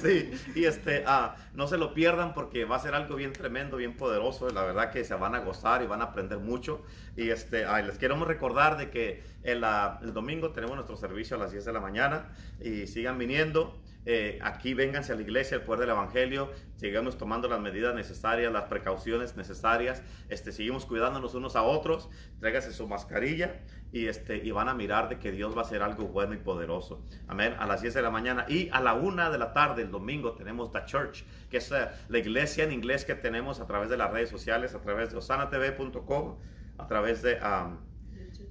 sí, 0.00 0.32
y 0.54 0.64
este, 0.64 1.04
ah, 1.06 1.36
no 1.54 1.66
se 1.66 1.76
lo 1.76 1.94
pierdan 1.94 2.34
porque 2.34 2.64
va 2.64 2.76
a 2.76 2.80
ser 2.80 2.94
algo 2.94 3.16
bien 3.16 3.32
tremendo, 3.32 3.76
bien 3.76 3.96
poderoso. 3.96 4.48
La 4.50 4.62
verdad 4.64 4.90
que 4.90 5.04
se 5.04 5.14
van 5.14 5.34
a 5.34 5.40
gozar 5.40 5.82
y 5.82 5.86
van 5.86 6.00
a 6.00 6.06
aprender 6.06 6.38
mucho. 6.38 6.82
Y 7.16 7.30
este, 7.30 7.66
les 7.82 7.98
queremos 7.98 8.26
recordar 8.26 8.76
de 8.76 8.90
que 8.90 9.22
el, 9.42 9.62
ah, 9.64 10.00
el 10.02 10.12
domingo 10.12 10.50
tenemos 10.50 10.74
nuestro 10.74 10.96
servicio 10.96 11.36
a 11.36 11.40
las 11.40 11.52
10 11.52 11.64
de 11.64 11.72
la 11.72 11.80
mañana 11.80 12.30
y 12.60 12.86
sigan 12.86 13.18
viniendo. 13.18 13.78
Eh, 14.04 14.40
aquí 14.42 14.74
vénganse 14.74 15.12
a 15.12 15.14
la 15.14 15.22
iglesia, 15.22 15.56
el 15.56 15.62
poder 15.62 15.80
del 15.80 15.90
evangelio, 15.90 16.50
sigamos 16.76 17.16
tomando 17.16 17.46
las 17.48 17.60
medidas 17.60 17.94
necesarias, 17.94 18.52
las 18.52 18.64
precauciones 18.64 19.36
necesarias, 19.36 20.02
este, 20.28 20.50
seguimos 20.50 20.86
cuidándonos 20.86 21.34
unos 21.34 21.54
a 21.54 21.62
otros, 21.62 22.10
tráigase 22.40 22.72
su 22.72 22.88
mascarilla 22.88 23.60
y, 23.92 24.08
este, 24.08 24.38
y 24.38 24.50
van 24.50 24.68
a 24.68 24.74
mirar 24.74 25.08
de 25.08 25.18
que 25.18 25.30
Dios 25.30 25.56
va 25.56 25.60
a 25.60 25.64
hacer 25.64 25.82
algo 25.82 26.08
bueno 26.08 26.34
y 26.34 26.38
poderoso. 26.38 27.04
Amén. 27.28 27.54
A 27.58 27.66
las 27.66 27.82
10 27.82 27.94
de 27.94 28.02
la 28.02 28.10
mañana 28.10 28.44
y 28.48 28.68
a 28.72 28.80
la 28.80 28.94
1 28.94 29.30
de 29.30 29.38
la 29.38 29.52
tarde, 29.52 29.82
el 29.82 29.92
domingo, 29.92 30.32
tenemos 30.32 30.72
The 30.72 30.84
Church, 30.84 31.24
que 31.48 31.58
es 31.58 31.70
eh, 31.70 31.88
la 32.08 32.18
iglesia 32.18 32.64
en 32.64 32.72
inglés 32.72 33.04
que 33.04 33.14
tenemos 33.14 33.60
a 33.60 33.66
través 33.66 33.88
de 33.88 33.96
las 33.96 34.10
redes 34.10 34.30
sociales, 34.30 34.74
a 34.74 34.80
través 34.80 35.10
de 35.10 35.18
osanatv.com, 35.18 36.38
a 36.78 36.86
través 36.88 37.22
de 37.22 37.38
um, 37.40 37.76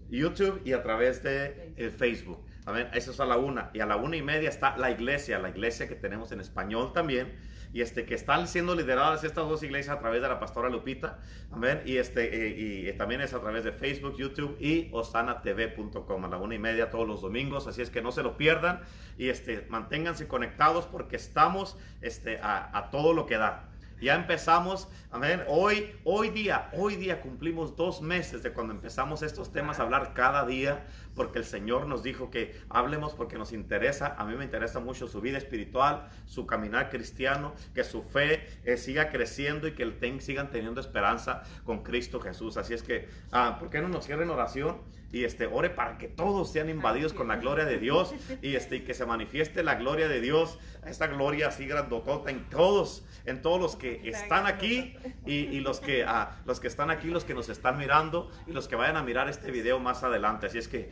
YouTube 0.10 0.62
y 0.64 0.72
a 0.72 0.82
través 0.82 1.24
de 1.24 1.74
eh, 1.76 1.90
Facebook. 1.90 2.40
Amén. 2.66 2.90
Eso 2.94 3.12
es 3.12 3.20
a 3.20 3.26
la 3.26 3.38
una. 3.38 3.72
Y 3.74 3.80
a 3.80 3.86
la 3.86 3.96
una 3.96 4.16
y 4.16 4.22
media 4.22 4.50
está 4.50 4.78
la 4.78 4.92
iglesia, 4.92 5.40
la 5.40 5.50
iglesia 5.50 5.88
que 5.88 5.96
tenemos 5.96 6.32
en 6.32 6.40
español 6.40 6.94
también. 6.94 7.34
Y 7.74 7.82
este, 7.82 8.06
que 8.06 8.16
están 8.16 8.48
siendo 8.48 8.76
lideradas 8.76 9.24
estas 9.24 9.48
dos 9.48 9.64
iglesias 9.64 9.96
a 9.96 10.00
través 10.00 10.22
de 10.22 10.28
la 10.28 10.40
pastora 10.40 10.70
Lupita. 10.70 11.20
Amén. 11.52 11.82
Y, 11.86 11.98
este, 11.98 12.48
eh, 12.48 12.90
y, 12.90 12.94
también 12.98 13.22
es 13.22 13.34
a 13.34 13.40
través 13.40 13.64
de 13.64 13.72
Facebook, 13.72 14.16
YouTube 14.18 14.58
y 14.60 14.90
osanatv.com 14.92 16.26
a 16.26 16.28
la 16.28 16.38
una 16.38 16.54
y 16.54 16.60
media 16.60 16.90
todos 16.90 17.08
los 17.08 17.22
domingos. 17.22 17.68
Así 17.68 17.82
es 17.82 17.90
que 17.90 18.02
no 18.02 18.12
se 18.12 18.24
lo 18.24 18.38
pierdan. 18.38 18.82
Y 19.18 19.30
este, 19.30 19.66
manténganse 19.70 20.28
conectados 20.28 20.86
porque 20.86 21.16
estamos 21.16 21.78
este, 22.02 22.40
a 22.42 22.90
todo 22.92 23.14
lo 23.14 23.26
que 23.26 23.38
da. 23.38 23.71
Ya 24.02 24.16
empezamos, 24.16 24.88
amén. 25.12 25.44
Hoy, 25.48 25.96
hoy 26.06 26.32
día, 26.32 26.72
hoy 26.74 26.96
día 26.96 27.22
cumplimos 27.22 27.76
dos 27.76 28.02
meses 28.02 28.42
de 28.42 28.52
cuando 28.52 28.74
empezamos 28.74 29.22
estos 29.22 29.52
temas 29.52 29.80
a 29.80 29.84
hablar 29.84 30.16
cada 30.16 30.44
día 30.44 30.88
porque 31.14 31.38
el 31.38 31.46
Señor 31.46 31.86
nos 31.86 32.02
dijo 32.02 32.32
que 32.32 32.60
hablemos 32.68 33.14
porque 33.14 33.38
nos 33.38 33.54
interesa. 33.54 34.16
A 34.18 34.26
mí 34.26 34.36
me 34.36 34.44
interesa 34.44 34.80
mucho 34.80 35.08
su 35.08 35.22
vida 35.22 35.38
espiritual, 35.38 36.10
su 36.26 36.48
caminar 36.48 36.90
cristiano, 36.90 37.54
que 37.76 37.84
su 37.84 38.02
fe 38.02 38.48
eh, 38.66 38.78
siga 38.78 39.12
creciendo 39.12 39.68
y 39.68 39.74
que 39.74 39.84
el 39.84 40.20
sigan 40.20 40.50
teniendo 40.50 40.82
esperanza 40.82 41.44
con 41.64 41.84
Cristo 41.84 42.20
Jesús. 42.20 42.58
Así 42.58 42.74
es 42.74 42.82
que, 42.82 43.08
ah, 43.32 43.58
¿por 43.60 43.70
qué 43.70 43.82
no 43.82 43.88
nos 43.88 44.08
cierren 44.08 44.32
oración? 44.32 44.82
Y 45.12 45.24
este 45.24 45.46
ore 45.46 45.70
para 45.70 45.98
que 45.98 46.08
todos 46.08 46.52
sean 46.52 46.70
invadidos 46.70 47.14
con 47.14 47.28
la 47.28 47.38
gloria 47.38 47.66
de 47.66 47.78
Dios 47.78 48.14
y 48.42 48.56
este 48.56 48.78
y 48.78 48.80
que 48.82 48.94
se 48.94 49.06
manifieste 49.06 49.64
la 49.64 49.76
gloria 49.76 50.08
de 50.08 50.22
Dios, 50.22 50.60
esta 50.86 51.08
gloria 51.08 51.48
así 51.48 51.66
grandocota 51.66 52.32
en 52.32 52.50
todos, 52.50 53.06
en 53.26 53.42
todos 53.42 53.60
los 53.60 53.76
que 53.76 54.02
están 54.10 54.48
aquí 54.48 54.96
y, 55.26 55.60
los 55.60 55.80
que 55.80 56.04
ah, 56.04 56.42
los 56.46 56.60
que 56.60 56.68
están 56.68 56.90
aquí, 56.90 57.08
los 57.08 57.24
que 57.24 57.34
nos 57.34 57.50
están 57.50 57.78
mirando 57.78 58.32
y 58.48 58.52
los 58.52 58.68
que 58.68 58.76
vayan 58.76 58.98
a 58.98 59.04
mirar 59.04 59.30
este 59.30 59.52
video 59.52 59.80
más 59.80 60.04
adelante. 60.04 60.48
Así 60.48 60.58
es 60.58 60.68
que 60.68 60.92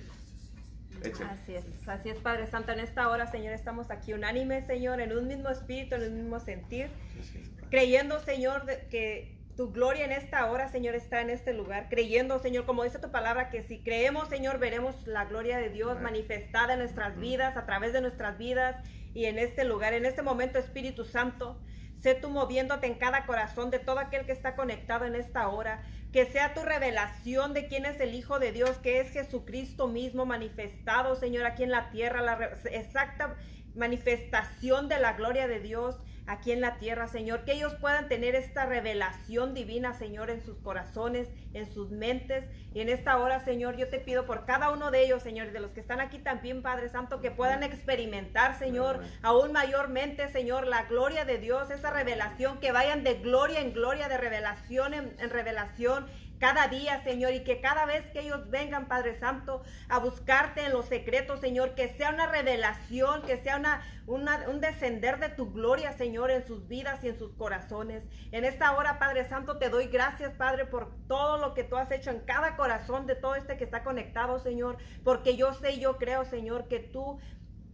Así 1.01 1.55
es, 1.55 1.87
así 1.87 2.09
es, 2.09 2.17
Padre 2.17 2.47
Santo. 2.47 2.73
En 2.73 2.81
esta 2.81 3.07
hora, 3.09 3.25
Señor, 3.31 3.53
estamos 3.53 3.89
aquí 3.89 4.11
unánimes, 4.11 4.67
Señor, 4.67 4.99
en 4.99 5.17
un 5.17 5.27
mismo 5.27 5.49
espíritu, 5.49 5.95
en 5.95 6.03
un 6.03 6.15
mismo 6.15 6.39
sentir, 6.41 6.89
creyendo, 7.69 8.19
Señor, 8.19 8.65
que 8.89 9.38
tu 9.59 9.73
gloria 9.73 10.05
en 10.05 10.13
esta 10.13 10.49
hora, 10.49 10.69
Señor, 10.69 10.95
está 10.95 11.19
en 11.19 11.29
este 11.29 11.51
lugar, 11.51 11.87
creyendo, 11.89 12.39
Señor, 12.39 12.65
como 12.65 12.85
dice 12.85 12.97
tu 12.97 13.11
palabra, 13.11 13.49
que 13.49 13.61
si 13.61 13.79
creemos, 13.83 14.29
Señor, 14.29 14.57
veremos 14.57 15.05
la 15.05 15.25
gloria 15.25 15.57
de 15.57 15.67
Dios 15.67 15.99
manifestada 15.99 16.71
en 16.71 16.79
nuestras 16.79 17.19
vidas, 17.19 17.57
a 17.57 17.65
través 17.65 17.91
de 17.91 17.99
nuestras 17.99 18.37
vidas 18.37 18.77
y 19.13 19.25
en 19.25 19.37
este 19.37 19.65
lugar, 19.65 19.93
en 19.93 20.05
este 20.05 20.21
momento, 20.21 20.59
Espíritu 20.59 21.03
Santo. 21.03 21.59
Sé 21.97 22.15
tú 22.15 22.29
moviéndote 22.29 22.87
en 22.87 22.93
cada 22.93 23.25
corazón 23.25 23.69
de 23.69 23.79
todo 23.79 23.99
aquel 23.99 24.25
que 24.25 24.31
está 24.31 24.55
conectado 24.55 25.03
en 25.03 25.15
esta 25.15 25.49
hora. 25.49 25.83
Que 26.13 26.25
sea 26.25 26.53
tu 26.53 26.63
revelación 26.63 27.53
de 27.53 27.67
quién 27.67 27.85
es 27.85 27.99
el 27.99 28.15
Hijo 28.15 28.39
de 28.39 28.53
Dios, 28.53 28.77
que 28.77 29.01
es 29.01 29.11
Jesucristo 29.11 29.89
mismo 29.89 30.25
manifestado, 30.25 31.17
Señor, 31.17 31.45
aquí 31.45 31.63
en 31.63 31.71
la 31.71 31.89
tierra, 31.89 32.21
la 32.21 32.57
exacta 32.71 33.35
manifestación 33.75 34.87
de 34.87 34.99
la 34.99 35.13
gloria 35.17 35.49
de 35.49 35.59
Dios 35.59 35.99
aquí 36.29 36.51
en 36.51 36.61
la 36.61 36.77
tierra, 36.77 37.07
Señor, 37.07 37.43
que 37.43 37.53
ellos 37.53 37.73
puedan 37.81 38.07
tener 38.07 38.35
esta 38.35 38.67
revelación 38.67 39.55
divina, 39.55 39.93
Señor, 39.93 40.29
en 40.29 40.41
sus 40.41 40.59
corazones, 40.59 41.27
en 41.53 41.65
sus 41.65 41.89
mentes. 41.89 42.45
Y 42.71 42.81
en 42.81 42.89
esta 42.89 43.17
hora, 43.17 43.43
Señor, 43.43 43.77
yo 43.77 43.89
te 43.89 43.99
pido 43.99 44.27
por 44.27 44.45
cada 44.45 44.71
uno 44.71 44.91
de 44.91 45.03
ellos, 45.03 45.23
Señor, 45.23 45.51
de 45.51 45.59
los 45.59 45.71
que 45.71 45.79
están 45.79 45.99
aquí 45.99 46.19
también, 46.19 46.61
Padre 46.61 46.89
Santo, 46.89 47.19
que 47.19 47.31
puedan 47.31 47.63
experimentar, 47.63 48.59
Señor, 48.59 49.03
aún 49.23 49.51
mayormente, 49.51 50.29
Señor, 50.29 50.67
la 50.67 50.83
gloria 50.83 51.25
de 51.25 51.39
Dios, 51.39 51.71
esa 51.71 51.89
revelación, 51.89 52.59
que 52.59 52.71
vayan 52.71 53.03
de 53.03 53.15
gloria 53.15 53.61
en 53.61 53.73
gloria, 53.73 54.07
de 54.07 54.17
revelación 54.17 54.93
en, 54.93 55.15
en 55.17 55.29
revelación 55.31 56.05
cada 56.39 56.67
día, 56.69 57.03
Señor, 57.03 57.33
y 57.33 57.43
que 57.43 57.59
cada 57.61 57.85
vez 57.85 58.07
que 58.07 58.21
ellos 58.21 58.49
vengan, 58.49 58.87
Padre 58.87 59.19
Santo, 59.19 59.61
a 59.89 59.99
buscarte 59.99 60.65
en 60.65 60.71
los 60.71 60.85
secretos, 60.85 61.41
Señor, 61.41 61.75
que 61.75 61.89
sea 61.89 62.11
una 62.11 62.27
revelación, 62.27 63.21
que 63.23 63.37
sea 63.37 63.57
una, 63.57 63.81
un 64.47 64.61
descender 64.61 65.19
de 65.19 65.29
tu 65.29 65.51
gloria, 65.51 65.93
Señor, 65.93 66.31
en 66.31 66.45
sus 66.47 66.67
vidas 66.67 67.03
y 67.03 67.09
en 67.09 67.19
sus 67.19 67.33
corazones. 67.33 68.03
En 68.31 68.45
esta 68.45 68.71
hora, 68.75 68.99
Padre 68.99 69.27
Santo, 69.27 69.57
te 69.57 69.69
doy 69.69 69.87
gracias, 69.87 70.33
Padre, 70.33 70.65
por 70.65 70.91
todo 71.07 71.37
lo 71.37 71.53
que 71.53 71.65
tú 71.65 71.75
has 71.75 71.91
hecho 71.91 72.09
en 72.09 72.21
cada 72.21 72.55
corazón 72.55 73.05
de 73.05 73.15
todo 73.15 73.35
este 73.35 73.57
que 73.57 73.65
está 73.65 73.83
conectado, 73.83 74.39
Señor, 74.39 74.77
porque 75.03 75.35
yo 75.35 75.53
sé 75.53 75.73
y 75.73 75.81
yo 75.81 75.97
creo, 75.97 76.23
Señor, 76.23 76.69
que 76.69 76.79
tú 76.79 77.19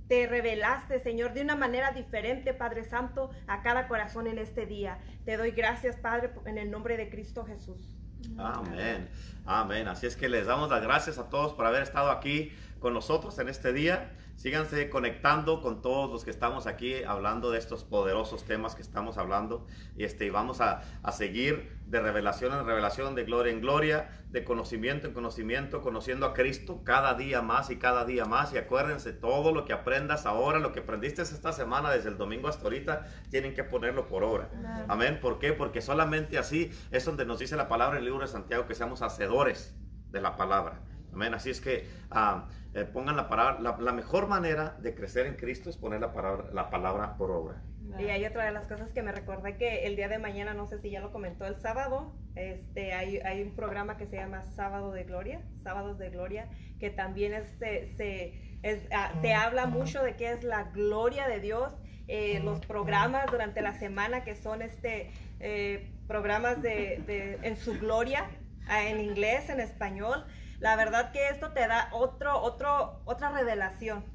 te 0.08 0.28
revelaste, 0.28 1.00
Señor, 1.00 1.34
de 1.34 1.42
una 1.42 1.56
manera 1.56 1.92
diferente, 1.92 2.54
Padre 2.54 2.84
Santo, 2.84 3.32
a 3.48 3.62
cada 3.62 3.88
corazón 3.88 4.28
en 4.28 4.38
este 4.38 4.66
día. 4.66 5.00
Te 5.26 5.38
doy 5.38 5.52
gracias, 5.52 5.98
Padre, 5.98 6.32
en 6.46 6.58
el 6.58 6.70
nombre 6.70 6.98
de 6.98 7.10
Cristo 7.10 7.46
Jesús. 7.46 7.95
Amén. 8.38 9.10
Amén. 9.46 9.88
Así 9.88 10.08
es 10.08 10.16
que 10.16 10.30
les 10.30 10.48
damos 10.48 10.70
las 10.70 10.82
gracias 10.82 11.18
a 11.18 11.30
todos 11.30 11.54
por 11.54 11.66
haber 11.66 11.84
estado 11.84 12.12
aquí 12.12 12.52
con 12.80 12.94
nosotros 12.94 13.38
en 13.40 13.50
este 13.50 13.74
día. 13.74 14.12
Síganse 14.36 14.90
conectando 14.90 15.62
con 15.62 15.82
todos 15.82 16.12
los 16.12 16.24
que 16.26 16.32
estamos 16.32 16.68
aquí 16.68 17.04
hablando 17.04 17.52
de 17.52 17.58
estos 17.58 17.84
poderosos 17.84 18.44
temas 18.44 18.76
que 18.76 18.82
estamos 18.82 19.18
hablando. 19.18 19.66
Y 19.96 20.04
este, 20.04 20.30
vamos 20.30 20.62
a, 20.62 20.82
a 21.02 21.12
seguir 21.12 21.76
de 21.88 22.02
revelación 22.02 22.54
en 22.54 22.66
revelación, 22.66 23.16
de 23.16 23.24
gloria 23.24 23.54
en 23.54 23.62
gloria, 23.62 24.10
de 24.30 24.44
conocimiento 24.44 25.08
en 25.08 25.14
conocimiento, 25.14 25.82
conociendo 25.82 26.26
a 26.26 26.34
Cristo 26.34 26.82
cada 26.84 27.14
día 27.14 27.42
más 27.42 27.70
y 27.70 27.78
cada 27.78 28.06
día 28.06 28.26
más. 28.26 28.54
Y 28.54 28.58
acuérdense, 28.58 29.14
todo 29.14 29.54
lo 29.54 29.66
que 29.66 29.74
aprendas 29.74 30.26
ahora, 30.26 30.60
lo 30.60 30.74
que 30.74 30.82
aprendiste 30.82 31.22
esta 31.22 31.54
semana 31.54 31.92
desde 31.92 32.10
el 32.10 32.18
domingo 32.18 32.48
hasta 32.48 32.64
ahorita, 32.64 33.06
tienen 33.30 33.54
que 33.54 33.64
ponerlo 33.64 34.08
por 34.08 34.24
obra. 34.24 34.50
Amén. 34.88 35.20
¿Por 35.22 35.40
qué? 35.40 35.54
Porque 35.54 35.82
solamente 35.82 36.38
así 36.38 36.72
es 36.92 37.06
donde 37.06 37.26
nos 37.26 37.40
dice 37.40 37.56
la 37.56 37.68
palabra 37.68 37.98
en 37.98 38.00
el 38.00 38.10
libro 38.10 38.22
de 38.22 38.28
Santiago 38.28 38.68
que 38.68 38.76
seamos 38.76 39.02
hacedores 39.02 39.76
de 40.12 40.22
la 40.22 40.36
palabra. 40.36 40.82
Amén. 41.14 41.34
Así 41.34 41.50
es 41.50 41.62
que 41.62 41.88
ah, 42.12 42.48
eh, 42.76 42.84
pongan 42.84 43.16
la 43.16 43.30
palabra. 43.30 43.74
La, 43.80 43.92
mejor 43.94 44.28
manera 44.28 44.76
de 44.82 44.94
crecer 44.94 45.26
en 45.28 45.36
Cristo 45.36 45.70
es 45.70 45.78
poner 45.78 46.02
la 46.02 46.12
palabra, 46.12 46.46
la 46.52 46.70
palabra 46.70 47.16
por 47.18 47.32
obra. 47.32 47.62
Y 47.98 48.10
hay 48.10 48.26
otra 48.26 48.44
de 48.44 48.52
las 48.52 48.66
cosas 48.66 48.92
que 48.92 49.02
me 49.02 49.14
recordé 49.14 49.56
que 49.56 49.86
el 49.86 49.96
día 49.96 50.10
de 50.10 50.20
mañana, 50.20 50.54
no 50.54 50.68
sé 50.68 50.80
si 50.80 50.90
ya 50.90 51.00
lo 51.00 51.14
comentó 51.14 51.46
el 51.46 51.56
sábado, 51.56 52.14
este, 52.36 52.92
hay, 52.92 53.20
hay 53.20 53.42
un 53.44 53.56
programa 53.56 53.96
que 53.96 54.06
se 54.08 54.18
llama 54.18 54.44
Sábado 54.44 54.92
de 54.92 55.06
Gloria, 55.06 55.42
Sábados 55.64 55.98
de 55.98 56.10
Gloria, 56.10 56.50
que 56.78 56.90
también 56.90 57.34
es, 57.34 57.48
se, 57.60 58.58
es, 58.62 58.82
ah, 58.92 59.14
te 59.22 59.34
habla 59.34 59.68
mucho 59.68 60.04
de 60.04 60.18
qué 60.18 60.34
es 60.34 60.44
la 60.44 60.64
gloria 60.64 61.30
de 61.30 61.40
Dios. 61.40 61.74
Eh, 62.10 62.42
los 62.44 62.60
programas 62.66 63.32
durante 63.32 63.62
la 63.62 63.74
semana 63.80 64.24
que 64.26 64.36
son 64.36 64.62
este 64.62 65.12
eh, 65.40 65.92
programas 66.08 66.62
de, 66.62 67.02
de, 67.08 67.40
en 67.42 67.56
su 67.56 67.80
gloria, 67.80 68.30
ah, 68.68 68.84
en 68.84 69.00
inglés, 69.00 69.50
en 69.50 69.62
español. 69.62 70.26
La 70.60 70.76
verdad 70.76 71.12
que 71.12 71.30
esto 71.30 71.52
te 71.52 71.68
da 71.68 71.90
otro, 71.92 72.42
otro, 72.42 73.02
otra 73.06 73.30
revelación. 73.30 74.06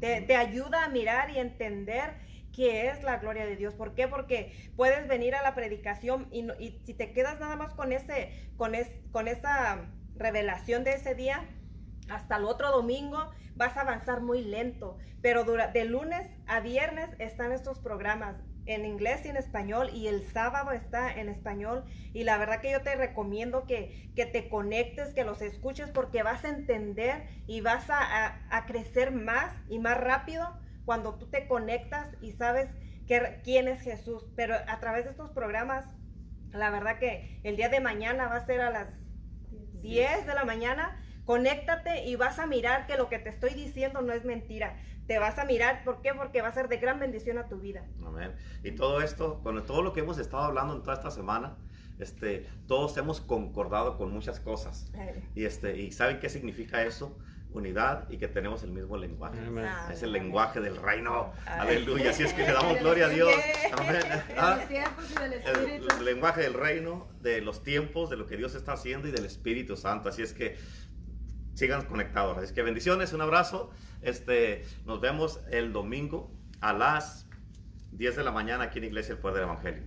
Te, 0.00 0.20
te 0.22 0.36
ayuda 0.36 0.84
a 0.84 0.88
mirar 0.88 1.30
y 1.30 1.38
entender 1.38 2.14
qué 2.52 2.88
es 2.88 3.02
la 3.02 3.18
gloria 3.18 3.46
de 3.46 3.56
Dios. 3.56 3.74
¿Por 3.74 3.94
qué? 3.94 4.08
Porque 4.08 4.52
puedes 4.76 5.06
venir 5.08 5.34
a 5.34 5.42
la 5.42 5.54
predicación 5.54 6.28
y, 6.30 6.46
y 6.58 6.82
si 6.84 6.94
te 6.94 7.12
quedas 7.12 7.38
nada 7.40 7.56
más 7.56 7.74
con, 7.74 7.92
ese, 7.92 8.50
con, 8.56 8.74
es, 8.74 8.90
con 9.12 9.28
esa 9.28 9.90
revelación 10.16 10.84
de 10.84 10.94
ese 10.94 11.14
día, 11.14 11.44
hasta 12.08 12.36
el 12.36 12.44
otro 12.44 12.70
domingo 12.70 13.30
vas 13.54 13.76
a 13.76 13.82
avanzar 13.82 14.20
muy 14.20 14.42
lento. 14.42 14.98
Pero 15.20 15.44
de 15.44 15.84
lunes 15.84 16.26
a 16.46 16.60
viernes 16.60 17.10
están 17.18 17.52
estos 17.52 17.78
programas 17.80 18.36
en 18.68 18.84
inglés 18.84 19.24
y 19.24 19.28
en 19.28 19.38
español 19.38 19.90
y 19.94 20.08
el 20.08 20.22
sábado 20.30 20.72
está 20.72 21.10
en 21.10 21.30
español 21.30 21.84
y 22.12 22.24
la 22.24 22.36
verdad 22.36 22.60
que 22.60 22.70
yo 22.70 22.82
te 22.82 22.94
recomiendo 22.94 23.64
que, 23.66 24.10
que 24.14 24.26
te 24.26 24.50
conectes, 24.50 25.14
que 25.14 25.24
los 25.24 25.40
escuches 25.40 25.90
porque 25.90 26.22
vas 26.22 26.44
a 26.44 26.50
entender 26.50 27.26
y 27.46 27.62
vas 27.62 27.86
a, 27.88 28.64
crecer 28.66 29.10
más 29.10 29.54
y 29.70 29.78
más 29.78 29.98
rápido 29.98 30.46
cuando 30.84 31.14
tú 31.14 31.28
te 31.28 31.48
conectas 31.48 32.14
y 32.20 32.32
sabes 32.32 32.68
que, 33.06 33.40
quién 33.42 33.68
es 33.68 33.80
Jesús. 33.80 34.26
Pero 34.36 34.54
a 34.54 34.80
través 34.80 35.04
de 35.04 35.12
estos 35.12 35.30
programas, 35.30 35.86
la 36.52 36.68
verdad 36.68 36.98
que 36.98 37.40
el 37.44 37.56
día 37.56 37.70
de 37.70 37.80
mañana 37.80 38.28
va 38.28 38.36
a 38.36 38.46
ser 38.46 38.60
a 38.60 38.70
las 38.70 38.88
10 39.80 40.26
de 40.26 40.34
la 40.34 40.44
mañana. 40.44 41.02
Conéctate 41.24 42.04
y 42.04 42.16
vas 42.16 42.38
a 42.38 42.46
mirar 42.46 42.86
que 42.86 42.96
lo 42.98 43.08
que 43.08 43.18
te 43.18 43.30
estoy 43.30 43.54
diciendo 43.54 44.02
no 44.02 44.12
es 44.12 44.24
mentira 44.24 44.76
te 45.08 45.18
vas 45.18 45.38
a 45.38 45.44
mirar. 45.44 45.82
¿Por 45.84 46.00
qué? 46.02 46.12
Porque 46.14 46.42
va 46.42 46.48
a 46.48 46.52
ser 46.52 46.68
de 46.68 46.76
gran 46.76 47.00
bendición 47.00 47.38
a 47.38 47.48
tu 47.48 47.58
vida. 47.58 47.82
Amén. 48.06 48.32
Y 48.62 48.72
todo 48.72 49.00
esto, 49.00 49.40
con 49.42 49.64
todo 49.66 49.82
lo 49.82 49.92
que 49.92 50.00
hemos 50.00 50.18
estado 50.18 50.44
hablando 50.44 50.76
en 50.76 50.82
toda 50.82 50.94
esta 50.94 51.10
semana, 51.10 51.56
este, 51.98 52.46
todos 52.68 52.96
hemos 52.98 53.20
concordado 53.20 53.96
con 53.96 54.12
muchas 54.12 54.38
cosas. 54.38 54.92
Y, 55.34 55.46
este, 55.46 55.78
¿Y 55.78 55.90
saben 55.90 56.20
qué 56.20 56.28
significa 56.28 56.84
eso? 56.84 57.18
Unidad 57.50 58.10
y 58.10 58.18
que 58.18 58.28
tenemos 58.28 58.62
el 58.62 58.70
mismo 58.72 58.98
lenguaje. 58.98 59.38
Es 59.90 60.02
el 60.02 60.12
lenguaje 60.12 60.60
del 60.60 60.76
reino. 60.76 61.32
Aleluya. 61.46 62.10
Así 62.10 62.24
es 62.24 62.34
que 62.34 62.42
le 62.42 62.52
damos 62.52 62.78
gloria 62.78 63.06
a 63.06 63.08
Dios. 63.08 63.32
Amén. 63.72 64.02
Ah, 64.36 64.60
el 64.68 66.04
lenguaje 66.04 66.42
del 66.42 66.52
reino, 66.52 67.08
de 67.22 67.40
los 67.40 67.62
tiempos, 67.62 68.10
de 68.10 68.18
lo 68.18 68.26
que 68.26 68.36
Dios 68.36 68.54
está 68.54 68.74
haciendo 68.74 69.08
y 69.08 69.10
del 69.10 69.24
Espíritu 69.24 69.74
Santo. 69.74 70.10
Así 70.10 70.20
es 70.20 70.34
que 70.34 70.58
sigan 71.58 71.86
conectados. 71.86 72.38
Así 72.38 72.54
que 72.54 72.62
bendiciones, 72.62 73.12
un 73.12 73.20
abrazo. 73.20 73.70
Este, 74.00 74.64
nos 74.86 75.00
vemos 75.00 75.40
el 75.50 75.72
domingo 75.72 76.30
a 76.60 76.72
las 76.72 77.26
10 77.92 78.14
de 78.14 78.22
la 78.22 78.30
mañana 78.30 78.64
aquí 78.64 78.78
en 78.78 78.84
Iglesia 78.84 79.14
El 79.14 79.18
Poder 79.18 79.38
del 79.38 79.44
Evangelio. 79.44 79.82